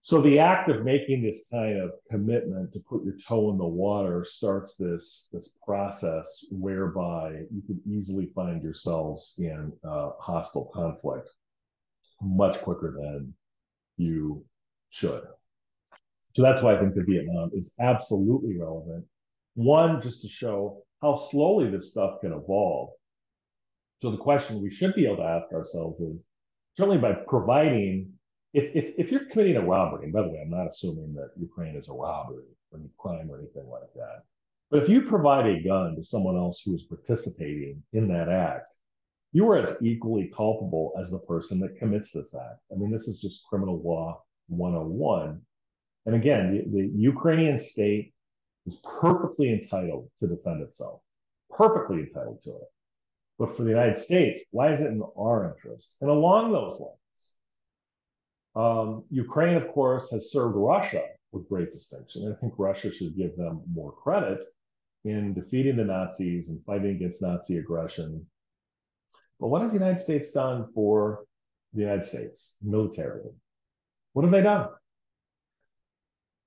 So 0.05 0.21
the 0.21 0.41
act 0.41 0.69
of 0.69 0.85
making 0.85 1.23
this 1.23 1.47
kind 1.51 1.81
of 1.81 1.93
commitment 2.11 2.73
to 2.73 2.81
put 2.81 3.05
your 3.05 3.15
toe 3.27 3.53
in 3.53 3.59
the 3.59 3.65
water 3.65 4.27
starts 4.29 4.75
this 4.77 5.29
this 5.33 5.55
process 5.65 6.45
whereby 6.51 7.43
you 7.53 7.63
could 7.67 7.81
easily 7.87 8.31
find 8.35 8.63
yourselves 8.63 9.35
in 9.39 9.73
hostile 9.85 10.71
conflict 10.75 11.29
much 12.21 12.61
quicker 12.63 12.97
than 13.01 13.33
you 13.97 14.45
should. 14.91 15.23
So 16.35 16.43
that's 16.43 16.63
why 16.63 16.75
I 16.75 16.81
think 16.81 16.95
the 16.95 17.05
Vietnam 17.05 17.51
is 17.55 17.75
absolutely 17.79 18.59
relevant. 18.59 19.05
One, 19.55 20.03
just 20.03 20.23
to 20.23 20.29
show 20.29 20.83
how 21.01 21.17
slowly 21.17 21.71
this 21.71 21.91
stuff 21.91 22.21
can 22.23 22.33
evolve. 22.33 22.91
So 24.03 24.11
the 24.11 24.17
question 24.17 24.63
we 24.63 24.75
should 24.75 24.95
be 24.95 25.07
able 25.07 25.19
to 25.19 25.23
ask 25.23 25.53
ourselves 25.53 26.01
is 26.01 26.17
certainly 26.77 26.99
by 26.99 27.13
providing 27.29 28.12
if, 28.53 28.65
if, 28.75 28.95
if 28.99 29.11
you're 29.11 29.27
committing 29.31 29.57
a 29.57 29.65
robbery, 29.65 30.05
and 30.05 30.13
by 30.13 30.23
the 30.23 30.29
way, 30.29 30.41
I'm 30.43 30.51
not 30.51 30.71
assuming 30.71 31.15
that 31.15 31.31
Ukraine 31.39 31.77
is 31.77 31.89
a 31.89 31.93
robbery 31.93 32.45
or 32.71 32.79
any 32.79 32.91
crime 32.99 33.31
or 33.31 33.39
anything 33.39 33.69
like 33.69 33.93
that, 33.95 34.25
but 34.71 34.83
if 34.83 34.89
you 34.89 35.03
provide 35.03 35.47
a 35.47 35.63
gun 35.63 35.97
to 35.97 36.05
someone 36.05 36.37
else 36.37 36.63
who 36.65 36.75
is 36.75 36.85
participating 36.85 37.83
in 37.93 38.09
that 38.09 38.29
act, 38.29 38.75
you 39.33 39.49
are 39.51 39.59
as 39.59 39.77
equally 39.83 40.31
culpable 40.35 40.93
as 41.01 41.11
the 41.11 41.19
person 41.21 41.59
that 41.61 41.79
commits 41.79 42.13
this 42.13 42.35
act. 42.35 42.61
I 42.71 42.77
mean, 42.77 42.91
this 42.91 43.09
is 43.09 43.21
just 43.21 43.47
criminal 43.47 43.83
law 43.83 44.23
101. 44.49 45.41
And 46.07 46.15
again, 46.15 46.71
the, 46.73 46.79
the 46.79 46.91
Ukrainian 46.95 47.59
state 47.59 48.13
is 48.67 48.81
perfectly 49.01 49.53
entitled 49.53 50.11
to 50.21 50.29
defend 50.29 50.63
itself, 50.63 51.01
perfectly 51.51 52.01
entitled 52.01 52.43
to 52.45 52.51
it. 52.51 52.69
But 53.39 53.57
for 53.57 53.65
the 53.65 53.71
United 53.71 53.99
States, 53.99 54.43
why 54.51 54.75
is 54.75 54.81
it 54.81 54.89
in 54.89 55.03
our 55.17 55.55
interest? 55.55 55.97
And 56.01 56.11
along 56.11 56.53
those 56.53 56.79
lines, 56.81 56.99
um, 58.55 59.05
Ukraine, 59.11 59.57
of 59.57 59.69
course, 59.73 60.11
has 60.11 60.31
served 60.31 60.57
Russia 60.57 61.05
with 61.33 61.49
great 61.49 61.73
distinction. 61.73 62.31
I 62.31 62.41
think 62.41 62.55
Russia 62.59 62.93
should 62.93 63.17
give 63.17 63.37
them 63.37 63.63
more 63.73 63.93
credit 63.93 64.41
in 65.05 65.35
defeating 65.35 65.77
the 65.77 65.85
Nazis 65.85 66.49
and 66.49 66.65
fighting 66.65 66.91
against 66.97 67.23
Nazi 67.23 67.59
aggression. 67.59 68.27
But 69.41 69.49
what 69.49 69.63
has 69.63 69.73
the 69.73 69.79
United 69.79 70.01
States 70.01 70.31
done 70.33 70.69
for 70.75 71.25
the 71.73 71.81
United 71.81 72.07
States 72.07 72.55
militarily? 72.63 73.31
What 74.13 74.23
have 74.23 74.33
they 74.33 74.43
done? 74.43 74.69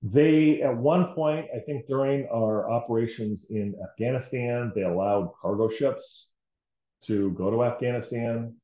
They, 0.02 0.62
at 0.62 0.76
one 0.76 1.14
point, 1.14 1.48
I 1.54 1.58
think 1.58 1.86
during 1.86 2.28
our 2.28 2.70
operations 2.70 3.50
in 3.50 3.74
Afghanistan, 3.82 4.70
they 4.74 4.82
allowed 4.82 5.32
cargo 5.40 5.68
ships 5.68 6.30
to 7.06 7.32
go 7.32 7.50
to 7.50 7.64
Afghanistan. 7.64 8.54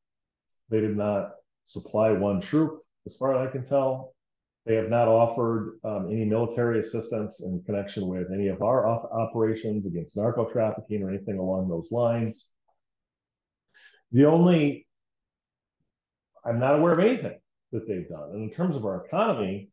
They 0.68 0.80
did 0.80 0.96
not 0.96 1.32
supply 1.66 2.12
one 2.12 2.40
troop, 2.40 2.82
as 3.06 3.16
far 3.16 3.34
as 3.34 3.48
I 3.48 3.50
can 3.50 3.66
tell. 3.66 4.14
They 4.64 4.76
have 4.76 4.90
not 4.90 5.08
offered 5.08 5.80
um, 5.82 6.06
any 6.10 6.24
military 6.24 6.80
assistance 6.80 7.42
in 7.42 7.62
connection 7.66 8.06
with 8.06 8.28
any 8.32 8.46
of 8.46 8.62
our 8.62 8.86
op 8.86 9.10
operations 9.12 9.86
against 9.86 10.16
narco 10.16 10.48
trafficking 10.52 11.02
or 11.02 11.10
anything 11.10 11.38
along 11.38 11.68
those 11.68 11.90
lines. 11.90 12.50
The 14.12 14.26
only, 14.26 14.86
I'm 16.44 16.60
not 16.60 16.78
aware 16.78 16.92
of 16.92 17.00
anything 17.00 17.40
that 17.72 17.88
they've 17.88 18.08
done. 18.08 18.30
And 18.34 18.48
in 18.48 18.54
terms 18.54 18.76
of 18.76 18.84
our 18.84 19.04
economy, 19.04 19.70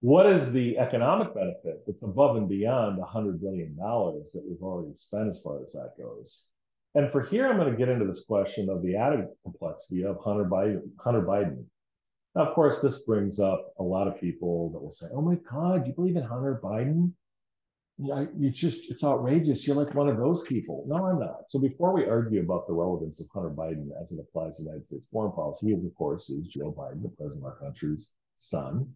what 0.00 0.26
is 0.26 0.52
the 0.52 0.78
economic 0.78 1.34
benefit 1.34 1.82
that's 1.86 2.02
above 2.02 2.36
and 2.36 2.48
beyond 2.48 2.98
the 2.98 3.02
$100 3.02 3.40
billion 3.40 3.76
that 3.76 4.44
we've 4.46 4.62
already 4.62 4.94
spent 4.96 5.30
as 5.30 5.40
far 5.42 5.62
as 5.62 5.72
that 5.72 5.92
goes? 5.98 6.44
And 6.94 7.12
for 7.12 7.22
here, 7.22 7.46
I'm 7.46 7.56
going 7.56 7.70
to 7.70 7.78
get 7.78 7.88
into 7.88 8.06
this 8.06 8.24
question 8.24 8.68
of 8.68 8.82
the 8.82 8.96
added 8.96 9.26
complexity 9.44 10.04
of 10.04 10.18
Hunter 10.24 10.44
Biden. 10.44 10.90
Hunter 10.98 11.22
Biden. 11.22 11.64
Now, 12.34 12.46
of 12.46 12.54
course, 12.54 12.80
this 12.80 13.00
brings 13.04 13.40
up 13.40 13.72
a 13.78 13.82
lot 13.82 14.06
of 14.06 14.20
people 14.20 14.70
that 14.70 14.80
will 14.80 14.92
say, 14.92 15.08
"Oh 15.12 15.22
my 15.22 15.34
God, 15.50 15.86
you 15.86 15.92
believe 15.92 16.16
in 16.16 16.22
Hunter 16.22 16.60
Biden? 16.62 17.12
It's 17.98 18.58
just 18.58 18.90
it's 18.90 19.04
outrageous. 19.04 19.66
You're 19.66 19.76
like 19.76 19.94
one 19.94 20.08
of 20.08 20.16
those 20.16 20.44
people." 20.44 20.84
No, 20.86 21.04
I'm 21.06 21.18
not. 21.18 21.50
So 21.50 21.58
before 21.58 21.92
we 21.92 22.06
argue 22.06 22.40
about 22.40 22.66
the 22.66 22.72
relevance 22.72 23.20
of 23.20 23.28
Hunter 23.34 23.50
Biden 23.50 23.88
as 24.00 24.10
it 24.12 24.20
applies 24.20 24.56
to 24.56 24.62
United 24.62 24.86
States 24.86 25.06
foreign 25.12 25.32
policy, 25.32 25.66
he, 25.68 25.72
of 25.72 25.94
course, 25.96 26.30
is 26.30 26.48
Joe 26.48 26.72
Biden, 26.72 27.02
the 27.02 27.08
president 27.08 27.44
of 27.44 27.52
our 27.52 27.58
country's 27.58 28.12
son. 28.36 28.94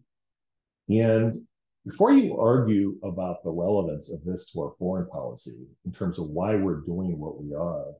And 0.87 1.45
before 1.85 2.13
you 2.13 2.37
argue 2.39 2.97
about 3.03 3.43
the 3.43 3.51
relevance 3.51 4.11
of 4.11 4.23
this 4.23 4.51
to 4.51 4.61
our 4.61 4.75
foreign 4.79 5.07
policy 5.07 5.67
in 5.85 5.91
terms 5.91 6.19
of 6.19 6.29
why 6.29 6.55
we're 6.55 6.81
doing 6.81 7.19
what 7.19 7.43
we 7.43 7.53
are, 7.53 7.93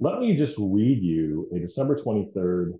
let 0.00 0.18
me 0.18 0.36
just 0.36 0.58
read 0.58 1.02
you 1.02 1.48
a 1.54 1.58
December 1.58 1.96
23rd, 1.96 2.72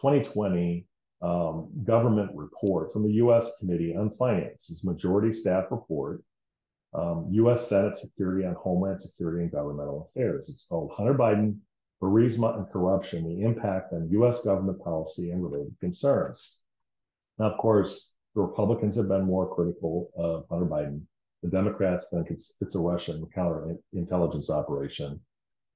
2020 0.00 0.86
um, 1.22 1.70
government 1.84 2.30
report 2.34 2.92
from 2.92 3.04
the 3.04 3.12
U.S. 3.14 3.52
Committee 3.58 3.94
on 3.96 4.10
Finance's 4.18 4.82
majority 4.82 5.32
staff 5.32 5.66
report, 5.70 6.22
um, 6.94 7.28
U.S. 7.30 7.68
Senate 7.68 7.96
Security 7.96 8.46
on 8.46 8.54
Homeland 8.54 9.02
Security 9.02 9.42
and 9.42 9.52
Governmental 9.52 10.10
Affairs. 10.10 10.48
It's 10.48 10.66
called 10.68 10.90
Hunter 10.96 11.14
Biden, 11.14 11.58
Burisma, 12.02 12.56
and 12.58 12.70
Corruption, 12.70 13.24
the 13.24 13.44
Impact 13.44 13.92
on 13.92 14.10
U.S. 14.10 14.42
Government 14.42 14.82
Policy 14.82 15.30
and 15.30 15.42
Related 15.42 15.76
Concerns. 15.80 16.60
Now, 17.38 17.52
of 17.52 17.58
course, 17.58 18.12
the 18.34 18.42
Republicans 18.42 18.96
have 18.96 19.08
been 19.08 19.24
more 19.24 19.54
critical 19.54 20.10
of 20.16 20.46
Hunter 20.50 20.66
Biden. 20.66 21.02
The 21.42 21.50
Democrats 21.50 22.08
think 22.10 22.30
it's 22.30 22.56
it's 22.60 22.74
a 22.74 22.80
Russian 22.80 23.26
counterintelligence 23.36 24.50
operation. 24.50 25.20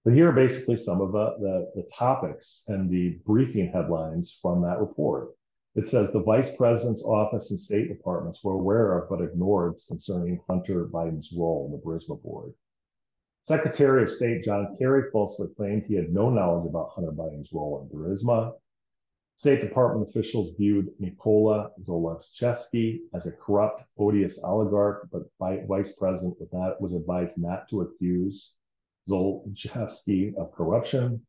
But 0.04 0.14
here 0.14 0.28
are 0.28 0.32
basically 0.32 0.76
some 0.76 1.00
of 1.00 1.11
the, 1.11 1.35
the, 1.40 1.82
the 1.82 1.88
topics 1.92 2.64
and 2.68 2.88
the 2.88 3.18
briefing 3.26 3.72
headlines 3.72 4.38
from 4.40 4.62
that 4.62 4.78
report. 4.78 5.36
It 5.77 5.91
says 5.91 6.11
the 6.11 6.23
vice 6.23 6.57
president's 6.57 7.05
office 7.05 7.51
and 7.51 7.61
state 7.61 7.89
departments 7.89 8.43
were 8.43 8.55
aware 8.55 8.97
of 8.97 9.11
but 9.11 9.21
ignored 9.21 9.75
concerning 9.87 10.41
Hunter 10.49 10.87
Biden's 10.87 11.35
role 11.37 11.67
in 11.67 11.73
the 11.73 11.79
Burisma 11.79 12.21
board. 12.23 12.55
Secretary 13.43 14.03
of 14.03 14.11
State 14.11 14.43
John 14.43 14.75
Kerry 14.79 15.11
falsely 15.11 15.49
claimed 15.55 15.83
he 15.83 15.95
had 15.95 16.15
no 16.15 16.31
knowledge 16.31 16.67
about 16.67 16.93
Hunter 16.93 17.12
Biden's 17.12 17.53
role 17.53 17.83
in 17.83 17.95
Burisma. 17.95 18.55
State 19.37 19.61
Department 19.61 20.09
officials 20.09 20.57
viewed 20.57 20.99
Mykola 20.99 21.71
Zlochevsky 21.83 23.01
as 23.12 23.27
a 23.27 23.33
corrupt, 23.33 23.83
odious 23.99 24.43
oligarch, 24.43 25.11
but 25.12 25.31
Vice 25.39 25.93
President 25.93 26.41
was 26.41 26.49
not 26.55 26.81
was 26.81 26.95
advised 26.95 27.37
not 27.37 27.69
to 27.69 27.83
accuse 27.83 28.55
Zlochevsky 29.11 30.37
of 30.37 30.53
corruption. 30.53 31.27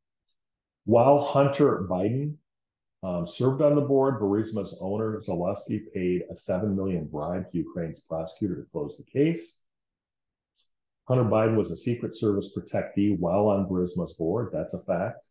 While 0.86 1.26
Hunter 1.26 1.86
Biden 1.90 2.38
um, 3.08 3.26
served 3.26 3.62
on 3.62 3.76
the 3.76 3.82
board, 3.82 4.20
Burisma's 4.20 4.78
owner 4.82 5.22
Zalewski 5.22 5.82
paid 5.94 6.24
a 6.30 6.36
7 6.36 6.76
million 6.76 7.06
bribe 7.06 7.50
to 7.50 7.58
Ukraine's 7.58 8.02
prosecutor 8.02 8.56
to 8.58 8.70
close 8.70 8.98
the 8.98 9.06
case. 9.06 9.62
Hunter 11.08 11.24
Biden 11.24 11.56
was 11.56 11.72
a 11.72 11.78
Secret 11.78 12.18
Service 12.18 12.52
protectee 12.54 13.18
while 13.18 13.48
on 13.48 13.66
Burisma's 13.70 14.14
board. 14.16 14.50
That's 14.52 14.74
a 14.74 14.84
fact. 14.84 15.26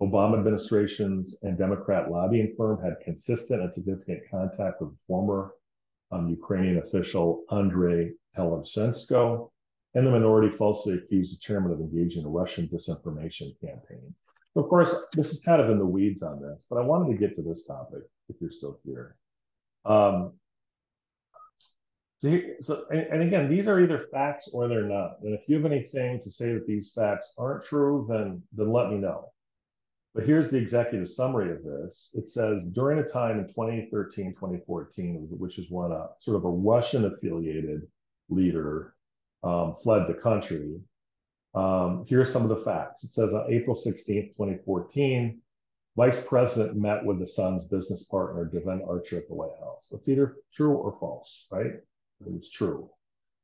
Obama 0.00 0.38
administrations 0.38 1.36
and 1.42 1.58
Democrat 1.58 2.12
lobbying 2.12 2.54
firm 2.56 2.80
had 2.80 3.00
consistent 3.04 3.60
and 3.60 3.74
significant 3.74 4.22
contact 4.30 4.80
with 4.80 4.96
former 5.08 5.50
um, 6.12 6.28
Ukrainian 6.28 6.78
official 6.78 7.42
Andrei 7.50 8.12
Telizhenko, 8.36 9.50
and 9.94 10.06
the 10.06 10.12
minority 10.12 10.56
falsely 10.56 10.94
accused 10.94 11.34
the 11.34 11.40
chairman 11.40 11.72
of 11.72 11.80
engaging 11.80 12.20
in 12.20 12.26
a 12.26 12.30
Russian 12.30 12.68
disinformation 12.68 13.58
campaign. 13.60 14.14
Of 14.56 14.68
course, 14.68 14.94
this 15.14 15.32
is 15.32 15.42
kind 15.42 15.60
of 15.60 15.70
in 15.70 15.78
the 15.78 15.86
weeds 15.86 16.22
on 16.22 16.40
this, 16.40 16.58
but 16.70 16.76
I 16.76 16.82
wanted 16.82 17.12
to 17.12 17.18
get 17.18 17.36
to 17.36 17.42
this 17.42 17.64
topic 17.64 18.02
if 18.28 18.36
you're 18.40 18.52
still 18.52 18.78
here. 18.84 19.16
Um, 19.84 20.34
so, 22.20 22.38
so 22.62 22.84
and, 22.90 23.00
and, 23.00 23.22
again, 23.22 23.50
these 23.50 23.66
are 23.66 23.80
either 23.80 24.06
facts 24.12 24.48
or 24.52 24.68
they're 24.68 24.88
not. 24.88 25.18
And 25.22 25.34
if 25.34 25.42
you 25.48 25.56
have 25.56 25.70
anything 25.70 26.20
to 26.22 26.30
say 26.30 26.52
that 26.52 26.66
these 26.66 26.92
facts 26.92 27.34
aren't 27.36 27.64
true, 27.64 28.06
then 28.08 28.42
then 28.52 28.72
let 28.72 28.90
me 28.90 28.96
know. 28.96 29.32
But 30.14 30.24
here's 30.24 30.50
the 30.50 30.58
executive 30.58 31.10
summary 31.10 31.50
of 31.50 31.64
this. 31.64 32.10
It 32.14 32.28
says 32.28 32.68
during 32.68 33.00
a 33.00 33.08
time 33.08 33.40
in 33.40 33.48
2013, 33.48 34.34
2014, 34.34 35.26
which 35.30 35.58
is 35.58 35.66
when 35.68 35.90
a 35.90 36.06
sort 36.20 36.36
of 36.36 36.44
a 36.44 36.50
Russian 36.50 37.04
affiliated 37.04 37.82
leader 38.28 38.94
um, 39.42 39.74
fled 39.82 40.06
the 40.06 40.14
country. 40.14 40.80
Um, 41.54 42.04
here 42.08 42.20
are 42.20 42.26
some 42.26 42.42
of 42.42 42.48
the 42.48 42.64
facts. 42.64 43.04
It 43.04 43.14
says 43.14 43.32
on 43.32 43.52
April 43.52 43.76
16th, 43.76 44.36
2014, 44.36 45.40
Vice 45.96 46.24
President 46.24 46.76
met 46.76 47.04
with 47.04 47.20
the 47.20 47.28
son's 47.28 47.66
business 47.66 48.02
partner, 48.04 48.46
Devon 48.46 48.82
Archer, 48.88 49.18
at 49.18 49.28
the 49.28 49.34
White 49.34 49.56
House. 49.60 49.88
That's 49.90 50.08
either 50.08 50.36
true 50.52 50.74
or 50.74 50.96
false, 50.98 51.46
right? 51.52 51.72
It's 52.26 52.50
true. 52.50 52.90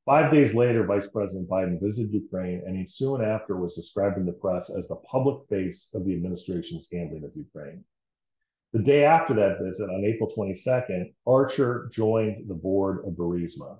Five 0.04 0.32
days 0.32 0.54
later, 0.54 0.84
Vice 0.84 1.08
President 1.08 1.48
Biden 1.48 1.80
visited 1.80 2.12
Ukraine, 2.12 2.62
and 2.66 2.76
he 2.76 2.86
soon 2.88 3.22
after 3.22 3.56
was 3.56 3.76
described 3.76 4.16
in 4.16 4.26
the 4.26 4.32
press 4.32 4.70
as 4.70 4.88
the 4.88 4.96
public 4.96 5.46
face 5.48 5.90
of 5.94 6.04
the 6.04 6.14
administration's 6.14 6.88
handling 6.90 7.22
of 7.22 7.36
Ukraine. 7.36 7.84
The 8.72 8.80
day 8.80 9.04
after 9.04 9.34
that 9.34 9.60
visit, 9.62 9.88
on 9.88 10.04
April 10.04 10.32
22nd, 10.36 11.12
Archer 11.26 11.88
joined 11.92 12.48
the 12.48 12.54
board 12.54 13.04
of 13.04 13.12
Burisma. 13.14 13.78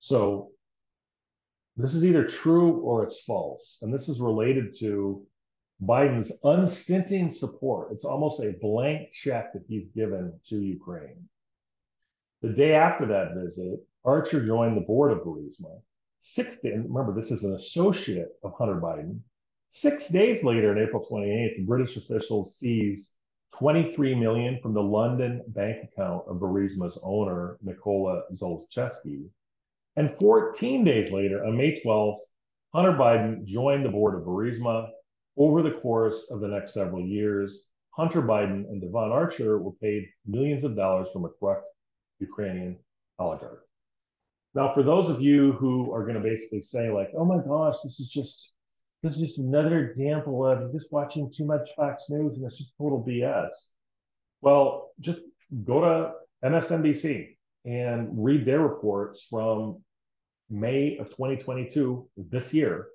So 0.00 0.50
this 1.76 1.94
is 1.94 2.04
either 2.04 2.24
true 2.24 2.78
or 2.80 3.04
it's 3.04 3.20
false. 3.20 3.78
And 3.82 3.92
this 3.92 4.08
is 4.08 4.20
related 4.20 4.78
to 4.80 5.26
Biden's 5.82 6.32
unstinting 6.42 7.30
support. 7.30 7.92
It's 7.92 8.04
almost 8.04 8.40
a 8.40 8.56
blank 8.60 9.12
check 9.12 9.52
that 9.52 9.64
he's 9.68 9.88
given 9.88 10.32
to 10.48 10.56
Ukraine. 10.56 11.28
The 12.40 12.48
day 12.48 12.74
after 12.74 13.06
that 13.06 13.34
visit, 13.34 13.80
Archer 14.04 14.46
joined 14.46 14.76
the 14.76 14.86
board 14.86 15.12
of 15.12 15.18
Burisma. 15.18 15.80
Six 16.22 16.58
days, 16.58 16.78
remember, 16.78 17.12
this 17.12 17.30
is 17.30 17.44
an 17.44 17.54
associate 17.54 18.30
of 18.42 18.54
Hunter 18.56 18.80
Biden. 18.80 19.20
Six 19.70 20.08
days 20.08 20.42
later, 20.42 20.70
on 20.70 20.78
April 20.78 21.06
28th, 21.10 21.66
British 21.66 21.96
officials 21.96 22.56
seized 22.56 23.12
23 23.54 24.14
million 24.14 24.58
from 24.60 24.74
the 24.74 24.82
London 24.82 25.42
bank 25.48 25.84
account 25.84 26.24
of 26.26 26.36
Burisma's 26.36 26.98
owner, 27.02 27.58
Nikola 27.62 28.22
Zlochevsky. 28.32 29.28
And 29.96 30.14
14 30.20 30.84
days 30.84 31.10
later, 31.10 31.44
on 31.44 31.56
May 31.56 31.80
12th, 31.80 32.18
Hunter 32.74 32.92
Biden 32.92 33.46
joined 33.46 33.84
the 33.84 33.90
board 33.90 34.14
of 34.14 34.26
Burisma. 34.26 34.88
Over 35.38 35.62
the 35.62 35.78
course 35.82 36.28
of 36.30 36.40
the 36.40 36.48
next 36.48 36.72
several 36.72 37.02
years, 37.02 37.66
Hunter 37.90 38.22
Biden 38.22 38.68
and 38.70 38.80
Devon 38.80 39.12
Archer 39.12 39.58
were 39.58 39.72
paid 39.72 40.06
millions 40.26 40.64
of 40.64 40.76
dollars 40.76 41.08
from 41.12 41.24
a 41.24 41.28
corrupt 41.28 41.66
Ukrainian 42.20 42.78
oligarch. 43.18 43.62
Now, 44.54 44.72
for 44.72 44.82
those 44.82 45.10
of 45.10 45.20
you 45.20 45.52
who 45.52 45.92
are 45.92 46.02
going 46.02 46.14
to 46.14 46.22
basically 46.22 46.62
say, 46.62 46.90
like, 46.90 47.10
oh 47.16 47.24
my 47.24 47.38
gosh, 47.38 47.76
this 47.82 48.00
is 48.00 48.08
just 48.08 48.54
this 49.02 49.16
is 49.16 49.20
just 49.20 49.38
another 49.38 49.88
example 49.88 50.46
of 50.46 50.72
just 50.72 50.90
watching 50.90 51.30
too 51.30 51.44
much 51.44 51.68
Fox 51.76 52.04
News 52.08 52.36
and 52.36 52.46
it's 52.46 52.58
just 52.58 52.76
total 52.78 53.04
BS. 53.06 53.52
Well, 54.40 54.92
just 55.00 55.20
go 55.64 55.80
to 55.80 56.48
MSNBC 56.48 57.36
and 57.66 58.08
read 58.12 58.46
their 58.46 58.60
reports 58.60 59.26
from 59.28 59.82
May 60.50 60.96
of 60.98 61.08
2022, 61.10 62.08
this 62.16 62.54
year, 62.54 62.88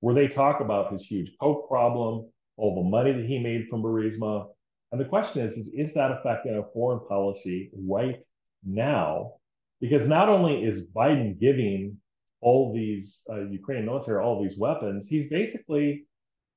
where 0.00 0.14
they 0.14 0.28
talk 0.28 0.60
about 0.60 0.92
his 0.92 1.04
huge 1.04 1.32
coke 1.40 1.68
problem, 1.68 2.30
all 2.56 2.82
the 2.82 2.88
money 2.88 3.12
that 3.12 3.24
he 3.24 3.38
made 3.38 3.68
from 3.68 3.82
Burisma. 3.82 4.48
And 4.92 5.00
the 5.00 5.04
question 5.04 5.46
is, 5.46 5.56
is, 5.56 5.68
is 5.74 5.94
that 5.94 6.10
affecting 6.10 6.54
our 6.54 6.66
foreign 6.72 7.06
policy 7.08 7.70
right 7.74 8.20
now? 8.64 9.34
Because 9.80 10.08
not 10.08 10.28
only 10.28 10.64
is 10.64 10.88
Biden 10.88 11.38
giving 11.38 11.98
all 12.40 12.72
these 12.74 13.22
uh, 13.30 13.44
Ukrainian 13.46 13.86
military 13.86 14.22
all 14.22 14.42
these 14.42 14.58
weapons, 14.58 15.08
he's 15.08 15.28
basically 15.28 16.06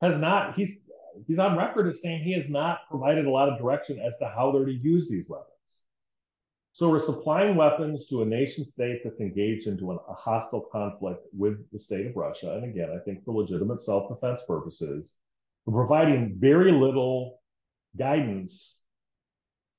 has 0.01 0.17
not, 0.17 0.55
he's 0.55 0.79
he's 1.27 1.39
on 1.39 1.57
record 1.57 1.87
of 1.87 1.99
saying 1.99 2.23
he 2.23 2.33
has 2.33 2.49
not 2.49 2.79
provided 2.89 3.25
a 3.25 3.29
lot 3.29 3.49
of 3.49 3.59
direction 3.59 3.99
as 3.99 4.17
to 4.19 4.27
how 4.27 4.51
they're 4.51 4.65
to 4.65 4.73
use 4.73 5.09
these 5.09 5.25
weapons. 5.27 5.50
So 6.73 6.89
we're 6.89 7.05
supplying 7.05 7.57
weapons 7.57 8.07
to 8.07 8.21
a 8.21 8.25
nation 8.25 8.65
state 8.65 9.01
that's 9.03 9.19
engaged 9.19 9.67
into 9.67 9.91
an, 9.91 9.99
a 10.09 10.13
hostile 10.13 10.67
conflict 10.71 11.21
with 11.33 11.57
the 11.71 11.79
state 11.79 12.07
of 12.07 12.15
Russia. 12.15 12.53
And 12.53 12.63
again, 12.63 12.89
I 12.95 13.03
think 13.03 13.25
for 13.25 13.33
legitimate 13.33 13.83
self-defense 13.83 14.41
purposes, 14.47 15.15
we're 15.65 15.85
providing 15.85 16.37
very 16.39 16.71
little 16.71 17.41
guidance 17.97 18.79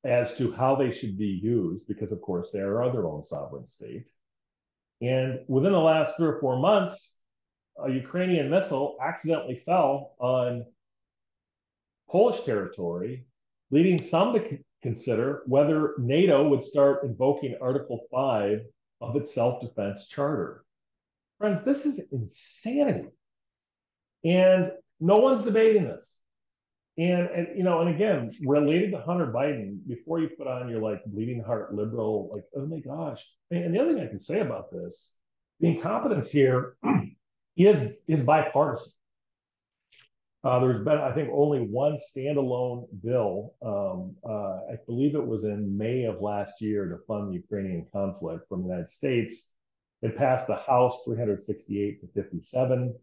as 0.04 0.36
to 0.36 0.52
how 0.52 0.74
they 0.74 0.92
should 0.92 1.16
be 1.16 1.40
used, 1.42 1.86
because 1.86 2.12
of 2.12 2.20
course 2.20 2.50
they 2.52 2.58
are 2.58 2.92
their 2.92 3.06
own 3.06 3.24
sovereign 3.24 3.68
state. 3.68 4.08
And 5.00 5.40
within 5.48 5.72
the 5.72 5.78
last 5.78 6.16
three 6.16 6.28
or 6.28 6.40
four 6.40 6.58
months, 6.58 7.18
a 7.82 7.90
Ukrainian 7.90 8.50
missile 8.50 8.96
accidentally 9.00 9.62
fell 9.64 10.14
on 10.18 10.64
Polish 12.10 12.42
territory, 12.42 13.26
leading 13.70 14.00
some 14.00 14.34
to 14.34 14.58
consider 14.82 15.42
whether 15.46 15.94
NATO 15.98 16.48
would 16.48 16.64
start 16.64 17.04
invoking 17.04 17.56
Article 17.60 18.06
5 18.10 18.60
of 19.00 19.16
its 19.16 19.34
self 19.34 19.60
defense 19.60 20.08
charter. 20.08 20.64
Friends, 21.38 21.64
this 21.64 21.86
is 21.86 22.00
insanity. 22.12 23.08
And 24.24 24.72
no 25.00 25.18
one's 25.18 25.44
debating 25.44 25.84
this. 25.84 26.20
And, 26.98 27.28
and 27.30 27.48
you 27.56 27.64
know, 27.64 27.80
and 27.80 27.94
again, 27.94 28.30
related 28.44 28.92
to 28.92 29.00
Hunter 29.00 29.26
Biden, 29.26 29.78
before 29.88 30.20
you 30.20 30.28
put 30.28 30.46
on 30.46 30.68
your 30.68 30.80
like 30.80 31.02
bleeding 31.06 31.42
heart 31.42 31.74
liberal, 31.74 32.30
like, 32.32 32.44
oh 32.56 32.66
my 32.66 32.80
gosh. 32.80 33.24
And 33.50 33.74
the 33.74 33.80
other 33.80 33.94
thing 33.94 34.02
I 34.02 34.08
can 34.08 34.20
say 34.20 34.40
about 34.40 34.70
this, 34.70 35.14
the 35.60 35.68
incompetence 35.68 36.30
here 36.30 36.76
is 37.56 37.92
is 38.06 38.22
bipartisan. 38.22 38.92
Uh, 40.44 40.58
there's 40.58 40.84
been, 40.84 40.98
I 40.98 41.12
think, 41.12 41.30
only 41.32 41.60
one 41.60 41.98
standalone 41.98 42.86
bill. 43.02 43.54
Um, 43.64 44.16
uh, 44.28 44.72
I 44.72 44.76
believe 44.86 45.14
it 45.14 45.24
was 45.24 45.44
in 45.44 45.78
May 45.78 46.04
of 46.04 46.20
last 46.20 46.60
year 46.60 46.88
to 46.88 46.98
fund 47.06 47.28
the 47.28 47.36
Ukrainian 47.36 47.86
conflict 47.92 48.48
from 48.48 48.62
the 48.62 48.68
United 48.68 48.90
States. 48.90 49.52
It 50.02 50.16
passed 50.16 50.48
the 50.48 50.56
House 50.56 51.00
368 51.04 52.00
to 52.00 52.08
57, 52.20 52.94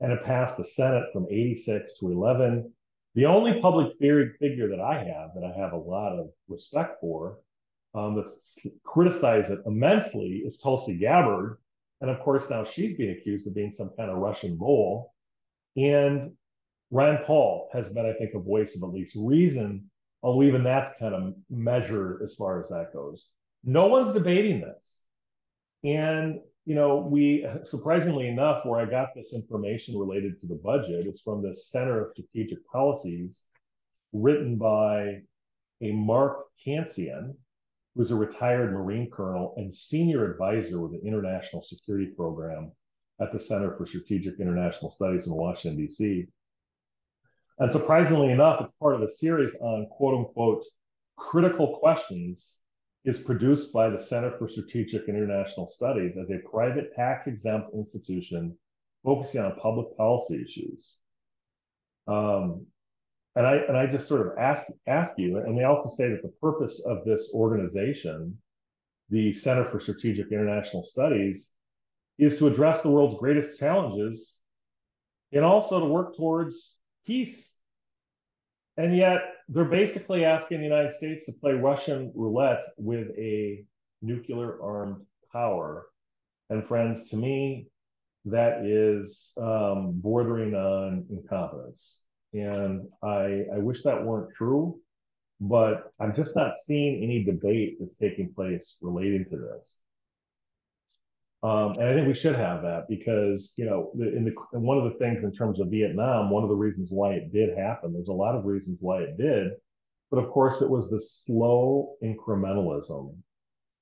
and 0.00 0.12
it 0.12 0.24
passed 0.24 0.56
the 0.56 0.64
Senate 0.64 1.04
from 1.12 1.26
86 1.30 1.98
to 1.98 2.12
11. 2.12 2.72
The 3.14 3.26
only 3.26 3.60
public 3.60 3.92
figure 3.98 4.32
that 4.40 4.80
I 4.80 5.04
have 5.04 5.34
that 5.34 5.44
I 5.44 5.58
have 5.58 5.72
a 5.72 5.78
lot 5.78 6.18
of 6.18 6.30
respect 6.48 7.00
for 7.00 7.38
um, 7.94 8.16
that's 8.16 8.58
criticized 8.84 9.50
it 9.50 9.60
immensely 9.66 10.42
is 10.46 10.58
Tulsi 10.58 10.96
Gabbard. 10.96 11.58
And 12.00 12.10
of 12.10 12.20
course, 12.20 12.48
now 12.50 12.64
she's 12.64 12.96
being 12.96 13.16
accused 13.18 13.46
of 13.46 13.54
being 13.54 13.72
some 13.72 13.90
kind 13.96 14.10
of 14.10 14.18
Russian 14.18 14.56
mole. 14.58 15.14
And 15.76 16.32
Rand 16.90 17.20
Paul 17.24 17.68
has 17.72 17.88
been, 17.88 18.06
I 18.06 18.12
think, 18.12 18.34
a 18.34 18.38
voice 18.38 18.76
of 18.76 18.82
at 18.82 18.94
least 18.94 19.16
reason, 19.16 19.90
although 20.22 20.44
even 20.44 20.62
that's 20.62 20.96
kind 20.98 21.14
of 21.14 21.34
measured 21.50 22.22
as 22.22 22.34
far 22.34 22.60
as 22.60 22.68
that 22.68 22.92
goes. 22.92 23.26
No 23.64 23.86
one's 23.86 24.14
debating 24.14 24.60
this. 24.60 25.00
And, 25.84 26.40
you 26.64 26.74
know, 26.74 26.98
we, 26.98 27.46
surprisingly 27.64 28.28
enough, 28.28 28.64
where 28.64 28.80
I 28.80 28.86
got 28.88 29.14
this 29.14 29.34
information 29.34 29.98
related 29.98 30.40
to 30.40 30.46
the 30.46 30.60
budget, 30.62 31.06
it's 31.06 31.22
from 31.22 31.42
the 31.42 31.54
Center 31.54 32.04
of 32.04 32.12
Strategic 32.12 32.66
Policies, 32.68 33.44
written 34.12 34.56
by 34.56 35.22
a 35.82 35.92
Mark 35.92 36.46
Cancian, 36.64 37.34
who's 37.94 38.10
a 38.10 38.16
retired 38.16 38.72
Marine 38.72 39.10
colonel 39.10 39.54
and 39.56 39.74
senior 39.74 40.30
advisor 40.30 40.80
with 40.80 40.92
the 40.92 41.06
International 41.06 41.62
Security 41.62 42.06
Program 42.16 42.70
at 43.20 43.32
the 43.32 43.40
Center 43.40 43.76
for 43.76 43.86
Strategic 43.86 44.38
International 44.38 44.90
Studies 44.90 45.26
in 45.26 45.32
Washington, 45.34 45.80
D.C. 45.80 46.26
And 47.58 47.72
surprisingly 47.72 48.32
enough, 48.32 48.60
it's 48.60 48.74
part 48.80 48.94
of 48.94 49.02
a 49.02 49.10
series 49.10 49.54
on 49.60 49.86
quote 49.90 50.14
unquote 50.14 50.64
critical 51.16 51.78
questions 51.78 52.54
is 53.04 53.18
produced 53.18 53.72
by 53.72 53.88
the 53.88 54.00
Center 54.00 54.36
for 54.36 54.48
Strategic 54.48 55.08
International 55.08 55.68
Studies 55.68 56.16
as 56.16 56.30
a 56.30 56.48
private 56.50 56.94
tax 56.94 57.26
exempt 57.26 57.72
institution 57.74 58.56
focusing 59.04 59.40
on 59.40 59.54
public 59.62 59.96
policy 59.96 60.44
issues. 60.44 60.98
Um, 62.08 62.66
and 63.36 63.46
I 63.46 63.56
and 63.68 63.76
I 63.76 63.86
just 63.86 64.08
sort 64.08 64.26
of 64.26 64.38
ask 64.38 64.66
ask 64.86 65.12
you, 65.16 65.38
and 65.38 65.58
they 65.58 65.64
also 65.64 65.90
say 65.90 66.08
that 66.10 66.22
the 66.22 66.32
purpose 66.40 66.84
of 66.86 67.04
this 67.04 67.30
organization, 67.34 68.36
the 69.10 69.32
Center 69.32 69.70
for 69.70 69.78
Strategic 69.78 70.32
International 70.32 70.84
Studies, 70.84 71.52
is 72.18 72.38
to 72.38 72.48
address 72.48 72.82
the 72.82 72.90
world's 72.90 73.18
greatest 73.18 73.58
challenges 73.58 74.34
and 75.32 75.44
also 75.44 75.80
to 75.80 75.86
work 75.86 76.16
towards 76.16 76.75
peace. 77.06 77.52
And 78.76 78.96
yet 78.96 79.20
they're 79.48 79.64
basically 79.64 80.24
asking 80.24 80.58
the 80.58 80.64
United 80.64 80.94
States 80.94 81.24
to 81.26 81.32
play 81.32 81.52
Russian 81.52 82.12
roulette 82.14 82.64
with 82.76 83.08
a 83.16 83.64
nuclear 84.02 84.60
armed 84.62 85.04
power. 85.32 85.86
And 86.50 86.66
friends, 86.66 87.08
to 87.10 87.16
me, 87.16 87.68
that 88.26 88.64
is 88.64 89.32
um, 89.40 89.92
bordering 89.94 90.54
on 90.54 91.06
incompetence. 91.10 92.02
And 92.34 92.88
I, 93.02 93.44
I 93.54 93.58
wish 93.58 93.82
that 93.84 94.04
weren't 94.04 94.34
true, 94.36 94.78
but 95.40 95.92
I'm 96.00 96.14
just 96.14 96.36
not 96.36 96.58
seeing 96.58 97.02
any 97.02 97.24
debate 97.24 97.78
that's 97.80 97.96
taking 97.96 98.34
place 98.34 98.76
relating 98.82 99.24
to 99.26 99.36
this. 99.36 99.78
Um, 101.46 101.74
and 101.78 101.84
I 101.84 101.94
think 101.94 102.08
we 102.08 102.14
should 102.14 102.34
have 102.34 102.62
that 102.62 102.88
because, 102.88 103.52
you 103.56 103.66
know, 103.66 103.92
in 103.94 104.24
the 104.24 104.34
in 104.52 104.62
one 104.62 104.78
of 104.78 104.84
the 104.84 104.98
things 104.98 105.22
in 105.22 105.32
terms 105.32 105.60
of 105.60 105.68
Vietnam, 105.68 106.28
one 106.28 106.42
of 106.42 106.48
the 106.48 106.56
reasons 106.56 106.88
why 106.90 107.12
it 107.12 107.32
did 107.32 107.56
happen, 107.56 107.92
there's 107.92 108.08
a 108.08 108.12
lot 108.12 108.34
of 108.34 108.46
reasons 108.46 108.78
why 108.80 109.02
it 109.02 109.16
did, 109.16 109.52
but 110.10 110.18
of 110.18 110.28
course 110.30 110.60
it 110.60 110.68
was 110.68 110.90
the 110.90 111.00
slow 111.00 111.94
incrementalism 112.02 113.14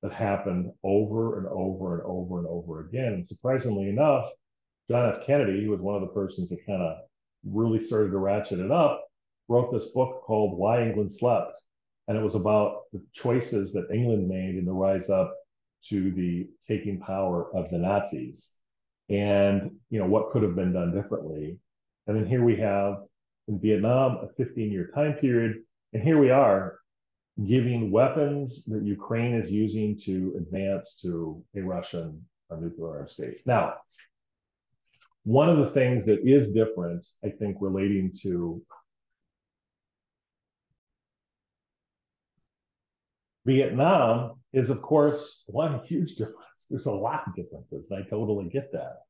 that 0.03 0.13
happened 0.13 0.73
over 0.83 1.39
and 1.39 1.47
over 1.47 1.95
and 1.95 2.03
over 2.05 2.39
and 2.39 2.47
over 2.49 2.81
again. 2.81 3.15
And 3.15 3.27
surprisingly 3.27 3.89
enough, 3.89 4.29
John 4.91 5.15
F. 5.15 5.27
Kennedy, 5.27 5.65
who 5.65 5.71
was 5.71 5.81
one 5.81 5.95
of 5.95 6.03
the 6.03 6.15
persons 6.15 6.51
that 6.51 6.67
kind 6.67 6.83
of 6.83 6.99
really 7.47 7.83
started 7.83 8.11
to 8.11 8.19
ratchet 8.19 8.61
it 8.61 8.71
up, 8.71 9.07
wrote 9.49 9.73
this 9.73 9.89
book 9.89 10.21
called 10.27 10.59
Why 10.59 10.83
England 10.83 11.15
Slept. 11.15 11.63
And 12.09 12.19
it 12.19 12.23
was 12.23 12.35
about 12.35 12.83
the 12.93 13.03
choices 13.15 13.73
that 13.73 13.91
England 13.91 14.29
made 14.29 14.57
in 14.57 14.67
the 14.67 14.73
rise 14.73 15.09
up 15.09 15.35
to 15.89 16.11
the 16.13 16.49
taking 16.67 17.01
power 17.01 17.55
of 17.55 17.71
the 17.71 17.79
Nazis 17.79 18.55
and 19.11 19.71
you 19.91 19.99
know 19.99 20.07
what 20.07 20.31
could 20.31 20.43
have 20.43 20.57
been 20.57 20.73
done 20.73 20.95
differently. 20.95 21.59
And 22.07 22.17
then 22.17 22.27
here 22.27 22.43
we 22.43 22.57
have 22.57 23.03
in 23.49 23.61
Vietnam 23.61 24.19
a 24.23 24.29
15 24.37 24.71
year 24.71 24.91
time 24.95 25.15
period, 25.15 25.57
and 25.93 26.03
here 26.03 26.19
we 26.19 26.31
are 26.31 26.79
giving 27.47 27.91
weapons 27.91 28.65
that 28.67 28.83
Ukraine 28.85 29.35
is 29.35 29.51
using 29.51 29.99
to 30.05 30.35
advance 30.39 30.99
to 31.03 31.43
a 31.57 31.61
Russian 31.61 32.25
a 32.51 32.61
nuclear 32.61 33.07
state. 33.09 33.39
Now, 33.47 33.75
one 35.25 35.49
of 35.49 35.59
the 35.59 35.71
things 35.71 36.07
that 36.07 36.21
is 36.27 36.53
different, 36.53 37.07
I 37.25 37.31
think, 37.31 37.57
relating 37.61 38.13
to 38.23 38.63
Vietnam 43.47 44.41
is, 44.55 44.71
of 44.71 44.81
course, 44.81 45.43
one 45.47 45.81
huge 45.85 46.15
difference. 46.17 46.67
There's 46.71 46.87
a 46.87 46.93
lot 46.93 47.25
of 47.27 47.35
differences. 47.35 47.93
I 47.93 48.03
totally 48.09 48.49
get 48.49 48.73
that. 48.73 49.01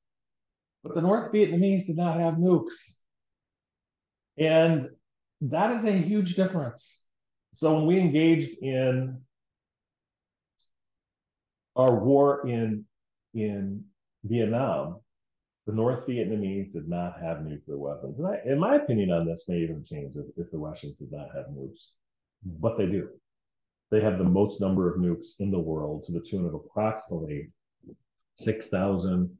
But 0.83 0.95
the 0.95 1.03
North 1.03 1.33
Vietnamese 1.33 1.87
did 1.87 1.97
not 1.97 2.19
have 2.19 2.35
nukes. 2.35 2.97
And 4.37 4.89
that 5.43 5.73
is 5.73 5.85
a 5.85 5.93
huge 5.93 6.35
difference. 6.35 7.05
So 7.53 7.77
when 7.77 7.87
we 7.87 8.01
engaged 8.01 8.59
in 8.61 9.21
our 11.77 11.95
war 11.95 12.47
in, 12.47 12.85
in 13.35 13.85
Vietnam, 14.25 15.01
the 15.67 15.73
North 15.73 16.07
Vietnamese 16.07 16.73
did 16.73 16.89
not 16.89 17.21
have 17.23 17.45
nuclear 17.45 17.79
weapons. 17.79 18.19
And 18.19 18.27
I, 18.27 18.41
in 18.45 18.59
my 18.59 18.77
opinion 18.77 19.11
on 19.11 19.27
this 19.27 19.45
may 19.49 19.59
even 19.59 19.85
change 19.85 20.17
if, 20.17 20.27
if 20.37 20.51
the 20.51 20.59
Russians 20.59 20.99
did 20.99 21.13
not 21.13 21.29
have 21.35 21.47
nukes, 21.47 21.91
but 22.45 22.77
they 22.77 22.87
do 22.87 23.09
they 23.95 24.01
have 24.01 24.19
the 24.19 24.25
most 24.25 24.61
number 24.61 24.93
of 24.93 25.01
nukes 25.01 25.39
in 25.39 25.53
the 25.53 25.59
world 25.59 26.05
to 26.05 26.11
the 26.11 26.25
tune 26.29 26.45
of 26.45 26.55
approximately 26.55 27.53
6,000 28.39 29.31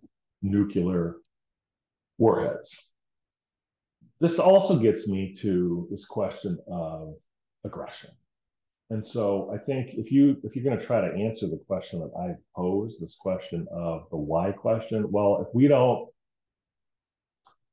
nuclear 0.43 1.17
warheads. 2.19 2.91
this 4.21 4.39
also 4.39 4.79
gets 4.79 5.09
me 5.09 5.35
to 5.35 5.89
this 5.91 6.07
question 6.07 6.57
of 6.71 7.15
aggression. 7.65 8.11
And 8.91 9.05
so 9.05 9.51
I 9.53 9.59
think 9.59 9.95
if 9.95 10.13
you 10.13 10.37
if 10.45 10.55
you're 10.55 10.65
going 10.65 10.79
to 10.79 10.87
try 10.87 11.01
to 11.01 11.17
answer 11.17 11.49
the 11.49 11.65
question 11.67 11.99
that 11.99 12.13
I 12.17 12.37
posed, 12.55 13.01
this 13.01 13.17
question 13.19 13.67
of 13.73 14.07
the 14.13 14.17
why 14.17 14.53
question, 14.53 15.11
well, 15.11 15.45
if 15.45 15.53
we 15.53 15.67
don't 15.67 16.09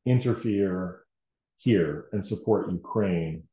interfere 0.07 1.01
here 1.57 2.05
and 2.11 2.25
support 2.25 2.71
Ukraine, 2.71 3.43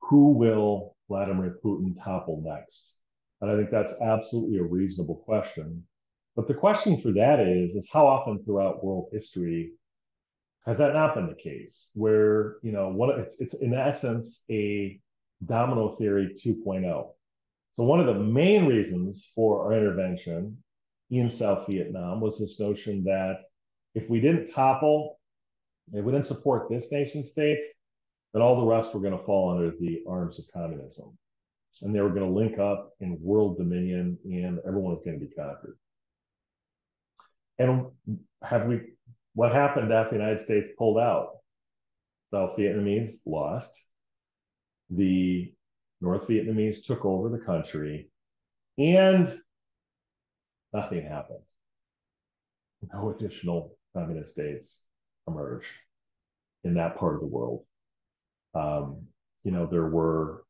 who 0.00 0.30
will 0.30 0.94
Vladimir 1.08 1.58
Putin 1.64 1.94
topple 2.02 2.42
next? 2.44 2.98
And 3.40 3.50
I 3.50 3.56
think 3.56 3.70
that's 3.70 3.94
absolutely 4.00 4.58
a 4.58 4.64
reasonable 4.64 5.16
question. 5.16 5.84
But 6.36 6.46
the 6.48 6.54
question 6.54 7.00
for 7.00 7.12
that 7.12 7.40
is, 7.40 7.74
is 7.74 7.88
how 7.92 8.06
often 8.06 8.44
throughout 8.44 8.84
world 8.84 9.08
history 9.12 9.72
has 10.66 10.78
that 10.78 10.92
not 10.92 11.14
been 11.14 11.26
the 11.26 11.34
case? 11.34 11.88
Where, 11.94 12.56
you 12.62 12.72
know, 12.72 12.88
what 12.90 13.18
it's 13.18 13.40
it's 13.40 13.54
in 13.54 13.74
essence 13.74 14.44
a 14.50 15.00
domino 15.44 15.96
theory 15.96 16.36
2.0. 16.44 17.10
So 17.74 17.84
one 17.84 18.00
of 18.00 18.06
the 18.06 18.22
main 18.22 18.66
reasons 18.66 19.26
for 19.34 19.64
our 19.64 19.72
intervention 19.72 20.58
in 21.10 21.30
South 21.30 21.66
Vietnam 21.68 22.20
was 22.20 22.38
this 22.38 22.60
notion 22.60 23.04
that 23.04 23.38
if 23.94 24.08
we 24.10 24.20
didn't 24.20 24.52
topple, 24.52 25.18
if 25.92 26.04
we 26.04 26.12
didn't 26.12 26.26
support 26.26 26.68
this 26.68 26.92
nation 26.92 27.24
state, 27.24 27.64
then 28.32 28.42
all 28.42 28.60
the 28.60 28.66
rest 28.66 28.94
were 28.94 29.00
going 29.00 29.16
to 29.16 29.24
fall 29.24 29.50
under 29.50 29.70
the 29.70 30.02
arms 30.08 30.38
of 30.38 30.44
communism. 30.52 31.16
And 31.82 31.94
they 31.94 32.00
were 32.00 32.10
going 32.10 32.26
to 32.26 32.38
link 32.38 32.58
up 32.58 32.90
in 33.00 33.18
world 33.20 33.56
dominion 33.56 34.18
and 34.24 34.58
everyone 34.66 34.94
was 34.94 35.02
going 35.04 35.18
to 35.18 35.26
be 35.26 35.32
conquered. 35.34 35.78
And 37.58 37.86
have 38.42 38.66
we, 38.66 38.80
what 39.34 39.52
happened 39.52 39.92
after 39.92 40.16
the 40.16 40.22
United 40.22 40.42
States 40.42 40.68
pulled 40.76 40.98
out? 40.98 41.30
South 42.30 42.56
Vietnamese 42.58 43.16
lost. 43.26 43.72
The 44.90 45.52
North 46.00 46.28
Vietnamese 46.28 46.84
took 46.84 47.04
over 47.04 47.28
the 47.28 47.44
country 47.44 48.10
and 48.76 49.40
nothing 50.72 51.02
happened. 51.02 51.40
No 52.92 53.10
additional 53.10 53.76
communist 53.94 54.32
states 54.32 54.82
emerged 55.26 55.66
in 56.64 56.74
that 56.74 56.96
part 56.96 57.14
of 57.14 57.20
the 57.20 57.26
world. 57.26 57.64
Um, 58.58 59.06
you 59.44 59.52
know, 59.52 59.66
there 59.66 59.86
were 59.86 60.44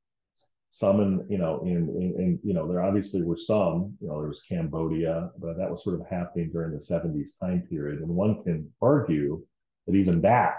some 0.71 1.01
in, 1.01 1.27
you 1.29 1.39
know, 1.39 1.61
in, 1.63 1.89
in, 1.89 2.15
in, 2.19 2.41
you 2.43 2.55
know, 2.55 2.69
there 2.69 2.83
obviously 2.83 3.23
were 3.23 3.39
some, 3.39 3.97
you 4.01 4.09
know, 4.09 4.21
there 4.21 4.29
was 4.29 4.43
Cambodia, 4.49 5.31
but 5.39 5.57
that 5.59 5.71
was 5.71 5.83
sort 5.83 6.01
of 6.01 6.07
happening 6.07 6.51
during 6.53 6.73
the 6.73 6.79
70s 6.79 7.39
time 7.41 7.63
period. 7.69 8.01
And 8.01 8.09
one 8.09 8.43
can 8.45 8.71
argue 8.81 9.45
that 9.87 9.95
even 9.95 10.21
that 10.23 10.57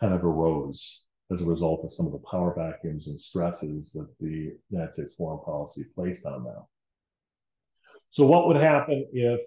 kind 0.00 0.12
of 0.12 0.24
arose 0.24 1.04
as 1.32 1.40
a 1.40 1.46
result 1.46 1.84
of 1.84 1.92
some 1.92 2.06
of 2.06 2.12
the 2.12 2.22
power 2.30 2.54
vacuums 2.56 3.06
and 3.06 3.20
stresses 3.20 3.92
that 3.92 4.08
the 4.20 4.52
United 4.70 4.94
States 4.94 5.14
foreign 5.16 5.42
policy 5.44 5.84
placed 5.94 6.26
on 6.26 6.44
them. 6.44 6.62
So 8.10 8.26
what 8.26 8.46
would 8.48 8.56
happen 8.56 9.06
if 9.12 9.40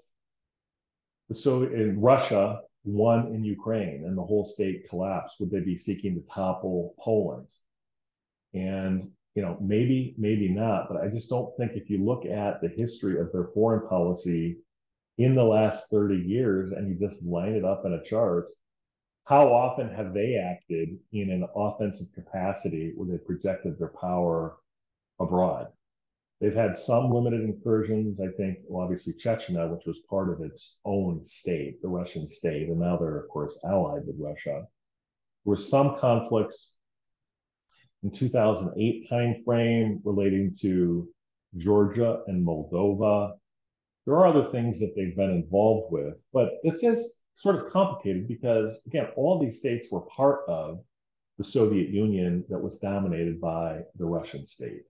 the 1.29 1.35
Soviet 1.35 1.73
in 1.73 2.01
Russia 2.01 2.61
won 2.87 3.27
in 3.33 3.43
Ukraine 3.43 4.05
and 4.05 4.17
the 4.17 4.23
whole 4.23 4.45
state 4.45 4.89
collapsed? 4.89 5.39
Would 5.39 5.51
they 5.51 5.59
be 5.59 5.77
seeking 5.77 6.15
to 6.15 6.21
topple 6.21 6.95
Poland? 6.99 7.47
And 8.53 9.11
you 9.35 9.43
know, 9.43 9.55
maybe, 9.61 10.15
maybe 10.17 10.49
not, 10.49 10.87
but 10.89 10.99
I 10.99 11.09
just 11.09 11.29
don't 11.29 11.55
think 11.57 11.73
if 11.75 11.91
you 11.91 12.03
look 12.03 12.25
at 12.25 12.59
the 12.59 12.69
history 12.69 13.19
of 13.19 13.31
their 13.31 13.49
foreign 13.53 13.87
policy 13.87 14.57
in 15.19 15.35
the 15.35 15.43
last 15.43 15.91
30 15.91 16.15
years 16.15 16.71
and 16.71 16.89
you 16.89 17.07
just 17.07 17.23
line 17.23 17.53
it 17.53 17.63
up 17.63 17.85
in 17.85 17.93
a 17.93 18.03
chart, 18.03 18.47
how 19.25 19.53
often 19.53 19.93
have 19.93 20.13
they 20.13 20.35
acted 20.35 20.97
in 21.11 21.29
an 21.29 21.47
offensive 21.55 22.07
capacity 22.15 22.93
where 22.95 23.09
they 23.09 23.23
projected 23.23 23.77
their 23.77 23.93
power 24.01 24.57
abroad? 25.19 25.67
They've 26.39 26.53
had 26.53 26.77
some 26.77 27.11
limited 27.11 27.41
incursions. 27.41 28.21
I 28.21 28.27
think, 28.37 28.59
well, 28.67 28.83
obviously 28.83 29.13
Chechnya, 29.13 29.71
which 29.71 29.85
was 29.87 29.99
part 30.09 30.29
of 30.29 30.41
its 30.41 30.79
own 30.85 31.25
state, 31.25 31.81
the 31.81 31.87
Russian 31.87 32.27
state, 32.27 32.69
and 32.69 32.79
now 32.79 32.97
they're 32.97 33.17
of 33.17 33.29
course 33.29 33.59
allied 33.63 34.05
with 34.05 34.17
Russia. 34.19 34.67
There 35.45 35.55
were 35.55 35.57
some 35.57 35.97
conflicts 35.97 36.75
in 38.03 38.11
2008 38.11 39.09
timeframe 39.09 39.99
relating 40.03 40.55
to 40.61 41.09
Georgia 41.57 42.21
and 42.27 42.45
Moldova. 42.45 43.37
There 44.05 44.15
are 44.15 44.27
other 44.27 44.51
things 44.51 44.79
that 44.79 44.93
they've 44.95 45.15
been 45.15 45.31
involved 45.31 45.91
with, 45.91 46.15
but 46.33 46.51
this 46.63 46.83
is 46.83 47.23
sort 47.37 47.55
of 47.55 47.71
complicated 47.71 48.27
because, 48.27 48.81
again, 48.85 49.07
all 49.15 49.39
these 49.39 49.57
states 49.57 49.87
were 49.91 50.01
part 50.01 50.41
of 50.47 50.83
the 51.39 51.43
Soviet 51.43 51.89
Union 51.89 52.45
that 52.49 52.59
was 52.59 52.79
dominated 52.79 53.41
by 53.41 53.81
the 53.97 54.05
Russian 54.05 54.45
state. 54.45 54.83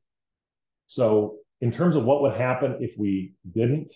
So, 0.88 1.38
in 1.62 1.72
terms 1.72 1.96
of 1.96 2.06
what 2.06 2.22
would 2.22 2.34
happen 2.34 2.78
if 2.80 2.92
we 2.98 3.34
didn't 3.52 3.94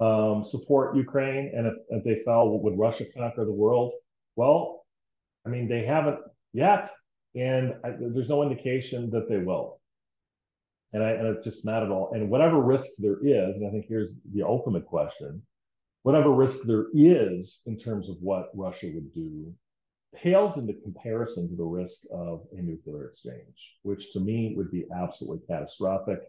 um, 0.00 0.44
support 0.44 0.96
Ukraine 0.96 1.52
and 1.54 1.66
if, 1.66 1.74
if 1.90 2.04
they 2.04 2.22
fell, 2.24 2.48
would 2.48 2.78
Russia 2.78 3.06
conquer 3.16 3.44
the 3.44 3.52
world? 3.52 3.92
Well, 4.34 4.84
I 5.46 5.48
mean, 5.48 5.68
they 5.68 5.84
haven't 5.84 6.18
yet, 6.52 6.90
and 7.34 7.74
I, 7.84 7.90
there's 7.98 8.28
no 8.28 8.42
indication 8.42 9.10
that 9.10 9.28
they 9.28 9.38
will. 9.38 9.80
And, 10.92 11.02
I, 11.02 11.10
and 11.10 11.26
it's 11.28 11.44
just 11.44 11.64
not 11.64 11.82
at 11.82 11.90
all. 11.90 12.10
And 12.12 12.30
whatever 12.30 12.60
risk 12.60 12.88
there 12.98 13.18
is, 13.22 13.60
and 13.60 13.68
I 13.68 13.70
think 13.70 13.86
here's 13.88 14.12
the 14.34 14.42
ultimate 14.42 14.86
question 14.86 15.42
whatever 16.02 16.30
risk 16.30 16.60
there 16.66 16.86
is 16.94 17.62
in 17.66 17.76
terms 17.76 18.08
of 18.08 18.14
what 18.20 18.50
Russia 18.54 18.88
would 18.94 19.12
do 19.12 19.52
pales 20.22 20.56
into 20.56 20.74
comparison 20.82 21.48
to 21.48 21.56
the 21.56 21.64
risk 21.64 22.02
of 22.12 22.42
a 22.52 22.62
nuclear 22.62 23.08
exchange, 23.08 23.74
which 23.82 24.12
to 24.12 24.20
me 24.20 24.54
would 24.56 24.70
be 24.70 24.86
absolutely 24.94 25.46
catastrophic. 25.46 26.20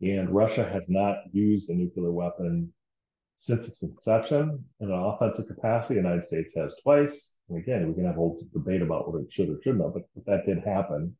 And 0.00 0.30
Russia 0.30 0.68
has 0.68 0.88
not 0.88 1.16
used 1.32 1.70
a 1.70 1.74
nuclear 1.74 2.10
weapon 2.10 2.72
since 3.38 3.66
its 3.66 3.82
inception 3.82 4.64
in 4.80 4.90
an 4.90 4.98
offensive 4.98 5.46
capacity. 5.46 5.94
The 5.94 6.00
United 6.00 6.24
States 6.24 6.54
has 6.56 6.76
twice. 6.82 7.34
And 7.48 7.58
again, 7.58 7.88
we 7.88 7.94
can 7.94 8.04
have 8.04 8.14
a 8.14 8.18
whole 8.18 8.40
debate 8.52 8.82
about 8.82 9.06
whether 9.06 9.24
it 9.24 9.32
should 9.32 9.48
or 9.48 9.58
shouldn't 9.62 9.94
but, 9.94 10.02
but 10.14 10.26
that 10.26 10.46
did 10.46 10.58
happen 10.58 11.16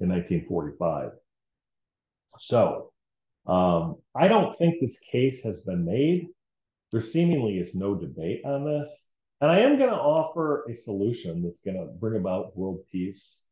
in 0.00 0.08
1945. 0.08 1.10
So 2.38 2.92
um, 3.46 3.96
I 4.14 4.28
don't 4.28 4.56
think 4.58 4.76
this 4.80 4.98
case 5.00 5.42
has 5.44 5.62
been 5.62 5.84
made 5.84 6.28
there 6.92 7.02
seemingly 7.02 7.58
is 7.58 7.74
no 7.74 7.94
debate 7.94 8.42
on 8.44 8.64
this. 8.64 9.05
And 9.40 9.50
I 9.50 9.60
am 9.60 9.76
going 9.76 9.90
to 9.90 9.96
offer 9.96 10.64
a 10.68 10.76
solution 10.76 11.42
that's 11.42 11.60
going 11.60 11.76
to 11.76 11.92
bring 11.98 12.18
about 12.18 12.56
world 12.56 12.80
peace 12.90 13.42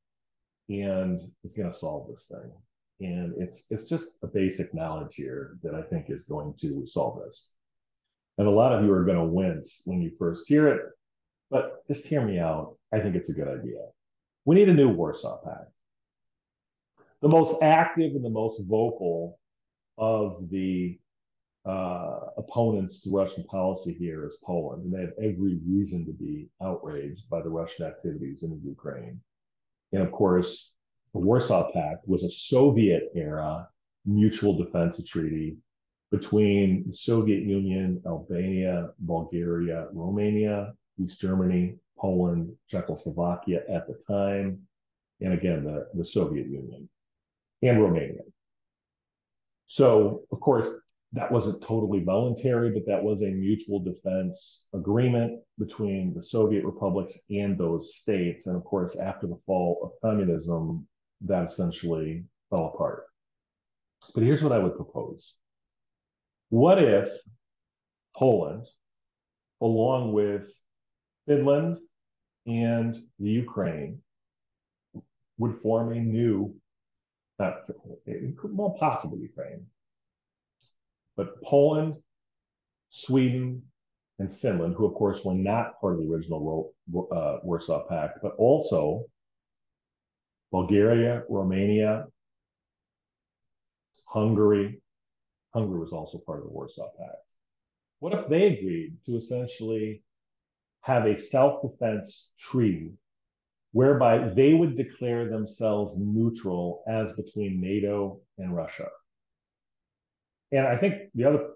and 0.68 1.20
is 1.45 1.55
going 1.55 1.70
to 1.70 1.78
solve 1.78 2.09
this 2.09 2.30
thing. 2.30 2.53
And 3.01 3.35
it's 3.37 3.64
it's 3.70 3.85
just 3.85 4.16
a 4.22 4.26
basic 4.26 4.72
knowledge 4.72 5.14
here 5.16 5.59
that 5.62 5.74
I 5.74 5.82
think 5.82 6.07
is 6.09 6.24
going 6.24 6.55
to 6.61 6.87
solve 6.87 7.22
this. 7.24 7.53
And 8.39 8.47
a 8.47 8.51
lot 8.51 8.72
of 8.72 8.85
you 8.85 8.93
are 8.93 9.05
going 9.05 9.18
to 9.18 9.24
wince 9.24 9.82
when 9.85 10.01
you 10.01 10.12
first 10.18 10.49
hear 10.49 10.68
it, 10.68 10.82
but 11.51 11.87
just 11.87 12.07
hear 12.07 12.24
me 12.24 12.39
out. 12.39 12.76
I 12.93 13.01
think 13.01 13.14
it's 13.14 13.30
a 13.30 13.35
good 13.35 13.49
idea. 13.49 13.78
We 14.45 14.55
need 14.55 14.68
a 14.68 14.74
new 14.74 14.89
Warsaw 14.89 15.39
Pact. 15.45 15.70
The 17.20 17.28
most 17.28 17.62
active 17.62 18.14
and 18.14 18.24
the 18.24 18.30
most 18.30 18.61
vocal 18.62 19.39
of 19.99 20.49
the 20.51 20.99
uh, 21.64 22.20
opponents 22.36 23.02
to 23.02 23.10
Russian 23.10 23.44
policy 23.44 23.94
here 23.94 24.26
is 24.26 24.36
Poland, 24.44 24.84
and 24.84 24.92
they 24.92 25.00
have 25.00 25.14
every 25.18 25.60
reason 25.66 26.04
to 26.04 26.12
be 26.12 26.48
outraged 26.62 27.28
by 27.30 27.40
the 27.40 27.48
Russian 27.48 27.86
activities 27.86 28.42
in 28.42 28.60
Ukraine. 28.64 29.20
And 29.92 30.02
of 30.02 30.12
course, 30.12 30.72
the 31.12 31.20
Warsaw 31.20 31.72
Pact 31.72 32.06
was 32.06 32.22
a 32.24 32.30
Soviet 32.30 33.10
era 33.14 33.68
mutual 34.04 34.58
defense 34.58 35.02
treaty 35.04 35.56
between 36.10 36.84
the 36.86 36.94
Soviet 36.94 37.42
Union, 37.44 38.02
Albania, 38.06 38.90
Bulgaria, 38.98 39.88
Romania, 39.92 40.74
East 41.02 41.20
Germany, 41.20 41.76
Poland, 41.98 42.52
Czechoslovakia 42.68 43.62
at 43.68 43.86
the 43.86 43.96
time, 44.06 44.60
and 45.20 45.32
again, 45.32 45.64
the, 45.64 45.88
the 45.94 46.04
Soviet 46.04 46.46
Union 46.46 46.88
and 47.62 47.80
Romania. 47.80 48.22
So, 49.66 50.24
of 50.30 50.40
course, 50.40 50.70
that 51.14 51.30
wasn't 51.30 51.62
totally 51.62 52.02
voluntary, 52.02 52.70
but 52.72 52.86
that 52.86 53.02
was 53.02 53.22
a 53.22 53.26
mutual 53.26 53.78
defense 53.78 54.66
agreement 54.74 55.40
between 55.58 56.12
the 56.12 56.24
Soviet 56.24 56.64
republics 56.64 57.16
and 57.30 57.56
those 57.56 57.94
states. 57.94 58.48
And 58.48 58.56
of 58.56 58.64
course, 58.64 58.96
after 58.98 59.28
the 59.28 59.38
fall 59.46 59.78
of 59.84 60.08
communism, 60.08 60.88
that 61.22 61.52
essentially 61.52 62.24
fell 62.50 62.72
apart. 62.74 63.04
But 64.12 64.24
here's 64.24 64.42
what 64.42 64.52
I 64.52 64.58
would 64.58 64.74
propose 64.74 65.36
What 66.48 66.82
if 66.82 67.08
Poland, 68.16 68.66
along 69.60 70.12
with 70.12 70.50
Finland 71.26 71.78
and 72.46 72.96
the 73.20 73.30
Ukraine, 73.30 74.00
would 75.38 75.60
form 75.62 75.92
a 75.92 76.00
new, 76.00 76.56
not, 77.38 77.62
well, 78.42 78.76
possibly 78.80 79.20
Ukraine, 79.20 79.66
but 81.16 81.40
Poland, 81.42 81.94
Sweden, 82.90 83.62
and 84.18 84.36
Finland, 84.38 84.74
who 84.74 84.86
of 84.86 84.94
course 84.94 85.24
were 85.24 85.34
not 85.34 85.80
part 85.80 85.94
of 85.94 86.00
the 86.00 86.12
original 86.12 86.72
uh, 87.12 87.38
Warsaw 87.42 87.86
Pact, 87.88 88.18
but 88.22 88.34
also 88.36 89.04
Bulgaria, 90.52 91.24
Romania, 91.28 92.06
Hungary. 94.06 94.80
Hungary 95.52 95.80
was 95.80 95.92
also 95.92 96.18
part 96.18 96.38
of 96.38 96.44
the 96.44 96.52
Warsaw 96.52 96.88
Pact. 96.98 97.24
What 97.98 98.14
if 98.14 98.28
they 98.28 98.46
agreed 98.46 98.96
to 99.06 99.16
essentially 99.16 100.02
have 100.82 101.06
a 101.06 101.18
self 101.18 101.62
defense 101.62 102.30
treaty 102.38 102.92
whereby 103.72 104.28
they 104.28 104.54
would 104.54 104.76
declare 104.76 105.28
themselves 105.28 105.96
neutral 105.98 106.84
as 106.86 107.10
between 107.12 107.60
NATO 107.60 108.20
and 108.38 108.54
Russia? 108.54 108.88
And 110.53 110.66
I 110.66 110.76
think 110.76 110.95
the 111.14 111.24
other 111.24 111.49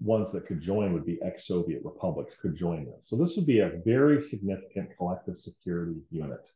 ones 0.00 0.32
that 0.32 0.46
could 0.46 0.60
join 0.60 0.92
would 0.92 1.06
be 1.06 1.18
ex 1.22 1.46
Soviet 1.46 1.82
republics 1.84 2.34
could 2.40 2.56
join 2.56 2.84
this. 2.84 3.00
So 3.04 3.16
this 3.16 3.36
would 3.36 3.46
be 3.46 3.60
a 3.60 3.80
very 3.84 4.20
significant 4.20 4.90
collective 4.96 5.40
security 5.40 6.00
unit. 6.10 6.46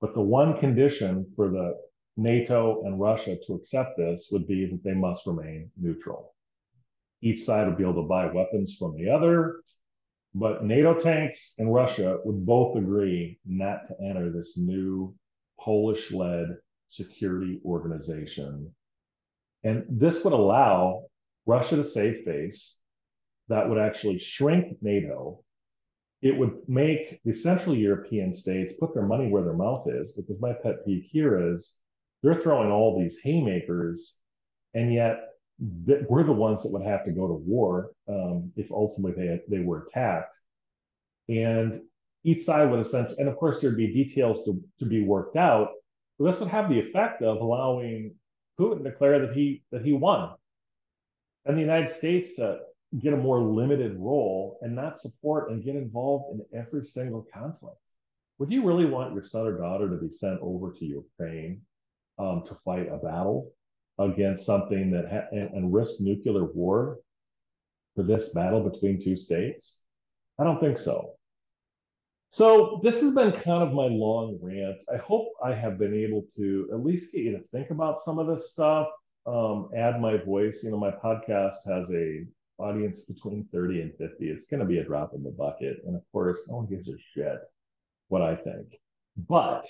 But 0.00 0.14
the 0.14 0.22
one 0.22 0.58
condition 0.58 1.26
for 1.36 1.50
the 1.50 1.74
NATO 2.16 2.82
and 2.84 3.00
Russia 3.00 3.36
to 3.46 3.54
accept 3.54 3.96
this 3.96 4.28
would 4.32 4.46
be 4.46 4.66
that 4.66 4.82
they 4.82 4.94
must 4.94 5.26
remain 5.26 5.70
neutral. 5.76 6.34
Each 7.20 7.44
side 7.44 7.66
would 7.66 7.78
be 7.78 7.84
able 7.84 8.02
to 8.02 8.08
buy 8.08 8.26
weapons 8.26 8.76
from 8.78 8.96
the 8.96 9.08
other, 9.08 9.60
but 10.34 10.64
NATO 10.64 11.00
tanks 11.00 11.54
and 11.58 11.72
Russia 11.72 12.18
would 12.24 12.44
both 12.44 12.76
agree 12.76 13.38
not 13.46 13.88
to 13.88 13.94
enter 14.04 14.30
this 14.30 14.56
new 14.56 15.14
Polish 15.58 16.12
led 16.12 16.56
security 16.90 17.60
organization. 17.64 18.72
And 19.68 19.84
this 19.88 20.24
would 20.24 20.32
allow 20.32 21.04
Russia 21.44 21.76
to 21.76 21.84
save 21.84 22.24
face. 22.24 22.78
That 23.48 23.68
would 23.68 23.78
actually 23.78 24.18
shrink 24.18 24.78
NATO. 24.80 25.44
It 26.22 26.36
would 26.38 26.54
make 26.66 27.20
the 27.24 27.34
Central 27.34 27.76
European 27.76 28.34
states 28.34 28.74
put 28.80 28.94
their 28.94 29.06
money 29.06 29.28
where 29.28 29.44
their 29.44 29.52
mouth 29.66 29.86
is, 29.88 30.12
because 30.12 30.40
my 30.40 30.54
pet 30.62 30.84
peeve 30.84 31.04
here 31.10 31.52
is 31.52 31.76
they're 32.22 32.40
throwing 32.40 32.70
all 32.70 32.98
these 32.98 33.20
haymakers, 33.22 34.18
and 34.74 34.92
yet 34.92 35.16
we're 36.08 36.24
the 36.24 36.32
ones 36.32 36.62
that 36.62 36.72
would 36.72 36.86
have 36.86 37.04
to 37.04 37.12
go 37.12 37.26
to 37.28 37.34
war 37.34 37.90
um, 38.08 38.50
if 38.56 38.70
ultimately 38.70 39.12
they, 39.26 39.58
they 39.58 39.62
were 39.62 39.86
attacked. 39.86 40.34
And 41.28 41.82
each 42.24 42.44
side 42.44 42.70
would 42.70 42.84
essentially, 42.86 43.18
and 43.18 43.28
of 43.28 43.36
course, 43.36 43.60
there'd 43.60 43.76
be 43.76 43.92
details 43.92 44.44
to, 44.44 44.62
to 44.78 44.86
be 44.86 45.02
worked 45.04 45.36
out, 45.36 45.68
but 46.18 46.30
this 46.30 46.40
would 46.40 46.48
have 46.48 46.70
the 46.70 46.80
effect 46.80 47.22
of 47.22 47.36
allowing 47.40 48.14
Putin 48.58 48.84
declare 48.84 49.26
that 49.26 49.34
he 49.36 49.62
that 49.70 49.84
he 49.84 49.92
won 49.92 50.34
and 51.48 51.56
the 51.56 51.62
United 51.62 51.90
States 51.90 52.34
to 52.34 52.60
get 53.00 53.14
a 53.14 53.16
more 53.16 53.40
limited 53.40 53.96
role 53.98 54.58
and 54.62 54.74
not 54.74 55.00
support 55.00 55.50
and 55.50 55.64
get 55.64 55.76
involved 55.76 56.40
in 56.40 56.58
every 56.58 56.84
single 56.84 57.26
conflict. 57.32 57.78
Would 58.38 58.52
you 58.52 58.64
really 58.64 58.84
want 58.84 59.14
your 59.14 59.24
son 59.24 59.46
or 59.46 59.58
daughter 59.58 59.88
to 59.88 59.96
be 59.96 60.12
sent 60.12 60.40
over 60.40 60.72
to 60.72 60.84
Ukraine 60.84 61.62
um, 62.18 62.44
to 62.46 62.56
fight 62.64 62.88
a 62.90 62.98
battle 62.98 63.50
against 63.98 64.46
something 64.46 64.90
that 64.92 65.10
ha- 65.10 65.28
and, 65.32 65.50
and 65.54 65.74
risk 65.74 66.00
nuclear 66.00 66.44
war 66.44 66.98
for 67.96 68.04
this 68.04 68.30
battle 68.30 68.68
between 68.68 69.02
two 69.02 69.16
states? 69.16 69.82
I 70.38 70.44
don't 70.44 70.60
think 70.60 70.78
so. 70.78 71.17
So 72.30 72.80
this 72.82 73.00
has 73.00 73.14
been 73.14 73.32
kind 73.32 73.62
of 73.62 73.72
my 73.72 73.86
long 73.86 74.38
rant. 74.42 74.78
I 74.92 74.98
hope 74.98 75.28
I 75.42 75.54
have 75.54 75.78
been 75.78 75.94
able 75.94 76.26
to 76.36 76.68
at 76.72 76.84
least 76.84 77.12
get 77.12 77.22
you 77.22 77.32
to 77.32 77.42
think 77.52 77.70
about 77.70 78.00
some 78.00 78.18
of 78.18 78.26
this 78.26 78.52
stuff 78.52 78.88
um, 79.28 79.68
add 79.76 80.00
my 80.00 80.16
voice. 80.16 80.62
You 80.62 80.70
know, 80.70 80.78
my 80.78 80.90
podcast 80.90 81.56
has 81.66 81.90
a 81.92 82.24
audience 82.58 83.02
between 83.02 83.46
30 83.52 83.82
and 83.82 83.92
50. 83.98 84.28
It's 84.28 84.46
going 84.46 84.60
to 84.60 84.66
be 84.66 84.78
a 84.78 84.84
drop 84.84 85.12
in 85.14 85.22
the 85.22 85.30
bucket. 85.30 85.78
And 85.86 85.94
of 85.94 86.02
course, 86.12 86.46
no 86.48 86.56
one 86.56 86.66
gives 86.66 86.88
a 86.88 86.96
shit 87.14 87.38
what 88.08 88.22
I 88.22 88.34
think. 88.34 88.68
But 89.16 89.66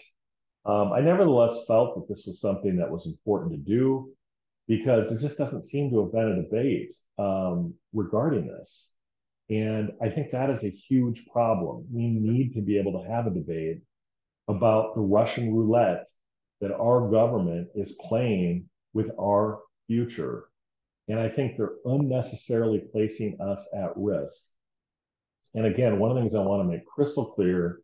um, 0.64 0.92
I 0.92 1.00
nevertheless 1.00 1.64
felt 1.66 1.96
that 1.96 2.14
this 2.14 2.26
was 2.26 2.40
something 2.40 2.76
that 2.76 2.90
was 2.90 3.06
important 3.06 3.52
to 3.52 3.58
do 3.58 4.10
because 4.68 5.10
it 5.10 5.20
just 5.20 5.38
doesn't 5.38 5.64
seem 5.64 5.90
to 5.90 6.02
have 6.02 6.12
been 6.12 6.28
a 6.28 6.42
debate 6.42 6.94
um, 7.18 7.74
regarding 7.92 8.46
this. 8.46 8.92
And 9.50 9.92
I 10.02 10.10
think 10.10 10.30
that 10.30 10.50
is 10.50 10.64
a 10.64 10.70
huge 10.70 11.24
problem. 11.32 11.86
We 11.90 12.08
need 12.08 12.54
to 12.54 12.60
be 12.60 12.78
able 12.78 13.02
to 13.02 13.08
have 13.08 13.26
a 13.26 13.30
debate 13.30 13.80
about 14.46 14.94
the 14.94 15.00
Russian 15.00 15.54
roulette 15.54 16.06
that 16.60 16.72
our 16.72 17.08
government 17.10 17.68
is 17.74 17.96
playing 18.08 18.68
with 18.92 19.10
our 19.18 19.60
future. 19.86 20.44
And 21.08 21.18
I 21.18 21.28
think 21.28 21.56
they're 21.56 21.76
unnecessarily 21.84 22.82
placing 22.92 23.40
us 23.40 23.66
at 23.74 23.96
risk. 23.96 24.42
And 25.54 25.66
again, 25.66 25.98
one 25.98 26.10
of 26.10 26.16
the 26.16 26.22
things 26.22 26.34
I 26.34 26.40
want 26.40 26.62
to 26.62 26.68
make 26.70 26.86
crystal 26.86 27.26
clear 27.26 27.80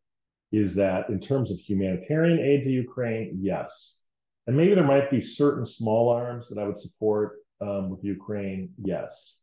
is 0.53 0.75
that 0.77 1.09
in 1.09 1.21
terms 1.21 1.51
of 1.51 1.59
humanitarian 1.59 2.39
aid 2.39 2.65
to 2.65 2.71
Ukraine, 2.71 3.39
yes. 3.41 4.03
And 4.47 4.57
maybe 4.57 4.75
there 4.75 4.85
might 4.85 5.11
be 5.11 5.23
certain 5.23 5.67
small 5.67 6.11
arms 6.11 6.49
that 6.49 6.61
I 6.61 6.67
would 6.67 6.79
support 6.79 7.39
um, 7.61 7.91
with 7.91 8.05
Ukraine, 8.05 8.71
yes. 8.77 9.41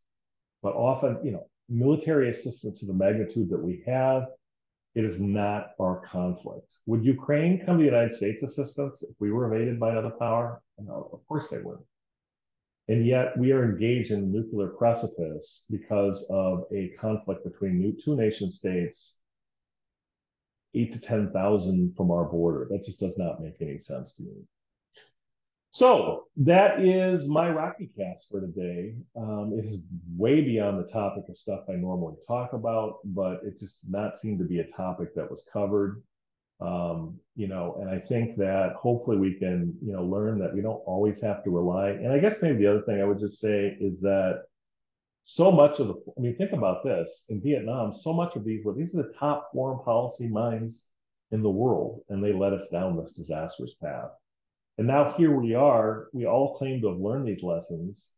But 0.61 0.73
often, 0.73 1.19
you 1.23 1.31
know, 1.31 1.47
military 1.69 2.29
assistance 2.29 2.79
to 2.79 2.85
the 2.85 2.93
magnitude 2.93 3.49
that 3.49 3.61
we 3.61 3.83
have, 3.85 4.25
it 4.93 5.05
is 5.05 5.19
not 5.19 5.71
our 5.79 6.05
conflict. 6.11 6.67
Would 6.85 7.05
Ukraine 7.05 7.63
come 7.65 7.77
to 7.77 7.83
the 7.83 7.89
United 7.89 8.13
States 8.13 8.43
assistance 8.43 9.03
if 9.03 9.15
we 9.19 9.31
were 9.31 9.51
invaded 9.51 9.79
by 9.79 9.91
another 9.91 10.11
power? 10.11 10.61
No, 10.79 11.09
of 11.13 11.25
course 11.27 11.49
they 11.49 11.59
would. 11.59 11.79
And 12.87 13.05
yet 13.05 13.37
we 13.37 13.53
are 13.53 13.63
engaged 13.63 14.11
in 14.11 14.33
nuclear 14.33 14.69
precipice 14.69 15.65
because 15.69 16.25
of 16.29 16.65
a 16.73 16.89
conflict 16.99 17.45
between 17.45 17.97
two 18.03 18.17
nation 18.17 18.51
states, 18.51 19.17
eight 20.73 20.91
to 20.93 20.99
10,000 20.99 21.93
from 21.95 22.11
our 22.11 22.25
border. 22.25 22.67
That 22.69 22.83
just 22.83 22.99
does 22.99 23.17
not 23.17 23.41
make 23.41 23.55
any 23.61 23.79
sense 23.79 24.15
to 24.15 24.23
me. 24.23 24.43
So 25.73 26.25
that 26.35 26.81
is 26.81 27.29
my 27.29 27.49
Rocky 27.49 27.89
cast 27.97 28.29
for 28.29 28.41
today. 28.41 28.93
Um, 29.15 29.53
it 29.57 29.65
is 29.65 29.79
way 30.17 30.41
beyond 30.41 30.79
the 30.79 30.91
topic 30.91 31.23
of 31.29 31.37
stuff 31.37 31.61
I 31.69 31.73
normally 31.73 32.15
talk 32.27 32.51
about, 32.51 32.99
but 33.05 33.39
it 33.45 33.57
just 33.57 33.89
not 33.89 34.19
seem 34.19 34.37
to 34.39 34.43
be 34.43 34.59
a 34.59 34.67
topic 34.75 35.15
that 35.15 35.31
was 35.31 35.47
covered. 35.51 36.03
Um, 36.59 37.17
you 37.37 37.47
know, 37.47 37.77
and 37.79 37.89
I 37.89 37.99
think 37.99 38.35
that 38.35 38.73
hopefully 38.77 39.17
we 39.17 39.35
can, 39.39 39.73
you 39.81 39.93
know, 39.93 40.03
learn 40.03 40.39
that 40.39 40.53
we 40.53 40.61
don't 40.61 40.83
always 40.85 41.21
have 41.21 41.41
to 41.45 41.49
rely. 41.49 41.91
And 41.91 42.11
I 42.11 42.19
guess 42.19 42.41
maybe 42.41 42.59
the 42.59 42.69
other 42.69 42.81
thing 42.81 43.01
I 43.01 43.05
would 43.05 43.19
just 43.19 43.39
say 43.39 43.77
is 43.79 44.01
that 44.01 44.43
so 45.23 45.53
much 45.53 45.79
of 45.79 45.87
the, 45.87 45.93
I 46.17 46.19
mean, 46.19 46.35
think 46.35 46.51
about 46.51 46.83
this 46.83 47.23
in 47.29 47.41
Vietnam, 47.41 47.95
so 47.95 48.11
much 48.11 48.35
of 48.35 48.43
these 48.43 48.65
were, 48.65 48.73
these 48.73 48.93
are 48.93 49.03
the 49.03 49.13
top 49.17 49.49
foreign 49.53 49.79
policy 49.79 50.27
minds 50.27 50.89
in 51.31 51.41
the 51.41 51.49
world, 51.49 52.01
and 52.09 52.21
they 52.21 52.33
led 52.33 52.51
us 52.51 52.67
down 52.69 52.97
this 52.97 53.13
disastrous 53.13 53.73
path. 53.81 54.11
And 54.77 54.87
now 54.87 55.13
here 55.17 55.31
we 55.31 55.53
are, 55.53 56.07
we 56.13 56.25
all 56.25 56.57
claim 56.57 56.81
to 56.81 56.89
have 56.89 56.97
learned 56.97 57.27
these 57.27 57.43
lessons, 57.43 58.11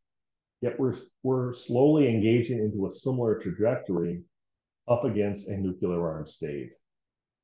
yet 0.62 0.80
we're, 0.80 0.96
we're 1.24 1.56
slowly 1.56 2.08
engaging 2.08 2.60
into 2.60 2.88
a 2.88 2.94
similar 2.94 3.40
trajectory 3.40 4.24
up 4.88 5.04
against 5.04 5.50
a 5.50 5.58
nuclear 5.58 6.08
armed 6.08 6.30
state. 6.30 6.72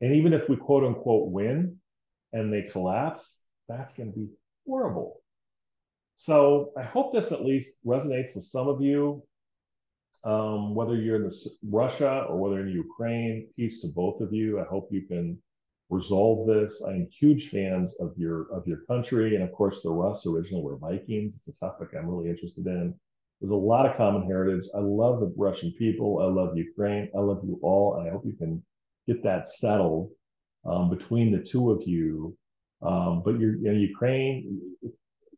And 0.01 0.15
even 0.15 0.33
if 0.33 0.47
we 0.47 0.55
quote 0.55 0.83
unquote 0.83 1.31
win 1.31 1.77
and 2.31 2.53
they 2.53 2.69
collapse, 2.71 3.41
that's 3.67 3.95
going 3.95 4.11
to 4.11 4.17
be 4.17 4.27
horrible. 4.65 5.21
So 6.15 6.71
I 6.77 6.83
hope 6.83 7.13
this 7.13 7.31
at 7.31 7.45
least 7.45 7.73
resonates 7.85 8.35
with 8.35 8.45
some 8.45 8.67
of 8.67 8.81
you, 8.81 9.23
um, 10.23 10.75
whether 10.75 10.95
you're 10.95 11.15
in 11.15 11.31
Russia 11.69 12.25
or 12.27 12.37
whether 12.37 12.59
in 12.61 12.69
Ukraine. 12.69 13.47
Peace 13.55 13.81
to 13.81 13.87
both 13.87 14.21
of 14.21 14.33
you. 14.33 14.59
I 14.59 14.63
hope 14.63 14.89
you 14.91 15.01
can 15.07 15.41
resolve 15.89 16.47
this. 16.47 16.81
I'm 16.87 17.07
huge 17.07 17.49
fans 17.49 17.95
of 17.99 18.13
your 18.17 18.51
of 18.53 18.67
your 18.67 18.81
country, 18.87 19.35
and 19.35 19.43
of 19.43 19.51
course, 19.51 19.81
the 19.81 19.89
Rus 19.89 20.25
originally 20.25 20.63
were 20.63 20.77
Vikings. 20.77 21.39
It's 21.47 21.61
a 21.61 21.65
topic 21.65 21.89
I'm 21.97 22.07
really 22.07 22.29
interested 22.29 22.65
in. 22.65 22.93
There's 23.41 23.51
a 23.51 23.55
lot 23.55 23.85
of 23.85 23.97
common 23.97 24.27
heritage. 24.27 24.69
I 24.75 24.79
love 24.79 25.19
the 25.19 25.33
Russian 25.35 25.73
people. 25.77 26.19
I 26.21 26.25
love 26.25 26.57
Ukraine. 26.57 27.09
I 27.15 27.19
love 27.19 27.41
you 27.43 27.59
all, 27.63 27.95
and 27.95 28.07
I 28.07 28.11
hope 28.11 28.25
you 28.25 28.33
can 28.33 28.63
get 29.07 29.23
that 29.23 29.49
settled 29.49 30.11
um, 30.65 30.89
between 30.89 31.31
the 31.31 31.43
two 31.43 31.71
of 31.71 31.81
you. 31.87 32.37
Um, 32.81 33.23
but 33.25 33.39
you're, 33.39 33.55
you 33.55 33.63
know, 33.63 33.71
Ukraine, 33.71 34.61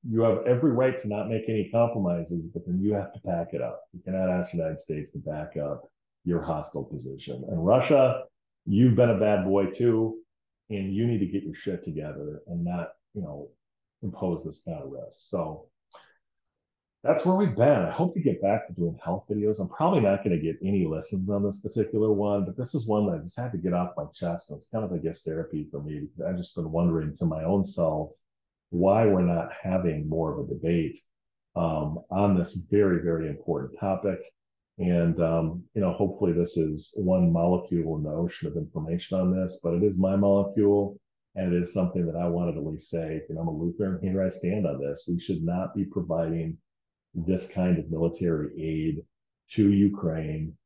you 0.08 0.22
have 0.22 0.46
every 0.46 0.72
right 0.72 1.00
to 1.02 1.08
not 1.08 1.30
make 1.30 1.44
any 1.48 1.70
compromises, 1.72 2.48
but 2.48 2.66
then 2.66 2.80
you 2.82 2.94
have 2.94 3.14
to 3.14 3.20
pack 3.22 3.50
it 3.54 3.62
up. 3.62 3.82
You 3.94 4.02
cannot 4.04 4.30
ask 4.30 4.52
the 4.52 4.58
United 4.58 4.80
States 4.80 5.12
to 5.14 5.20
back 5.20 5.58
up 5.58 5.84
your 6.24 6.42
hostile 6.42 6.86
position. 6.86 7.44
And 7.48 7.66
Russia, 7.66 8.24
you've 8.66 8.96
been 8.96 9.10
a 9.10 9.20
bad 9.20 9.46
boy 9.46 9.68
too 9.68 10.21
and 10.72 10.94
you 10.94 11.06
need 11.06 11.20
to 11.20 11.26
get 11.26 11.44
your 11.44 11.56
shit 11.56 11.84
together 11.84 12.42
and 12.48 12.64
not, 12.64 12.90
you 13.14 13.22
know, 13.22 13.50
impose 14.02 14.44
this 14.46 14.64
kind 14.64 14.82
of 14.82 14.92
risk. 14.92 15.18
So 15.18 15.68
that's 17.04 17.26
where 17.26 17.36
we've 17.36 17.56
been. 17.56 17.68
I 17.68 17.92
hope 17.92 18.14
to 18.14 18.22
get 18.22 18.42
back 18.42 18.68
to 18.68 18.74
doing 18.74 18.98
health 19.04 19.26
videos. 19.30 19.60
I'm 19.60 19.70
probably 19.70 20.02
not 20.02 20.24
going 20.24 20.38
to 20.38 20.44
get 20.44 20.58
any 20.64 20.86
listens 20.86 21.30
on 21.30 21.44
this 21.44 21.62
particular 21.62 22.12
one, 22.12 22.46
but 22.46 22.56
this 22.56 22.76
is 22.76 22.88
one 22.88 23.08
that 23.08 23.20
I 23.20 23.24
just 23.24 23.40
had 23.40 23.52
to 23.54 23.58
get 23.58 23.74
off 23.74 23.94
my 23.98 24.06
chest. 24.14 24.52
And 24.52 24.58
it's 24.58 24.70
kind 24.70 24.86
of, 24.86 24.94
I 24.94 24.98
guess, 24.98 25.24
therapy 25.24 25.68
for 25.72 25.82
me 25.82 26.02
because 26.02 26.22
I've 26.22 26.38
just 26.38 26.56
been 26.56 26.72
wondering 26.72 27.16
to 27.18 27.26
my 27.26 27.44
own 27.44 27.66
self 27.66 28.12
why 28.70 29.06
we're 29.06 29.22
not 29.22 29.50
having 29.62 30.08
more 30.08 30.32
of 30.32 30.46
a 30.46 30.54
debate 30.54 31.00
um, 31.56 32.00
on 32.10 32.38
this 32.38 32.54
very, 32.70 33.04
very 33.04 33.28
important 33.28 33.78
topic. 33.80 34.20
And, 34.82 35.22
um, 35.22 35.64
you 35.76 35.82
know, 35.82 35.94
hopefully 35.94 36.34
this 36.34 36.58
is 36.58 36.92
one 36.98 37.32
molecule 37.32 37.98
in 37.98 38.04
the 38.04 38.10
ocean 38.10 38.48
of 38.48 38.58
information 38.58 39.20
on 39.20 39.32
this, 39.32 39.60
but 39.64 39.76
it 39.76 39.84
is 39.84 39.96
my 39.96 40.16
molecule. 40.16 41.00
And 41.36 41.54
it 41.54 41.62
is 41.62 41.72
something 41.72 42.04
that 42.08 42.16
I 42.16 42.28
wanted 42.28 42.54
to 42.54 42.62
at 42.62 42.66
least 42.66 42.90
say, 42.90 43.22
know, 43.30 43.42
I'm 43.42 43.48
a 43.48 43.52
Lutheran, 43.52 44.00
here 44.02 44.24
I 44.24 44.32
stand 44.32 44.66
on 44.66 44.82
this. 44.82 45.06
We 45.08 45.20
should 45.20 45.44
not 45.44 45.76
be 45.76 45.86
providing 45.86 46.58
this 47.14 47.48
kind 47.48 47.78
of 47.78 47.92
military 47.92 48.50
aid 48.60 49.06
to 49.52 49.72
Ukraine. 49.72 50.58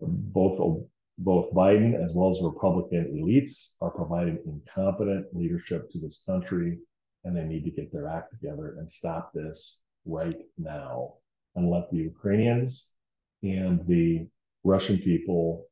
Both 0.00 0.86
both 1.18 1.52
Biden 1.52 1.94
as 2.02 2.14
well 2.14 2.30
as 2.30 2.40
Republican 2.42 3.20
elites 3.20 3.74
are 3.82 3.90
providing 3.90 4.38
incompetent 4.46 5.26
leadership 5.34 5.90
to 5.90 5.98
this 5.98 6.22
country, 6.24 6.78
and 7.24 7.36
they 7.36 7.44
need 7.44 7.64
to 7.64 7.70
get 7.70 7.92
their 7.92 8.08
act 8.08 8.32
together 8.32 8.76
and 8.78 8.90
stop 8.90 9.32
this 9.34 9.80
right 10.06 10.38
now 10.56 11.14
and 11.56 11.68
let 11.70 11.90
the 11.90 11.98
Ukrainians 11.98 12.94
and 13.42 13.86
the 13.86 14.26
Russian 14.64 14.98
people 14.98 15.66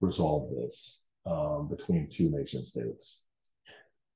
resolve 0.00 0.50
this 0.50 1.04
um, 1.26 1.68
between 1.68 2.08
two 2.10 2.30
nation 2.30 2.64
states. 2.64 3.24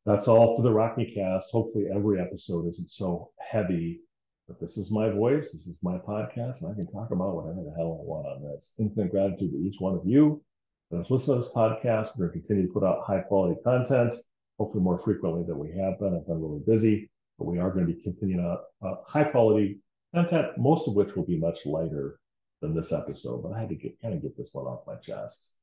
That's 0.04 0.26
all 0.26 0.56
for 0.56 0.62
the 0.62 0.72
Rockney 0.72 1.14
cast. 1.14 1.52
Hopefully, 1.52 1.86
every 1.94 2.20
episode 2.20 2.66
isn't 2.68 2.90
so 2.90 3.30
heavy, 3.38 4.00
but 4.48 4.60
this 4.60 4.76
is 4.76 4.90
my 4.90 5.10
voice. 5.10 5.52
This 5.52 5.66
is 5.66 5.78
my 5.82 5.98
podcast, 5.98 6.62
and 6.62 6.72
I 6.72 6.74
can 6.74 6.88
talk 6.88 7.12
about 7.12 7.36
whatever 7.36 7.62
the 7.62 7.74
hell 7.76 8.00
I 8.00 8.04
want 8.04 8.26
on 8.26 8.42
this. 8.42 8.74
Infinite 8.78 9.12
gratitude 9.12 9.52
to 9.52 9.58
each 9.58 9.76
one 9.78 9.94
of 9.94 10.04
you 10.04 10.42
that 10.90 10.98
has 10.98 11.10
listened 11.10 11.36
to 11.36 11.44
this 11.44 11.54
podcast. 11.54 12.18
We're 12.18 12.28
going 12.28 12.40
to 12.40 12.46
continue 12.46 12.66
to 12.66 12.72
put 12.72 12.84
out 12.84 13.04
high 13.06 13.20
quality 13.20 13.60
content, 13.62 14.16
hopefully 14.58 14.82
more 14.82 15.00
frequently 15.04 15.44
than 15.44 15.58
we 15.58 15.68
have 15.78 16.00
been. 16.00 16.16
I've 16.16 16.26
been 16.26 16.42
really 16.42 16.62
busy, 16.66 17.08
but 17.38 17.46
we 17.46 17.60
are 17.60 17.70
going 17.70 17.86
to 17.86 17.92
be 17.92 18.02
continuing 18.02 18.44
out 18.44 18.62
uh, 18.84 18.96
high 19.06 19.24
quality 19.24 19.78
content, 20.12 20.58
most 20.58 20.88
of 20.88 20.94
which 20.94 21.14
will 21.14 21.24
be 21.24 21.38
much 21.38 21.64
lighter 21.64 22.18
than 22.62 22.74
this 22.74 22.92
episode. 22.92 23.42
But 23.42 23.52
I 23.52 23.60
had 23.60 23.68
to 23.68 23.74
get 23.74 24.00
kind 24.00 24.14
of 24.14 24.22
get 24.22 24.36
this 24.36 24.50
one 24.52 24.66
off 24.66 24.86
my 24.86 24.96
chest. 24.96 25.56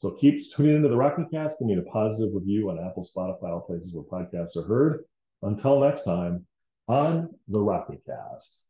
So 0.00 0.10
keep 0.20 0.42
tuning 0.52 0.76
into 0.76 0.88
the 0.88 0.96
Rockney 0.96 1.30
Cast. 1.30 1.60
Give 1.60 1.68
me 1.68 1.78
a 1.78 1.82
positive 1.82 2.34
review 2.34 2.68
on 2.68 2.84
Apple, 2.84 3.08
Spotify, 3.16 3.50
all 3.50 3.60
places 3.60 3.94
where 3.94 4.04
podcasts 4.04 4.56
are 4.56 4.66
heard. 4.66 5.04
Until 5.42 5.80
next 5.80 6.02
time, 6.02 6.44
on 6.88 7.30
the 7.48 7.60
Rockney 7.60 8.00
Cast. 8.04 8.64